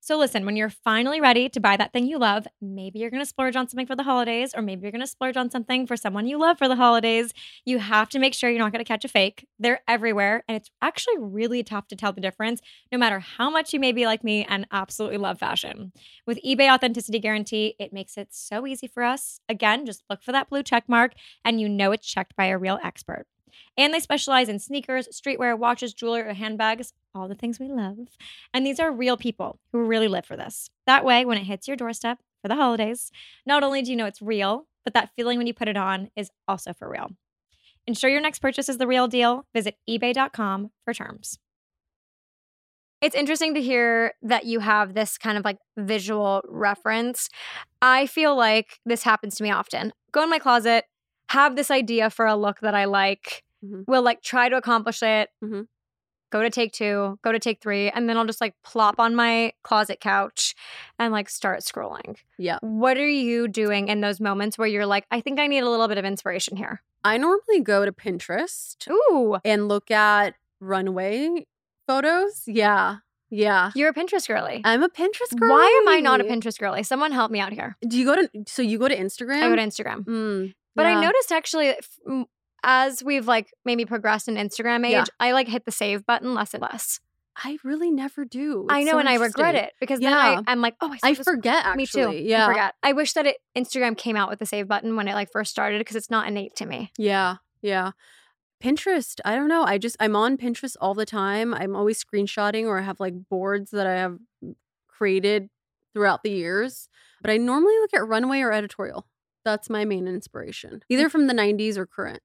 So, 0.03 0.17
listen, 0.17 0.47
when 0.47 0.55
you're 0.55 0.71
finally 0.71 1.21
ready 1.21 1.47
to 1.49 1.59
buy 1.59 1.77
that 1.77 1.93
thing 1.93 2.07
you 2.07 2.17
love, 2.17 2.47
maybe 2.59 2.97
you're 2.97 3.11
going 3.11 3.21
to 3.21 3.25
splurge 3.25 3.55
on 3.55 3.69
something 3.69 3.85
for 3.85 3.95
the 3.95 4.01
holidays, 4.01 4.51
or 4.55 4.63
maybe 4.63 4.81
you're 4.81 4.91
going 4.91 5.01
to 5.01 5.05
splurge 5.05 5.37
on 5.37 5.51
something 5.51 5.85
for 5.85 5.95
someone 5.95 6.25
you 6.25 6.39
love 6.39 6.57
for 6.57 6.67
the 6.67 6.75
holidays. 6.75 7.31
You 7.65 7.77
have 7.77 8.09
to 8.09 8.17
make 8.19 8.33
sure 8.33 8.49
you're 8.49 8.57
not 8.57 8.71
going 8.71 8.83
to 8.83 8.87
catch 8.87 9.05
a 9.05 9.07
fake. 9.07 9.45
They're 9.59 9.81
everywhere, 9.87 10.43
and 10.47 10.57
it's 10.57 10.71
actually 10.81 11.19
really 11.19 11.61
tough 11.61 11.87
to 11.89 11.95
tell 11.95 12.13
the 12.13 12.19
difference, 12.19 12.61
no 12.91 12.97
matter 12.97 13.19
how 13.19 13.51
much 13.51 13.73
you 13.73 13.79
may 13.79 13.91
be 13.91 14.07
like 14.07 14.23
me 14.23 14.43
and 14.43 14.65
absolutely 14.71 15.17
love 15.17 15.37
fashion. 15.37 15.91
With 16.25 16.39
eBay 16.43 16.73
Authenticity 16.73 17.19
Guarantee, 17.19 17.75
it 17.77 17.93
makes 17.93 18.17
it 18.17 18.29
so 18.31 18.65
easy 18.65 18.87
for 18.87 19.03
us. 19.03 19.39
Again, 19.47 19.85
just 19.85 20.01
look 20.09 20.23
for 20.23 20.31
that 20.31 20.49
blue 20.49 20.63
check 20.63 20.85
mark, 20.89 21.13
and 21.45 21.61
you 21.61 21.69
know 21.69 21.91
it's 21.91 22.07
checked 22.07 22.35
by 22.35 22.45
a 22.45 22.57
real 22.57 22.79
expert. 22.83 23.27
And 23.77 23.93
they 23.93 23.99
specialize 23.99 24.49
in 24.49 24.59
sneakers, 24.59 25.07
streetwear, 25.07 25.57
watches, 25.57 25.93
jewelry, 25.93 26.21
or 26.21 26.33
handbags, 26.33 26.93
all 27.13 27.27
the 27.27 27.35
things 27.35 27.59
we 27.59 27.67
love. 27.67 27.97
And 28.53 28.65
these 28.65 28.79
are 28.79 28.91
real 28.91 29.17
people 29.17 29.59
who 29.71 29.83
really 29.83 30.07
live 30.07 30.25
for 30.25 30.37
this. 30.37 30.69
That 30.87 31.05
way, 31.05 31.25
when 31.25 31.37
it 31.37 31.45
hits 31.45 31.67
your 31.67 31.77
doorstep 31.77 32.19
for 32.41 32.47
the 32.47 32.55
holidays, 32.55 33.11
not 33.45 33.63
only 33.63 33.81
do 33.81 33.91
you 33.91 33.97
know 33.97 34.05
it's 34.05 34.21
real, 34.21 34.67
but 34.83 34.93
that 34.93 35.11
feeling 35.15 35.37
when 35.37 35.47
you 35.47 35.53
put 35.53 35.67
it 35.67 35.77
on 35.77 36.09
is 36.15 36.31
also 36.47 36.73
for 36.73 36.89
real. 36.89 37.11
Ensure 37.87 38.09
your 38.09 38.21
next 38.21 38.39
purchase 38.39 38.69
is 38.69 38.77
the 38.77 38.87
real 38.87 39.07
deal. 39.07 39.45
Visit 39.53 39.75
eBay.com 39.89 40.71
for 40.85 40.93
terms. 40.93 41.39
It's 43.01 43.15
interesting 43.15 43.55
to 43.55 43.61
hear 43.61 44.13
that 44.21 44.45
you 44.45 44.59
have 44.59 44.93
this 44.93 45.17
kind 45.17 45.35
of 45.35 45.43
like 45.43 45.57
visual 45.75 46.43
reference. 46.47 47.29
I 47.81 48.05
feel 48.05 48.35
like 48.35 48.79
this 48.85 49.01
happens 49.01 49.35
to 49.35 49.43
me 49.43 49.49
often. 49.49 49.91
Go 50.11 50.21
in 50.21 50.29
my 50.29 50.37
closet, 50.37 50.85
have 51.31 51.55
this 51.55 51.69
idea 51.71 52.09
for 52.09 52.25
a 52.25 52.35
look 52.35 52.59
that 52.61 52.75
I 52.75 52.85
like, 52.85 53.43
Mhm. 53.63 53.85
will 53.87 54.01
like 54.01 54.21
try 54.21 54.49
to 54.49 54.55
accomplish 54.57 55.01
it, 55.03 55.29
Mhm. 55.43 55.67
go 56.31 56.41
to 56.41 56.49
take 56.49 56.71
two, 56.71 57.19
go 57.23 57.31
to 57.31 57.39
take 57.39 57.61
three, 57.61 57.89
and 57.89 58.07
then 58.07 58.17
I'll 58.17 58.25
just 58.25 58.41
like 58.41 58.55
plop 58.63 58.99
on 58.99 59.15
my 59.15 59.53
closet 59.63 59.99
couch 59.99 60.55
and 60.97 61.11
like 61.13 61.29
start 61.29 61.59
scrolling. 61.61 62.15
Yeah. 62.37 62.57
What 62.61 62.97
are 62.97 63.07
you 63.07 63.47
doing 63.47 63.87
in 63.89 64.01
those 64.01 64.19
moments 64.19 64.57
where 64.57 64.67
you're 64.67 64.85
like, 64.85 65.05
I 65.11 65.21
think 65.21 65.39
I 65.39 65.47
need 65.47 65.59
a 65.63 65.69
little 65.69 65.87
bit 65.87 65.97
of 65.97 66.05
inspiration 66.05 66.57
here? 66.57 66.81
I 67.03 67.17
normally 67.17 67.59
go 67.61 67.83
to 67.85 67.91
Pinterest 67.91 68.75
Ooh, 68.89 69.37
and 69.43 69.67
look 69.67 69.91
at 69.91 70.35
runway 70.59 71.45
photos. 71.87 72.43
Yeah. 72.47 72.97
Yeah. 73.33 73.71
you're 73.75 73.89
a 73.89 73.93
Pinterest 73.93 74.27
girly. 74.27 74.61
I'm 74.65 74.83
a 74.83 74.89
Pinterest 74.89 75.33
girl. 75.39 75.49
Why 75.51 75.81
am 75.81 75.87
I 75.87 75.99
not 76.01 76.19
a 76.19 76.25
Pinterest 76.25 76.59
girly? 76.59 76.83
Someone 76.83 77.11
help 77.13 77.31
me 77.31 77.39
out 77.39 77.53
here. 77.53 77.77
Do 77.87 77.97
you 77.97 78.05
go 78.05 78.15
to 78.15 78.29
so 78.45 78.61
you 78.61 78.77
go 78.77 78.87
to 78.89 78.95
Instagram? 78.97 79.41
I 79.43 79.47
go 79.49 79.55
to 79.55 79.61
Instagram. 79.61 80.03
Mm, 80.03 80.53
But 80.75 80.85
I 80.85 80.99
noticed 81.01 81.31
actually 81.31 81.75
as 82.63 83.03
we've 83.03 83.27
like 83.27 83.51
maybe 83.65 83.85
progressed 83.85 84.27
in 84.27 84.35
Instagram 84.35 84.85
age, 84.85 84.93
Yeah. 84.93 85.05
I 85.19 85.31
like 85.31 85.47
hit 85.47 85.65
the 85.65 85.71
save 85.71 86.05
button 86.05 86.33
less 86.33 86.53
and 86.53 86.61
less. 86.61 86.99
I 87.35 87.57
really 87.63 87.91
never 87.91 88.25
do. 88.25 88.67
I 88.69 88.83
know, 88.83 88.91
so 88.91 88.99
and 88.99 89.07
I 89.09 89.15
regret 89.15 89.55
it 89.55 89.73
because 89.79 89.99
then 89.99 90.11
Yeah. 90.11 90.41
I, 90.45 90.51
I'm 90.51 90.61
like, 90.61 90.75
oh, 90.81 90.93
I, 91.01 91.11
I 91.11 91.13
forget 91.15 91.65
actually. 91.65 92.05
Me 92.05 92.17
too. 92.19 92.23
Yeah. 92.23 92.45
I 92.45 92.49
forget. 92.49 92.75
I 92.83 92.93
wish 92.93 93.13
that 93.13 93.25
it 93.25 93.37
Instagram 93.57 93.97
came 93.97 94.15
out 94.15 94.29
with 94.29 94.39
the 94.39 94.45
save 94.45 94.67
button 94.67 94.95
when 94.95 95.07
it 95.07 95.13
like 95.13 95.31
first 95.31 95.49
started 95.49 95.79
because 95.79 95.95
it's 95.95 96.09
not 96.09 96.27
innate 96.27 96.55
to 96.57 96.65
me. 96.65 96.91
Yeah. 96.97 97.37
Yeah. 97.61 97.91
Pinterest, 98.61 99.19
I 99.25 99.35
don't 99.35 99.47
know. 99.47 99.63
I 99.63 99.77
just 99.79 99.95
I'm 99.99 100.15
on 100.15 100.37
Pinterest 100.37 100.75
all 100.79 100.93
the 100.93 101.05
time. 101.05 101.53
I'm 101.53 101.75
always 101.75 102.03
screenshotting 102.03 102.65
or 102.65 102.77
I 102.77 102.81
have 102.81 102.99
like 102.99 103.15
boards 103.29 103.71
that 103.71 103.87
I 103.87 103.95
have 103.95 104.19
mm, 104.43 104.55
created 104.87 105.49
throughout 105.93 106.21
the 106.23 106.31
years. 106.31 106.87
But 107.21 107.31
I 107.31 107.37
normally 107.37 107.73
look 107.79 107.93
at 107.93 108.07
runway 108.07 108.41
or 108.41 108.51
editorial. 108.51 109.07
That's 109.43 109.69
my 109.69 109.85
main 109.85 110.07
inspiration. 110.07 110.75
Mm. 110.75 110.81
Either 110.89 111.09
from 111.09 111.27
the 111.27 111.33
90s 111.33 111.77
or 111.77 111.85
current. 111.85 112.21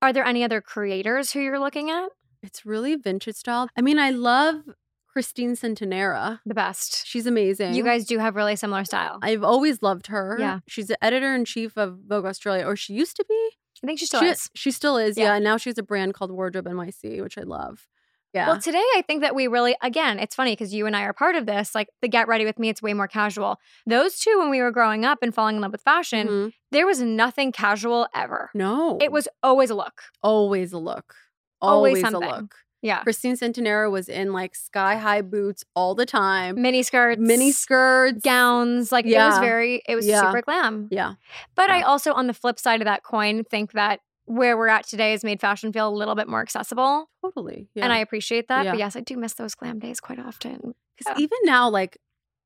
Are 0.00 0.12
there 0.12 0.24
any 0.24 0.42
other 0.42 0.60
creators 0.60 1.32
who 1.32 1.40
you're 1.40 1.60
looking 1.60 1.90
at? 1.90 2.08
It's 2.42 2.66
really 2.66 2.96
vintage 2.96 3.36
style. 3.36 3.68
I 3.76 3.82
mean, 3.82 3.98
I 3.98 4.10
love 4.10 4.62
Christine 5.06 5.54
Centenera. 5.54 6.40
The 6.44 6.54
best. 6.54 7.06
She's 7.06 7.26
amazing. 7.26 7.74
You 7.74 7.84
guys 7.84 8.04
do 8.04 8.18
have 8.18 8.34
really 8.34 8.56
similar 8.56 8.84
style. 8.84 9.18
I've 9.22 9.44
always 9.44 9.82
loved 9.82 10.08
her. 10.08 10.36
Yeah. 10.40 10.60
She's 10.66 10.88
the 10.88 11.02
editor 11.04 11.34
in 11.34 11.44
chief 11.44 11.76
of 11.76 11.98
Vogue 12.06 12.24
Australia, 12.24 12.66
or 12.66 12.74
she 12.76 12.94
used 12.94 13.16
to 13.16 13.24
be. 13.28 13.50
I 13.84 13.86
think 13.86 13.98
she 13.98 14.06
still 14.06 14.20
she, 14.20 14.26
is. 14.26 14.50
she 14.54 14.70
still 14.70 14.96
is, 14.96 15.18
Yeah. 15.18 15.24
yeah. 15.24 15.34
And 15.34 15.44
now 15.44 15.56
she 15.56 15.68
has 15.70 15.78
a 15.78 15.82
brand 15.82 16.14
called 16.14 16.30
Wardrobe 16.30 16.66
NYC, 16.66 17.22
which 17.22 17.36
I 17.36 17.42
love. 17.42 17.88
Yeah. 18.32 18.46
Well, 18.48 18.60
today 18.60 18.82
I 18.96 19.02
think 19.06 19.20
that 19.20 19.34
we 19.34 19.46
really, 19.46 19.76
again, 19.82 20.18
it's 20.18 20.34
funny 20.34 20.52
because 20.52 20.72
you 20.72 20.86
and 20.86 20.96
I 20.96 21.02
are 21.02 21.12
part 21.12 21.34
of 21.36 21.44
this. 21.46 21.74
Like 21.74 21.88
the 22.00 22.08
Get 22.08 22.28
Ready 22.28 22.44
with 22.46 22.58
Me, 22.58 22.68
it's 22.70 22.80
way 22.80 22.94
more 22.94 23.08
casual. 23.08 23.58
Those 23.86 24.18
two, 24.18 24.38
when 24.38 24.48
we 24.48 24.60
were 24.62 24.70
growing 24.70 25.04
up 25.04 25.18
and 25.22 25.34
falling 25.34 25.56
in 25.56 25.62
love 25.62 25.72
with 25.72 25.82
fashion, 25.82 26.28
Mhm. 26.28 26.52
there 26.70 26.86
was 26.86 27.02
nothing 27.02 27.52
casual 27.52 28.06
ever. 28.14 28.50
No. 28.54 28.98
It 29.02 29.12
was 29.12 29.28
always 29.42 29.70
a 29.70 29.74
look. 29.74 30.02
always 30.22 30.72
a 30.72 30.78
look. 30.78 31.14
Always 31.60 32.02
Always, 32.02 32.14
a 32.14 32.18
look. 32.18 32.54
Yeah. 32.80 33.02
Christine 33.02 33.36
Centenera 33.36 33.88
was 33.90 34.08
in 34.08 34.32
like 34.32 34.56
sky 34.56 34.96
high 34.96 35.20
boots 35.22 35.62
all 35.76 35.94
the 35.94 36.04
time, 36.06 36.60
Mini 36.60 36.82
skirts, 36.82 37.20
mini 37.20 37.52
skirts, 37.52 38.20
gowns. 38.22 38.90
Like 38.90 39.04
it 39.06 39.16
was 39.16 39.38
very, 39.38 39.82
it 39.86 39.94
was 39.94 40.06
Yeah. 40.06 40.22
super 40.22 40.42
glam. 40.42 40.88
Yeah. 40.90 41.14
But 41.54 41.70
I 41.70 41.82
also, 41.82 42.12
on 42.12 42.26
the 42.26 42.34
flip 42.34 42.58
side 42.58 42.80
of 42.80 42.86
that 42.86 43.04
coin, 43.04 43.44
think 43.44 43.72
that 43.72 44.00
where 44.34 44.56
we're 44.56 44.68
at 44.68 44.86
today 44.86 45.10
has 45.12 45.22
made 45.24 45.40
fashion 45.40 45.72
feel 45.72 45.88
a 45.88 45.90
little 45.94 46.14
bit 46.14 46.28
more 46.28 46.40
accessible. 46.40 47.10
Totally. 47.22 47.68
Yeah. 47.74 47.84
And 47.84 47.92
I 47.92 47.98
appreciate 47.98 48.48
that. 48.48 48.64
Yeah. 48.64 48.72
But 48.72 48.78
yes, 48.78 48.96
I 48.96 49.00
do 49.00 49.16
miss 49.16 49.34
those 49.34 49.54
glam 49.54 49.78
days 49.78 50.00
quite 50.00 50.18
often. 50.18 50.74
Because 50.96 51.18
Yeah. 51.18 51.22
even 51.24 51.38
now, 51.44 51.68
like, 51.68 51.98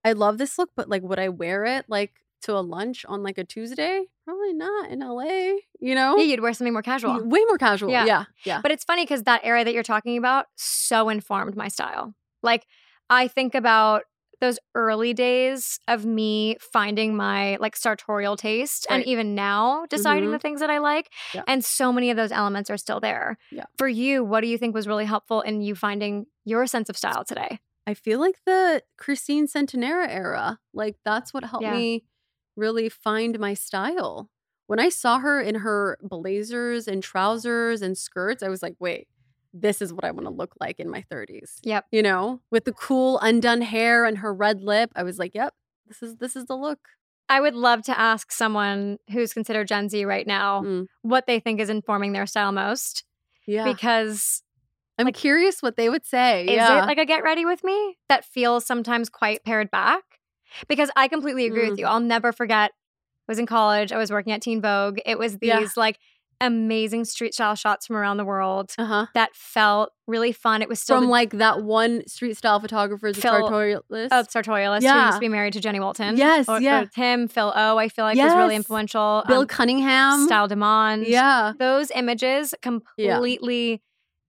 I 0.04 0.12
love 0.12 0.38
this 0.38 0.58
look, 0.58 0.70
but 0.76 0.88
like, 0.88 1.02
would 1.02 1.18
I 1.18 1.28
wear 1.28 1.64
it 1.64 1.84
like 1.88 2.12
to 2.42 2.52
a 2.56 2.60
lunch 2.60 3.04
on 3.08 3.22
like 3.22 3.38
a 3.38 3.44
Tuesday? 3.44 4.04
Probably 4.24 4.52
not 4.52 4.90
in 4.90 5.00
LA. 5.00 5.58
You 5.80 5.94
know, 5.94 6.16
Yeah, 6.16 6.24
you'd 6.24 6.40
wear 6.40 6.52
something 6.52 6.72
more 6.72 6.82
casual. 6.82 7.22
way 7.24 7.44
more 7.46 7.58
casual. 7.58 7.90
Yeah. 7.90 8.04
Yeah, 8.04 8.24
yeah. 8.44 8.60
But 8.62 8.72
it's 8.72 8.84
funny 8.84 9.04
because 9.04 9.22
that 9.24 9.40
era 9.44 9.64
that 9.64 9.72
you're 9.72 9.82
talking 9.82 10.18
about 10.18 10.46
so 10.56 11.08
informed 11.08 11.54
my 11.56 11.68
style. 11.68 12.14
Like 12.42 12.66
I 13.08 13.28
think 13.28 13.54
about 13.54 14.02
those 14.40 14.58
early 14.74 15.14
days 15.14 15.80
of 15.88 16.04
me 16.04 16.56
finding 16.60 17.16
my 17.16 17.56
like 17.56 17.74
sartorial 17.76 18.36
taste 18.36 18.86
and 18.90 19.02
even 19.04 19.34
now 19.34 19.86
deciding 19.88 20.28
Mhm. 20.28 20.32
the 20.32 20.38
things 20.38 20.60
that 20.60 20.70
I 20.70 20.78
like. 20.78 21.10
Yeah. 21.34 21.42
And 21.46 21.64
so 21.64 21.92
many 21.92 22.10
of 22.10 22.16
those 22.16 22.32
elements 22.32 22.68
are 22.70 22.76
still 22.76 23.00
there. 23.00 23.38
Yeah. 23.50 23.64
For 23.78 23.88
you, 23.88 24.22
what 24.24 24.42
do 24.42 24.46
you 24.48 24.58
think 24.58 24.74
was 24.74 24.86
really 24.86 25.06
helpful 25.06 25.40
in 25.40 25.62
you 25.62 25.74
finding 25.74 26.26
your 26.44 26.66
sense 26.66 26.88
of 26.90 26.96
style 26.96 27.24
today? 27.24 27.60
I 27.86 27.94
feel 27.94 28.18
like 28.20 28.36
the 28.44 28.82
Christine 28.98 29.46
Centenera 29.46 30.06
era, 30.08 30.58
like 30.74 30.96
that's 31.04 31.32
what 31.32 31.44
helped 31.44 31.62
Yeah. 31.64 31.74
me 31.74 32.04
really 32.56 32.88
find 32.88 33.38
my 33.38 33.54
style. 33.54 34.28
When 34.66 34.80
I 34.80 34.88
saw 34.88 35.20
her 35.20 35.40
in 35.40 35.56
her 35.56 35.96
blazers 36.02 36.88
and 36.88 37.02
trousers 37.02 37.82
and 37.82 37.96
skirts, 37.96 38.42
I 38.42 38.48
was 38.48 38.62
like, 38.62 38.74
wait, 38.80 39.06
this 39.60 39.80
is 39.80 39.92
what 39.92 40.04
I 40.04 40.10
want 40.10 40.26
to 40.26 40.30
look 40.32 40.54
like 40.60 40.78
in 40.80 40.90
my 40.90 41.04
30s. 41.10 41.56
Yep. 41.62 41.86
You 41.90 42.02
know, 42.02 42.40
with 42.50 42.64
the 42.64 42.72
cool 42.72 43.18
undone 43.20 43.62
hair 43.62 44.04
and 44.04 44.18
her 44.18 44.32
red 44.34 44.60
lip, 44.62 44.90
I 44.96 45.02
was 45.02 45.18
like, 45.18 45.32
yep, 45.34 45.54
this 45.86 46.02
is 46.02 46.16
this 46.16 46.36
is 46.36 46.46
the 46.46 46.56
look. 46.56 46.80
I 47.28 47.40
would 47.40 47.54
love 47.54 47.82
to 47.84 47.98
ask 47.98 48.30
someone 48.30 48.98
who's 49.10 49.32
considered 49.32 49.66
Gen 49.68 49.88
Z 49.88 50.04
right 50.04 50.26
now 50.26 50.62
Mm. 50.62 50.86
what 51.02 51.26
they 51.26 51.40
think 51.40 51.60
is 51.60 51.70
informing 51.70 52.12
their 52.12 52.26
style 52.26 52.52
most 52.52 53.04
Yeah. 53.46 53.64
because 53.64 54.42
I'm 54.98 55.10
curious 55.12 55.60
what 55.62 55.76
they 55.76 55.88
would 55.88 56.06
say. 56.06 56.44
Is 56.44 56.50
yeah. 56.52 56.82
it 56.82 56.86
like 56.86 56.98
a 56.98 57.04
get 57.04 57.22
ready 57.24 57.44
with 57.44 57.62
me 57.64 57.96
that 58.08 58.24
feels 58.24 58.64
sometimes 58.66 59.08
quite 59.08 59.44
pared 59.44 59.70
back? 59.70 60.02
Because 60.68 60.90
I 60.96 61.08
completely 61.08 61.46
agree 61.46 61.66
Mm. 61.66 61.70
with 61.70 61.78
you. 61.80 61.86
I'll 61.86 62.00
never 62.00 62.32
forget. 62.32 62.70
I 62.72 63.32
was 63.32 63.38
in 63.40 63.46
college. 63.46 63.90
I 63.92 63.98
was 63.98 64.10
working 64.12 64.32
at 64.32 64.40
Teen 64.40 64.60
Vogue. 64.62 64.98
It 65.04 65.18
was 65.18 65.38
these 65.38 65.48
Yeah. 65.50 65.66
like 65.76 65.98
amazing 66.40 67.04
street 67.04 67.34
style 67.34 67.54
shots 67.54 67.86
from 67.86 67.96
around 67.96 68.16
the 68.18 68.24
world 68.24 68.72
uh-huh. 68.78 69.06
that 69.14 69.34
felt 69.34 69.90
really 70.06 70.32
fun. 70.32 70.62
It 70.62 70.68
was 70.68 70.80
still 70.80 70.96
From 70.98 71.06
the, 71.06 71.10
like 71.10 71.30
that 71.32 71.62
one 71.62 72.06
street 72.06 72.36
style 72.36 72.60
photographer, 72.60 73.12
the 73.12 73.20
Phil- 73.20 73.32
sartorialist. 73.32 74.08
oh, 74.10 74.22
sartorialist 74.24 74.80
who 74.80 74.84
Yeah. 74.86 75.06
used 75.06 75.16
to 75.16 75.20
be 75.20 75.28
married 75.28 75.54
to 75.54 75.60
Jenny 75.60 75.80
Walton. 75.80 76.16
Yes, 76.16 76.48
or, 76.48 76.60
yeah. 76.60 76.82
or 76.82 76.86
Tim, 76.86 77.28
Phil 77.28 77.52
O. 77.54 77.78
I 77.78 77.88
feel 77.88 78.04
like 78.04 78.16
was 78.18 78.34
really 78.34 78.56
influential. 78.56 79.24
Bill 79.26 79.40
Um, 79.40 79.46
Cunningham. 79.46 80.26
Style 80.26 80.48
Demand. 80.48 81.06
Yeah. 81.06 81.52
those 81.58 81.90
images 81.92 82.54
completely 82.62 83.82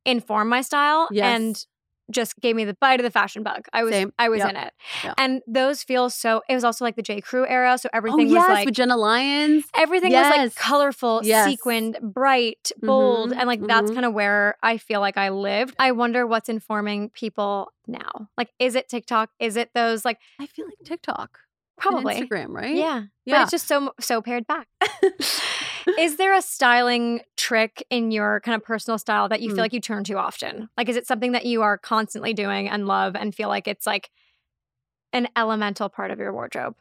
inform 0.06 0.50
my 0.50 0.62
style 0.62 1.08
Yes. 1.12 1.26
and 1.26 1.65
just 2.12 2.39
gave 2.39 2.56
me 2.56 2.63
the 2.65 2.74
bite 2.76 3.00
of 3.00 3.04
the 3.04 3.12
fashion 3.12 3.43
bug. 3.43 3.65
I 3.74 3.84
was 3.84 3.91
Same. 3.93 4.13
I 4.17 4.30
was 4.30 4.39
Yep. 4.39 4.50
in 4.50 4.56
it. 4.56 4.74
Yep. 5.04 5.13
And 5.17 5.41
those 5.48 5.84
feel 5.84 6.10
so 6.10 6.41
it 6.48 6.54
was 6.56 6.63
also 6.63 6.86
like 6.86 6.96
the 6.96 7.02
J. 7.02 7.20
Crew 7.22 7.46
era. 7.48 7.78
So 7.78 7.89
Oh 7.93 7.98
everything 7.98 8.28
yes, 8.30 8.48
was 8.48 8.50
like 8.50 8.65
with 8.65 8.76
Jenna 8.76 8.96
Lyons. 8.98 9.65
everything 9.76 10.12
was 10.13 10.30
like 10.30 10.56
colorful, 10.56 11.22
Yes. 11.24 11.46
sequined, 11.50 11.98
bright, 12.02 12.72
bold. 12.82 13.32
Mhm, 13.32 13.38
And 13.39 13.48
like 13.48 13.62
that's 13.65 13.91
mhm. 13.91 13.96
kind 13.96 14.06
of 14.06 14.13
where 14.13 14.56
I 14.63 14.78
feel 14.78 15.00
like 15.00 15.17
I 15.17 15.30
lived. 15.30 15.76
I 15.80 15.91
wonder 15.91 16.26
what's 16.26 16.50
informing 16.50 17.10
people 17.10 17.72
now. 17.88 18.30
Like, 18.38 18.50
is 18.60 18.76
it 18.76 18.88
TikTok? 18.89 19.30
Is 19.39 19.56
it 19.58 19.72
those 19.74 20.06
like 20.06 20.17
I 20.39 20.46
feel 20.46 20.65
like 20.65 20.78
TikTok, 20.86 21.39
probably 21.78 22.15
Instagram, 22.22 22.50
right? 22.50 22.76
Yeah. 22.76 23.04
yeah. 23.26 23.36
But 23.38 23.41
it's 23.43 23.52
just 23.52 23.67
so 23.67 23.93
so 24.00 24.22
pared 24.22 24.48
back. 24.48 24.67
is 25.97 26.17
there 26.17 26.34
a 26.36 26.41
styling 26.41 27.21
trick 27.36 27.86
in 27.89 28.12
your 28.12 28.39
kind 28.41 28.56
of 28.56 28.63
personal 28.63 28.97
style 28.97 29.30
that 29.30 29.41
you 29.41 29.50
Hmm. 29.50 29.56
feel 29.56 29.63
like 29.63 29.73
you 29.73 29.80
turn 29.82 30.04
to 30.06 30.13
often? 30.17 30.69
Like 30.78 30.89
is 30.89 30.95
it 30.95 31.08
something 31.08 31.32
that 31.34 31.45
you 31.45 31.62
are 31.62 31.78
constantly 31.78 32.34
doing 32.34 32.69
and 32.69 32.88
love 32.88 33.15
and 33.15 33.34
feel 33.34 33.50
like 33.50 33.67
it's 33.67 33.86
like 33.88 34.10
an 35.13 35.28
elemental 35.36 35.89
part 35.89 36.12
of 36.12 36.19
your 36.19 36.34
wardrobe? 36.34 36.76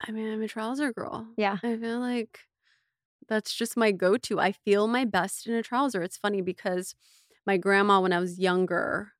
I 0.00 0.10
mean, 0.12 0.32
I'm 0.32 0.42
a 0.42 0.48
trouser 0.48 0.92
girl. 0.92 1.26
Yeah. 1.36 1.58
I 1.62 1.76
feel 1.76 2.00
like 2.00 2.40
that's 3.28 3.54
just 3.54 3.76
my 3.76 3.92
go-to. 3.92 4.40
I 4.40 4.52
feel 4.52 4.88
my 4.88 5.04
best 5.04 5.46
in 5.46 5.54
a 5.54 5.62
trouser. 5.62 6.02
It's 6.02 6.16
funny 6.16 6.40
because 6.40 6.94
my 7.46 7.56
grandma, 7.56 8.00
when 8.00 8.12
I 8.12 8.18
was 8.18 8.38
younger, 8.38 9.12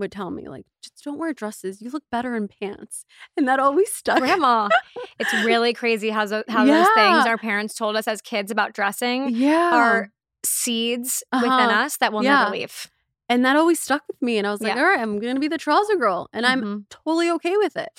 would 0.00 0.10
tell 0.12 0.30
me 0.30 0.48
like, 0.48 0.66
just 0.82 1.04
don't 1.04 1.18
wear 1.18 1.32
dresses. 1.32 1.80
You 1.80 1.90
look 1.90 2.02
better 2.10 2.34
in 2.34 2.48
pants, 2.48 3.04
and 3.36 3.46
that 3.46 3.60
always 3.60 3.92
stuck. 3.92 4.18
Grandma. 4.18 4.68
it's 5.20 5.32
really 5.44 5.72
crazy 5.72 6.10
how, 6.10 6.26
zo- 6.26 6.42
how 6.48 6.64
those 6.64 6.86
things 6.96 7.26
our 7.26 7.38
parents 7.38 7.74
told 7.74 7.96
us 7.96 8.08
as 8.08 8.20
kids 8.20 8.50
about 8.50 8.72
dressing 8.74 9.28
yeah, 9.34 9.70
are 9.72 10.10
seeds 10.44 11.22
within 11.32 11.50
Uh-huh. 11.50 11.84
us 11.84 11.96
that 11.98 12.12
will 12.12 12.24
Yeah. 12.24 12.40
never 12.40 12.50
leave. 12.56 12.90
and 13.28 13.44
that 13.44 13.54
always 13.54 13.78
stuck 13.78 14.02
with 14.08 14.20
me. 14.20 14.38
And 14.38 14.46
I 14.46 14.50
was 14.50 14.60
like, 14.60 14.74
Yeah. 14.74 14.80
all 14.80 14.88
right, 14.88 14.98
I'm 14.98 15.20
gonna 15.20 15.38
be 15.38 15.46
the 15.46 15.56
trouser 15.58 15.94
girl, 15.96 16.28
and 16.32 16.44
I'm 16.44 16.62
Mhm. 16.62 16.84
totally 16.90 17.30
okay 17.30 17.56
with 17.56 17.76
it. 17.76 17.90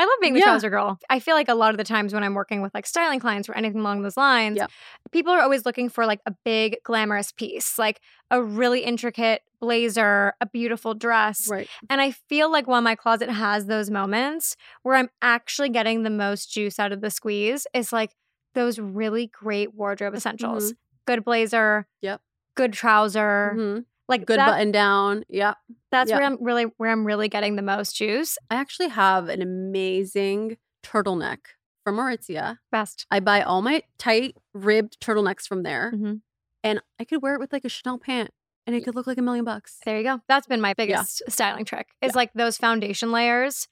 I 0.00 0.04
love 0.04 0.14
being 0.22 0.32
the 0.32 0.38
Yeah. 0.40 0.46
trouser 0.46 0.70
girl. 0.70 0.98
I 1.10 1.18
feel 1.20 1.34
like 1.34 1.48
a 1.50 1.54
lot 1.54 1.72
of 1.72 1.76
the 1.76 1.84
times 1.84 2.14
when 2.14 2.24
I'm 2.24 2.32
working 2.32 2.62
with 2.62 2.72
like 2.72 2.86
styling 2.86 3.20
clients 3.20 3.50
or 3.50 3.52
anything 3.54 3.80
along 3.80 4.00
those 4.00 4.16
lines, 4.16 4.56
Yep. 4.56 4.70
people 5.12 5.30
are 5.32 5.42
always 5.42 5.66
looking 5.66 5.90
for 5.90 6.06
like 6.06 6.20
a 6.24 6.32
big 6.44 6.78
glamorous 6.84 7.32
piece, 7.32 7.78
like 7.78 8.00
a 8.30 8.42
really 8.42 8.80
intricate 8.80 9.42
blazer, 9.60 10.32
a 10.40 10.46
beautiful 10.46 10.94
dress. 10.94 11.48
Right. 11.50 11.68
And 11.90 12.00
I 12.00 12.12
feel 12.12 12.50
like 12.50 12.66
while 12.66 12.80
my 12.80 12.94
closet 12.94 13.28
has 13.28 13.66
those 13.66 13.90
moments 13.90 14.56
where 14.84 14.96
I'm 14.96 15.10
actually 15.20 15.68
getting 15.68 16.02
the 16.02 16.08
most 16.10 16.50
juice 16.50 16.78
out 16.78 16.92
of 16.92 17.02
the 17.02 17.10
squeeze, 17.10 17.66
is 17.74 17.92
like 17.92 18.14
those 18.54 18.78
really 18.78 19.26
great 19.26 19.74
wardrobe 19.74 20.14
essentials. 20.14 20.72
Good 21.06 21.24
blazer. 21.24 21.86
Mm-hmm. 22.02 22.06
Yep. 22.06 22.20
Good 22.56 22.72
trouser. 22.72 23.54
Mhm. 23.56 23.84
Like 24.10 24.26
Good 24.26 24.38
that- 24.38 24.46
button 24.46 24.70
down. 24.72 25.24
Yep. 25.30 25.56
That's 25.90 26.10
yeah. 26.10 26.16
where 26.18 26.26
I'm 26.26 26.36
really 26.42 26.64
where 26.76 26.90
I'm 26.90 27.06
really 27.06 27.28
getting 27.28 27.56
the 27.56 27.62
most 27.62 27.96
juice. 27.96 28.36
I 28.50 28.56
actually 28.56 28.88
have 28.88 29.28
an 29.30 29.40
amazing 29.40 30.58
turtleneck 30.82 31.38
from 31.84 31.96
Aritzia. 31.96 32.58
Best. 32.70 33.06
I 33.10 33.20
buy 33.20 33.40
all 33.42 33.62
my 33.62 33.82
tight 33.98 34.36
ribbed 34.52 35.00
turtlenecks 35.00 35.46
from 35.46 35.62
there, 35.62 35.92
Mhm. 35.94 36.20
and 36.62 36.82
I 36.98 37.04
could 37.04 37.22
wear 37.22 37.34
it 37.34 37.40
with 37.40 37.52
like 37.52 37.64
a 37.64 37.68
Chanel 37.70 37.98
pant, 37.98 38.30
and 38.66 38.76
it 38.76 38.84
could 38.84 38.94
look 38.94 39.06
like 39.06 39.16
a 39.18 39.22
million 39.22 39.44
bucks. 39.44 39.78
There 39.84 39.96
you 39.96 40.04
go. 40.04 40.20
That's 40.28 40.46
been 40.46 40.60
my 40.60 40.74
biggest 40.74 41.22
styling 41.28 41.64
trick. 41.64 41.88
Is 42.02 42.14
like 42.14 42.32
those 42.34 42.58
foundation 42.58 43.10
layers 43.12 43.66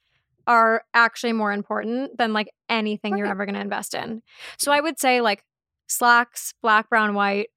are 0.46 0.84
actually 0.94 1.34
more 1.34 1.52
important 1.52 2.16
than 2.16 2.32
like 2.32 2.48
anything 2.70 3.18
you're 3.18 3.26
ever 3.26 3.44
going 3.44 3.54
to 3.54 3.60
invest 3.60 3.92
in. 3.94 4.22
So 4.56 4.72
I 4.72 4.80
would 4.80 4.98
say 4.98 5.20
like 5.20 5.44
slacks, 5.88 6.54
black, 6.62 6.88
brown, 6.88 7.12
white, 7.14 7.50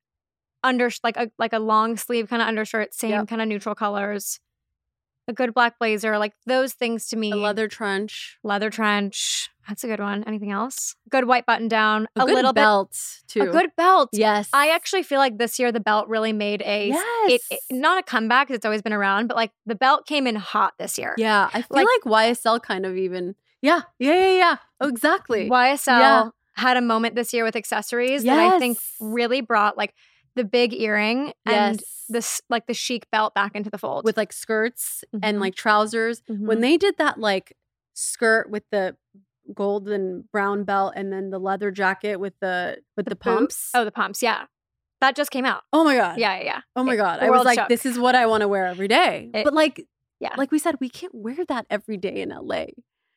under 0.64 0.90
like 1.04 1.18
a 1.18 1.32
like 1.38 1.54
a 1.54 1.60
long 1.60 1.98
sleeve 1.98 2.30
kind 2.30 2.42
of 2.42 2.48
undershirt, 2.48 2.94
same 2.94 3.12
Yep. 3.12 3.28
kind 3.28 3.42
of 3.42 3.48
neutral 3.48 3.76
colors. 3.76 4.40
A 5.28 5.34
good 5.34 5.54
black 5.54 5.78
blazer, 5.78 6.18
like 6.18 6.34
those 6.48 6.74
things 6.74 7.08
to 7.10 7.16
me. 7.16 7.32
A 7.32 7.36
leather 7.36 7.68
trench, 7.68 8.40
leather 8.44 8.70
trench. 8.72 9.50
That's 9.68 9.84
a 9.84 9.88
good 9.88 10.00
one. 10.00 10.24
Anything 10.24 10.52
else? 10.52 10.96
Good 11.10 11.26
white 11.28 11.46
button 11.46 11.68
down. 11.68 12.08
a, 12.16 12.26
good 12.26 12.34
little 12.34 12.52
belt 12.54 12.98
too. 13.28 13.44
A 13.44 13.48
good 13.48 13.70
belt. 13.78 14.10
yes. 14.14 14.50
I 14.52 14.70
actually 14.72 15.04
feel 15.04 15.20
like 15.20 15.38
this 15.38 15.60
year 15.60 15.72
the 15.72 15.80
belt 15.80 16.08
really 16.08 16.34
made 16.34 16.64
a 16.66 16.88
yes. 16.90 17.32
it, 17.32 17.42
it- 17.52 17.60
not 17.72 18.00
a 18.00 18.04
comeback 18.04 18.48
'cause 18.48 18.56
it's 18.56 18.66
always 18.66 18.82
been 18.82 18.94
around, 18.94 19.28
but 19.28 19.38
like 19.38 19.52
the 19.68 19.76
belt 19.76 20.08
came 20.08 20.26
in 20.26 20.36
hot 20.36 20.74
this 20.80 20.98
year. 20.98 21.14
yeah, 21.18 21.50
I 21.54 21.62
feel 21.62 21.78
like- 21.78 21.88
like, 22.06 22.36
YSL 22.36 22.60
kind 22.62 22.86
of 22.86 22.98
even. 22.98 23.36
Yeah, 23.62 23.82
yeah, 24.00 24.16
yeah, 24.16 24.34
yeah. 24.38 24.56
Oh, 24.82 24.88
exactly. 24.88 25.48
YSL 25.48 26.00
Yeah. 26.00 26.30
had 26.56 26.78
a 26.78 26.82
moment 26.82 27.14
this 27.14 27.32
year 27.32 27.44
with 27.44 27.56
accessories 27.56 28.24
that 28.24 28.40
I 28.40 28.58
think 28.58 28.80
really 29.00 29.42
brought 29.42 29.78
like 29.78 29.94
the 30.36 30.44
big 30.44 30.74
earring 30.74 31.34
and 31.46 31.80
Yes. 31.80 32.06
this 32.10 32.42
like 32.50 32.68
the 32.68 32.74
chic 32.74 33.10
belt 33.12 33.34
back 33.34 33.56
into 33.56 33.70
the 33.70 33.78
fold. 33.78 34.06
with 34.06 34.18
like 34.18 34.32
skirts 34.34 35.04
and 35.22 35.38
Mhm. 35.38 35.42
like 35.42 35.56
trousers. 35.56 36.24
When 36.28 36.58
Mhm. 36.60 36.62
they 36.62 36.78
did 36.78 36.98
that 36.98 37.20
like 37.20 37.56
skirt 37.94 38.50
with 38.50 38.64
the 38.72 38.96
golden 39.54 40.28
brown 40.32 40.64
belt 40.64 40.94
and 40.96 41.12
then 41.12 41.30
the 41.30 41.40
leather 41.40 41.72
jacket 41.72 42.18
with 42.18 42.34
the 42.40 42.78
with 42.96 43.06
the, 43.06 43.16
boot- 43.16 43.20
pumps. 43.22 43.72
oh 43.74 43.84
the 43.84 43.92
pumps, 43.92 44.22
yeah, 44.24 44.46
that 45.02 45.16
just 45.16 45.32
came 45.32 45.46
out. 45.46 45.64
Oh 45.74 45.84
my 45.84 45.96
god. 45.96 46.18
Yeah, 46.18 46.38
yeah, 46.38 46.44
yeah. 46.44 46.62
Oh 46.76 46.84
my 46.84 46.94
It- 46.94 46.98
god. 46.98 47.20
the 47.20 47.26
I 47.26 47.30
was 47.30 47.44
like, 47.44 47.60
shook. 47.60 47.68
this 47.70 47.86
is 47.86 48.00
what 48.00 48.16
I 48.16 48.26
want 48.28 48.42
to 48.42 48.48
wear 48.48 48.66
every 48.68 48.88
day. 48.88 49.30
It- 49.34 49.44
but 49.44 49.54
like 49.54 49.86
yeah. 50.20 50.34
like 50.38 50.52
we 50.52 50.60
said, 50.60 50.76
we 50.80 50.90
can't 50.90 51.14
wear 51.16 51.44
that 51.48 51.66
every 51.70 51.98
day 51.98 52.22
in 52.22 52.30
LA. 52.32 52.68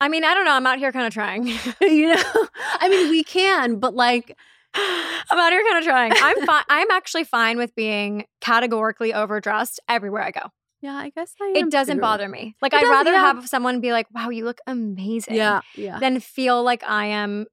I 0.01 0.09
mean, 0.09 0.25
I 0.25 0.35
don't 0.35 0.45
know. 0.45 0.53
I'm 0.53 0.67
out 0.67 0.79
here 0.79 0.91
kind 0.91 1.07
of 1.07 1.13
trying. 1.13 1.47
you 1.81 2.09
know? 2.15 2.23
I 2.81 2.89
mean, 2.89 3.11
we 3.11 3.23
can, 3.23 3.77
but 3.79 3.95
like 3.95 4.37
I'm 4.75 5.39
out 5.39 5.53
here 5.53 5.63
kind 5.65 5.79
of 5.79 5.85
trying. 5.85 6.13
I'm 6.17 6.47
fine. 6.47 6.65
I'm 6.69 6.91
actually 6.91 7.25
fine 7.25 7.59
with 7.59 7.75
being 7.75 8.27
categorically 8.41 9.15
overdressed 9.15 9.81
everywhere 9.89 10.23
I 10.23 10.31
go. 10.31 10.51
yeah, 10.81 10.95
I 10.97 11.11
guess 11.11 11.35
I 11.41 11.47
am 11.57 11.69
It 11.69 11.71
doesn't 11.71 11.97
too. 11.97 12.01
bother 12.01 12.29
me. 12.29 12.57
Like 12.61 12.73
It 12.73 12.77
I'd 12.77 12.81
doesn't, 12.81 12.93
rather 12.97 13.13
yeah. 13.13 13.21
have 13.33 13.49
someone 13.49 13.81
be 13.81 13.93
like, 13.93 14.07
"Wow, 14.13 14.31
you 14.31 14.45
look 14.45 14.59
amazing," 14.67 15.35
Yeah, 15.37 15.61
yeah. 15.77 15.99
than 15.99 16.21
feel 16.21 16.63
like 16.63 16.83
I 16.85 17.07
am 17.07 17.47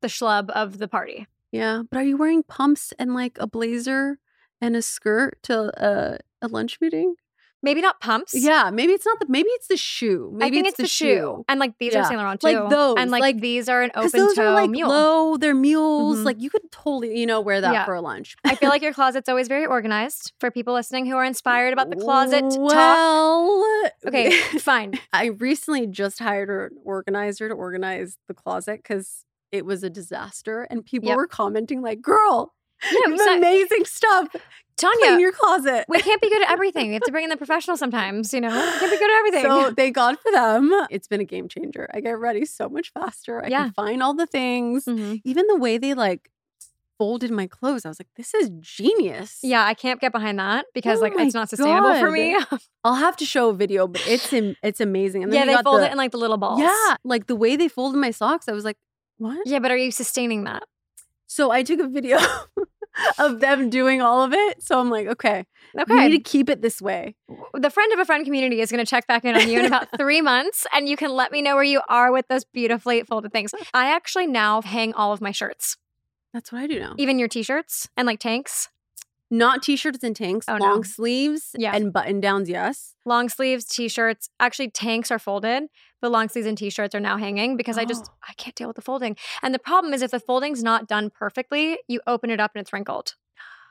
the 0.00 0.08
schlub 0.08 0.50
of 0.50 0.78
the 0.78 0.88
party. 0.88 1.26
Yeah. 1.52 1.82
But 1.90 1.98
are 1.98 2.04
you 2.04 2.16
wearing 2.16 2.42
pumps 2.44 2.92
and 2.98 3.14
like 3.14 3.36
a 3.40 3.46
blazer 3.46 4.18
and 4.60 4.76
a 4.76 4.82
skirt 4.82 5.38
to 5.44 5.72
a, 5.82 6.18
a 6.40 6.48
lunch 6.48 6.78
meeting? 6.80 7.14
Maybe 7.60 7.80
not 7.80 8.00
pumps. 8.00 8.34
Yeah, 8.34 8.70
maybe 8.72 8.92
it's 8.92 9.04
not 9.04 9.18
the 9.18 9.26
maybe 9.28 9.48
it's 9.50 9.66
the 9.66 9.76
shoe. 9.76 10.30
I 10.34 10.38
Maybe 10.38 10.56
think 10.58 10.68
it's, 10.68 10.76
the, 10.76 10.86
shoe. 10.86 11.44
And 11.48 11.58
like 11.58 11.72
these 11.78 11.92
Yeah. 11.92 12.02
are 12.02 12.04
Saint 12.04 12.18
Laurent 12.18 12.40
too. 12.40 12.46
Like 12.46 12.70
those, 12.70 12.94
And 12.98 13.10
like, 13.10 13.20
like- 13.20 13.40
these 13.40 13.68
are 13.68 13.82
an 13.82 13.90
open 13.96 14.10
those 14.12 14.34
toe 14.34 14.46
are 14.46 14.52
like 14.54 14.70
mule. 14.70 14.88
low, 14.88 15.36
they're 15.36 15.54
mules. 15.56 16.18
Mhm. 16.18 16.24
Like 16.24 16.36
you 16.40 16.50
could 16.50 16.70
totally, 16.70 17.18
you 17.18 17.26
know, 17.26 17.40
wear 17.40 17.60
that 17.60 17.72
Yeah. 17.72 17.84
for 17.84 17.94
a 17.94 18.00
lunch. 18.00 18.36
I 18.44 18.54
feel 18.54 18.68
like 18.68 18.80
your 18.82 18.92
closet's 18.98 19.28
always 19.28 19.48
very 19.48 19.66
organized 19.66 20.32
for 20.38 20.50
people 20.52 20.72
listening 20.74 21.06
who 21.06 21.16
are 21.16 21.24
inspired 21.24 21.72
about 21.72 21.90
the 21.90 21.96
closet 21.96 22.42
talk. 22.48 22.58
well, 22.58 23.90
Okay, 24.06 24.30
fine. 24.60 24.94
I 25.12 25.26
recently 25.26 25.86
just 25.88 26.20
hired 26.20 26.48
an 26.50 26.78
organizer 26.84 27.48
to 27.48 27.54
organize 27.54 28.18
the 28.28 28.34
closet 28.34 28.80
because 28.84 29.24
it 29.50 29.64
was 29.64 29.82
a 29.82 29.90
disaster, 29.90 30.62
and 30.70 30.84
people 30.84 31.08
Yep. 31.08 31.16
were 31.16 31.26
commenting 31.26 31.80
like, 31.82 32.02
"Girl, 32.02 32.54
Yeah, 32.84 32.90
you 33.06 33.10
have 33.12 33.20
so- 33.20 33.36
amazing 33.36 33.84
stuff. 33.86 34.28
Tania, 34.78 35.18
your 35.18 35.32
closet." 35.32 35.84
we 35.88 36.00
can't 36.00 36.20
be 36.22 36.28
good 36.30 36.42
at 36.42 36.50
everything. 36.56 36.88
We 36.88 36.94
have 36.94 37.02
to 37.02 37.12
bring 37.12 37.24
in 37.24 37.30
the 37.30 37.36
professional 37.36 37.76
sometimes, 37.76 38.32
you 38.32 38.40
know? 38.40 38.48
We 38.48 38.78
can't 38.78 38.90
be 38.92 38.98
good 38.98 39.10
at 39.10 39.18
everything. 39.18 39.42
So 39.42 39.74
thank 39.76 39.94
God 39.94 40.16
for 40.20 40.32
them. 40.32 40.72
It's 40.90 41.08
been 41.08 41.20
a 41.20 41.24
game 41.24 41.48
changer. 41.48 41.88
I 41.92 42.00
get 42.00 42.18
ready 42.18 42.44
so 42.46 42.68
much 42.68 42.92
faster. 42.92 43.44
I 43.44 43.48
Yeah. 43.48 43.64
can 43.64 43.72
find 43.72 44.02
all 44.02 44.14
the 44.14 44.26
things. 44.26 44.84
Mhm. 44.86 45.20
Even 45.24 45.46
the 45.48 45.56
way 45.56 45.76
they 45.78 45.94
like 45.94 46.30
folded 46.98 47.30
my 47.30 47.46
clothes, 47.46 47.84
I 47.86 47.88
was 47.90 48.00
like, 48.00 48.08
this 48.16 48.34
is 48.34 48.50
genius. 48.60 49.38
Yeah, 49.42 49.64
I 49.64 49.74
can't 49.74 50.00
get 50.00 50.10
behind 50.10 50.38
that 50.40 50.66
because 50.74 50.98
Oh 50.98 51.02
like 51.02 51.12
it's 51.16 51.32
not 51.34 51.48
sustainable 51.48 51.94
for 52.00 52.10
me. 52.10 52.36
I'll 52.84 52.94
have 52.96 53.16
to 53.18 53.24
show 53.24 53.50
a 53.50 53.54
video, 53.54 53.86
but 53.86 54.02
it's 54.06 54.32
am- 54.32 54.56
it's 54.64 54.80
amazing. 54.80 55.22
And 55.22 55.32
yeah, 55.32 55.44
they 55.44 55.56
fold 55.62 55.80
the- 55.80 55.86
it 55.86 55.92
in 55.92 55.98
like 55.98 56.10
the 56.10 56.18
little 56.18 56.38
balls. 56.38 56.60
Yeah, 56.60 56.96
like 57.04 57.26
the 57.28 57.36
way 57.36 57.54
they 57.56 57.68
folded 57.68 57.98
my 57.98 58.10
socks, 58.10 58.48
I 58.48 58.52
was 58.52 58.64
like, 58.64 58.76
what? 59.18 59.38
Yeah, 59.46 59.60
but 59.60 59.70
are 59.70 59.76
you 59.76 59.92
sustaining 59.92 60.42
that? 60.44 60.64
So 61.28 61.50
I 61.52 61.62
took 61.62 61.78
a 61.78 61.86
video 61.88 62.18
of 63.18 63.40
them 63.40 63.70
doing 63.70 64.00
all 64.02 64.22
of 64.22 64.32
it. 64.32 64.62
So 64.62 64.78
I'm 64.80 64.90
like, 64.90 65.06
okay, 65.06 65.44
we 65.74 65.80
Okay. 65.82 66.08
need 66.08 66.16
to 66.16 66.22
keep 66.30 66.48
it 66.50 66.62
this 66.62 66.80
way. 66.82 67.14
the 67.54 67.70
friend 67.70 67.92
of 67.92 67.98
a 67.98 68.04
friend 68.04 68.24
community 68.24 68.60
is 68.60 68.70
going 68.70 68.84
to 68.84 68.88
check 68.88 69.06
back 69.06 69.24
in 69.24 69.34
on 69.34 69.48
you 69.48 69.58
in 69.60 69.66
about 69.66 69.88
three 69.98 70.20
months 70.20 70.66
and 70.74 70.88
you 70.88 70.96
can 70.96 71.10
let 71.12 71.30
me 71.32 71.42
know 71.42 71.54
where 71.54 71.64
you 71.64 71.80
are 71.88 72.12
with 72.12 72.26
those 72.28 72.44
beautifully 72.44 73.02
folded 73.02 73.32
things. 73.32 73.52
I 73.74 73.90
actually 73.92 74.26
now 74.26 74.62
hang 74.62 74.92
all 74.94 75.12
of 75.12 75.20
my 75.20 75.30
shirts, 75.30 75.76
That's 76.32 76.50
what 76.52 76.60
I 76.62 76.66
do 76.66 76.78
now. 76.80 76.94
even 76.98 77.18
your 77.18 77.28
t 77.28 77.42
shirts 77.42 77.88
and 77.96 78.06
like 78.06 78.18
tanks, 78.20 78.68
Not 79.30 79.62
t-shirts 79.62 80.02
and 80.02 80.16
tanks, 80.16 80.46
Oh, 80.48 80.56
no. 80.56 80.64
long 80.64 80.84
sleeves 80.84 81.54
Yeah. 81.58 81.74
and 81.76 81.92
button 81.92 82.18
downs, 82.20 82.48
yes. 82.48 82.94
long 83.04 83.28
sleeves, 83.28 83.64
t 83.66 83.88
shirts. 83.88 84.30
Actually, 84.40 84.70
tanks 84.70 85.10
are 85.10 85.18
folded, 85.18 85.64
but 86.00 86.10
long 86.10 86.28
sleeves 86.28 86.46
and 86.46 86.56
t 86.58 86.70
shirts 86.70 86.94
are 86.94 87.00
now 87.00 87.16
hanging 87.16 87.56
because 87.56 87.76
I 87.78 87.84
just, 87.84 88.06
Oh. 88.08 88.14
I 88.28 88.32
can't 88.34 88.54
deal 88.54 88.68
with 88.68 88.76
the 88.76 88.82
folding. 88.82 89.16
And 89.42 89.54
the 89.54 89.58
problem 89.58 89.92
is 89.94 90.02
if 90.02 90.10
the 90.10 90.20
folding's 90.20 90.62
not 90.62 90.86
done 90.88 91.10
perfectly, 91.10 91.78
you 91.88 92.00
open 92.06 92.30
it 92.30 92.40
up 92.40 92.52
and 92.54 92.60
it's 92.60 92.72
wrinkled. 92.72 93.14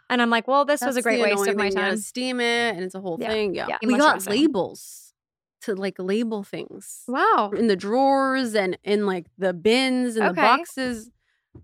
And 0.10 0.22
I'm 0.22 0.30
like, 0.30 0.48
well, 0.48 0.64
this 0.66 0.82
was 0.82 0.96
a 0.96 1.02
great 1.02 1.18
the 1.18 1.36
waste 1.36 1.48
of 1.50 1.58
my 1.58 1.70
time. 1.70 1.98
steam 1.98 2.40
it 2.40 2.76
and 2.76 2.84
it's 2.84 2.96
a 2.96 3.02
whole 3.02 3.18
Yeah, 3.20 3.30
thing. 3.30 3.54
Yeah. 3.56 3.68
yeah, 3.70 3.78
We 3.84 3.98
got 3.98 4.26
labels 4.28 5.14
to 5.62 5.76
like 5.76 5.96
label 6.00 6.44
things. 6.44 7.04
Wow. 7.08 7.52
In 7.58 7.68
the 7.68 7.76
drawers 7.76 8.56
and 8.56 8.78
in 8.84 9.06
like 9.06 9.26
the 9.38 9.54
bins 9.54 10.16
and 10.16 10.28
Okay. 10.30 10.36
the 10.36 10.42
boxes. 10.42 11.12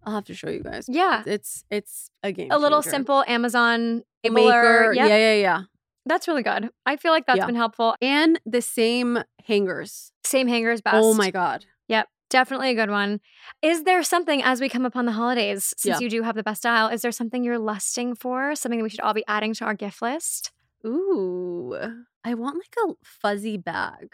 I'll 0.03 0.15
have 0.15 0.25
to 0.25 0.33
show 0.33 0.49
you 0.49 0.61
guys. 0.61 0.87
Yeah. 0.89 1.23
It's 1.25 1.63
it's 1.69 2.09
a 2.23 2.31
game. 2.31 2.49
A 2.51 2.57
little 2.57 2.81
changer. 2.81 2.89
simple 2.97 3.23
Amazon 3.27 4.03
maker. 4.23 4.91
Yep. 4.93 5.07
Yeah, 5.09 5.17
yeah, 5.17 5.33
yeah. 5.35 5.61
That's 6.05 6.27
really 6.27 6.43
good. 6.43 6.69
I 6.85 6.97
feel 6.97 7.11
like 7.13 7.25
that's 7.27 7.37
Yeah. 7.37 7.45
been 7.45 7.55
helpful. 7.55 7.95
And 8.01 8.41
the 8.45 8.61
same 8.61 9.23
hangers. 9.45 10.11
Same 10.23 10.47
hangers 10.47 10.79
oh 10.85 10.91
best. 10.91 10.97
Oh 11.03 11.13
my 11.13 11.31
god. 11.31 11.65
Yep. 11.87 12.07
Definitely 12.29 12.71
a 12.71 12.75
good 12.75 12.89
one. 12.89 13.19
Is 13.61 13.83
there 13.83 14.01
something 14.03 14.41
as 14.41 14.59
we 14.59 14.67
come 14.67 14.85
upon 14.85 15.05
the 15.05 15.11
holidays, 15.11 15.73
since 15.77 15.99
Yeah. 15.99 16.03
you 16.03 16.09
do 16.09 16.21
have 16.23 16.35
the 16.35 16.41
best 16.43 16.61
style, 16.61 16.87
is 16.87 17.01
there 17.03 17.11
something 17.11 17.43
you're 17.43 17.59
lusting 17.59 18.15
for? 18.15 18.55
Something 18.55 18.79
that 18.79 18.83
we 18.83 18.89
should 18.89 19.01
all 19.01 19.13
be 19.13 19.23
adding 19.27 19.53
to 19.55 19.65
our 19.65 19.75
gift 19.75 20.01
list? 20.01 20.51
Ooh. 20.85 21.75
I 22.23 22.33
want 22.33 22.57
like 22.57 22.75
a 22.89 22.93
fuzzy 23.03 23.57
bag. 23.57 24.13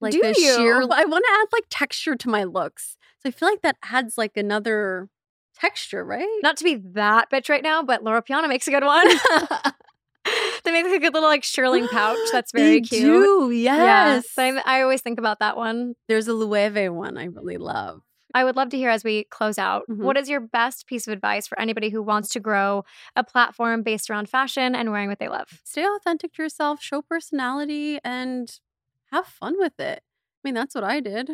Like 0.00 0.12
Do 0.12 0.22
a 0.24 0.34
sheer 0.34 0.80
you? 0.80 0.88
I 0.90 1.04
want 1.04 1.24
to 1.24 1.32
add 1.32 1.46
like 1.52 1.64
texture 1.70 2.16
to 2.16 2.28
my 2.28 2.44
looks. 2.44 2.96
So 3.20 3.28
I 3.28 3.32
feel 3.32 3.48
like 3.48 3.62
that 3.62 3.76
adds 3.84 4.16
like 4.18 4.36
another 4.36 5.08
texture, 5.54 6.04
right? 6.04 6.26
Not 6.42 6.56
to 6.58 6.64
be 6.64 6.76
that 6.94 7.30
bitch 7.30 7.48
right 7.48 7.62
now, 7.62 7.82
but 7.82 8.02
Loro 8.04 8.22
Piana 8.22 8.48
makes 8.48 8.68
a 8.68 8.70
good 8.70 8.84
one. 8.84 9.06
they 10.68 10.82
make 10.82 10.84
like 10.84 10.94
a 10.94 11.00
good 11.00 11.14
little 11.14 11.28
like 11.28 11.42
shearling 11.42 11.88
pouch 11.88 12.16
that's 12.32 12.52
very 12.52 12.80
They 12.80 12.80
cute. 12.82 13.02
Do, 13.02 13.50
Yeah. 13.50 14.14
yes. 14.14 14.38
I'm- 14.38 14.60
I 14.64 14.82
always 14.82 15.00
think 15.00 15.18
about 15.18 15.38
that 15.40 15.56
one. 15.56 15.94
There's 16.08 16.28
a 16.28 16.32
Loewe 16.32 16.92
one 16.92 17.16
I 17.16 17.24
really 17.24 17.56
love. 17.56 18.02
I 18.34 18.44
would 18.44 18.56
love 18.56 18.68
to 18.70 18.76
hear 18.76 18.90
as 18.90 19.04
we 19.04 19.24
close 19.24 19.58
out. 19.58 19.84
Mhm. 19.88 19.98
what 20.04 20.18
is 20.18 20.28
your 20.28 20.40
best 20.40 20.86
piece 20.86 21.06
of 21.06 21.12
advice 21.14 21.46
for 21.46 21.58
anybody 21.58 21.88
who 21.88 22.02
wants 22.02 22.28
to 22.30 22.40
grow 22.40 22.84
a 23.16 23.24
platform 23.24 23.82
based 23.82 24.10
around 24.10 24.28
fashion 24.28 24.74
and 24.74 24.90
wearing 24.92 25.08
what 25.08 25.18
they 25.18 25.28
love? 25.28 25.48
Stay 25.64 25.84
authentic 25.86 26.34
to 26.34 26.42
yourself, 26.42 26.82
show 26.82 27.00
personality, 27.02 27.98
and 28.04 28.60
have 29.10 29.26
fun 29.26 29.54
with 29.58 29.80
it. 29.80 30.02
I 30.02 30.40
mean, 30.44 30.54
that's 30.54 30.74
what 30.74 30.84
I 30.84 31.00
did. 31.00 31.30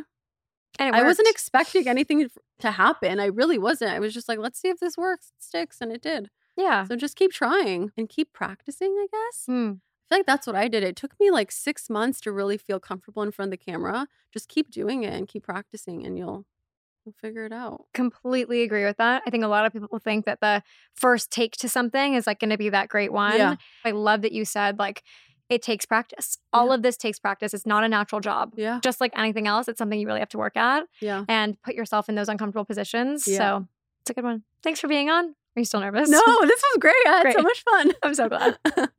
And 0.79 0.95
I 0.97 1.03
wasn't 1.03 1.29
expecting 1.29 1.87
anything 1.89 2.29
to 2.61 2.71
happen. 2.71 3.21
I 3.21 3.27
really 3.27 3.59
wasn't. 3.59 3.91
I 3.93 3.99
was 4.01 4.15
just 4.15 4.29
like, 4.29 4.39
let's 4.39 4.61
see 4.61 4.69
if 4.69 4.79
this 4.81 4.97
works, 4.97 5.33
it 5.37 5.43
sticks, 5.43 5.79
and 5.81 5.93
it 5.93 6.01
did. 6.03 6.31
Yeah. 6.57 6.85
So 6.85 6.97
just 6.97 7.17
keep 7.17 7.33
trying 7.33 7.93
and 7.97 8.09
keep 8.09 8.33
practicing, 8.33 8.93
I 8.93 9.07
guess. 9.11 9.45
Hmm. 9.47 9.73
I 10.11 10.15
feel 10.17 10.19
like 10.21 10.27
that's 10.27 10.47
what 10.47 10.55
I 10.57 10.69
did. 10.69 10.83
It 10.83 10.97
took 10.97 11.19
me 11.19 11.31
like 11.31 11.51
six 11.51 11.89
months 11.89 12.21
to 12.23 12.33
really 12.33 12.59
feel 12.59 12.79
comfortable 12.79 13.23
in 13.23 13.31
front 13.31 13.53
of 13.53 13.59
the 13.59 13.65
camera. 13.65 14.07
Just 14.33 14.49
keep 14.49 14.71
doing 14.71 15.03
it 15.03 15.13
and 15.15 15.27
keep 15.27 15.43
practicing, 15.45 16.05
and 16.07 16.19
you'll 16.19 16.45
you'll 17.05 17.15
figure 17.21 17.45
it 17.45 17.53
out. 17.53 17.85
completely 17.95 18.63
agree 18.63 18.85
with 18.85 18.97
that. 18.99 19.23
I 19.27 19.31
think 19.31 19.45
a 19.45 19.49
lot 19.49 19.67
of 19.67 19.73
people 19.73 19.99
think 19.99 20.25
that 20.27 20.41
the 20.41 20.63
first 20.95 21.31
take 21.31 21.53
to 21.59 21.69
something 21.69 22.15
is 22.15 22.27
like 22.27 22.39
going 22.41 22.51
to 22.51 22.57
be 22.59 22.71
that 22.71 22.89
great 22.89 23.13
one. 23.13 23.37
Yeah. 23.37 23.57
I 23.85 23.91
love 23.91 24.23
that 24.23 24.33
you 24.33 24.45
said 24.47 24.79
like 24.79 25.03
it 25.51 25.61
takes 25.61 25.85
practice. 25.85 26.39
All 26.55 26.69
Yeah. 26.69 26.75
of 26.77 26.83
this 26.83 26.97
takes 26.97 27.19
practice. 27.19 27.53
It's 27.53 27.67
not 27.67 27.85
a 27.85 27.89
natural 27.89 28.23
job. 28.23 28.55
Yeah, 28.57 28.81
Just 28.83 29.03
like 29.03 29.13
anything 29.19 29.47
else, 29.47 29.69
it's 29.69 29.77
something 29.77 30.01
you 30.01 30.07
really 30.07 30.21
have 30.21 30.31
to 30.31 30.39
work 30.39 30.57
at 30.57 30.85
yeah. 31.03 31.25
and 31.29 31.61
put 31.63 31.75
yourself 31.75 32.09
in 32.09 32.15
those 32.15 32.31
uncomfortable 32.31 32.65
positions. 32.65 33.29
Yeah. 33.29 33.37
So 33.37 33.69
it's 34.03 34.11
a 34.11 34.15
good 34.15 34.25
one. 34.25 34.45
Thanks 34.63 34.81
for 34.81 34.89
being 34.89 35.11
on. 35.11 35.35
Are 35.57 35.61
you 35.61 35.65
still 35.65 35.81
nervous? 35.81 36.09
No, 36.09 36.21
this 36.43 36.63
was 36.63 36.79
great. 36.81 36.95
I 37.07 37.23
had 37.25 37.33
so 37.33 37.43
much 37.43 37.63
fun. 37.63 37.93
I'm 38.03 38.15
so 38.15 38.29
glad. 38.29 38.59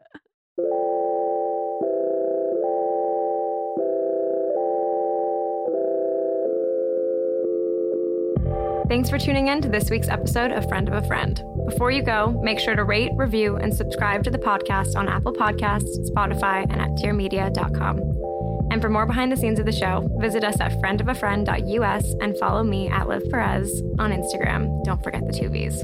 Thanks 8.87 9.09
for 9.09 9.17
tuning 9.17 9.47
in 9.47 9.61
to 9.61 9.67
this 9.67 9.89
week's 9.89 10.07
episode 10.07 10.51
of 10.51 10.69
Friend 10.69 10.87
of 10.87 10.93
a 11.03 11.05
Friend. 11.07 11.43
Before 11.65 11.89
you 11.91 12.03
go, 12.03 12.39
make 12.43 12.59
sure 12.59 12.75
to 12.75 12.83
rate, 12.83 13.11
review, 13.15 13.55
and 13.57 13.73
subscribe 13.75 14.23
to 14.23 14.29
the 14.29 14.37
podcast 14.37 14.95
on 14.95 15.09
Apple 15.09 15.33
Podcasts, 15.33 16.09
Spotify, 16.09 16.63
and 16.71 16.79
at 16.79 16.91
dearmedia.com. 16.91 17.99
And 18.71 18.81
for 18.81 18.89
more 18.89 19.07
behind 19.07 19.31
the 19.31 19.37
scenes 19.37 19.59
of 19.59 19.65
the 19.65 19.71
show, 19.71 20.07
visit 20.19 20.43
us 20.43 20.59
at 20.61 20.71
friendofafriend.us 20.73 22.15
and 22.21 22.37
follow 22.37 22.63
me 22.63 22.87
at 22.87 23.07
Liv 23.07 23.23
Perez 23.31 23.81
on 23.97 24.11
Instagram. 24.11 24.83
Don't 24.83 25.03
forget 25.03 25.25
the 25.25 25.33
two 25.33 25.49
V's. 25.49 25.83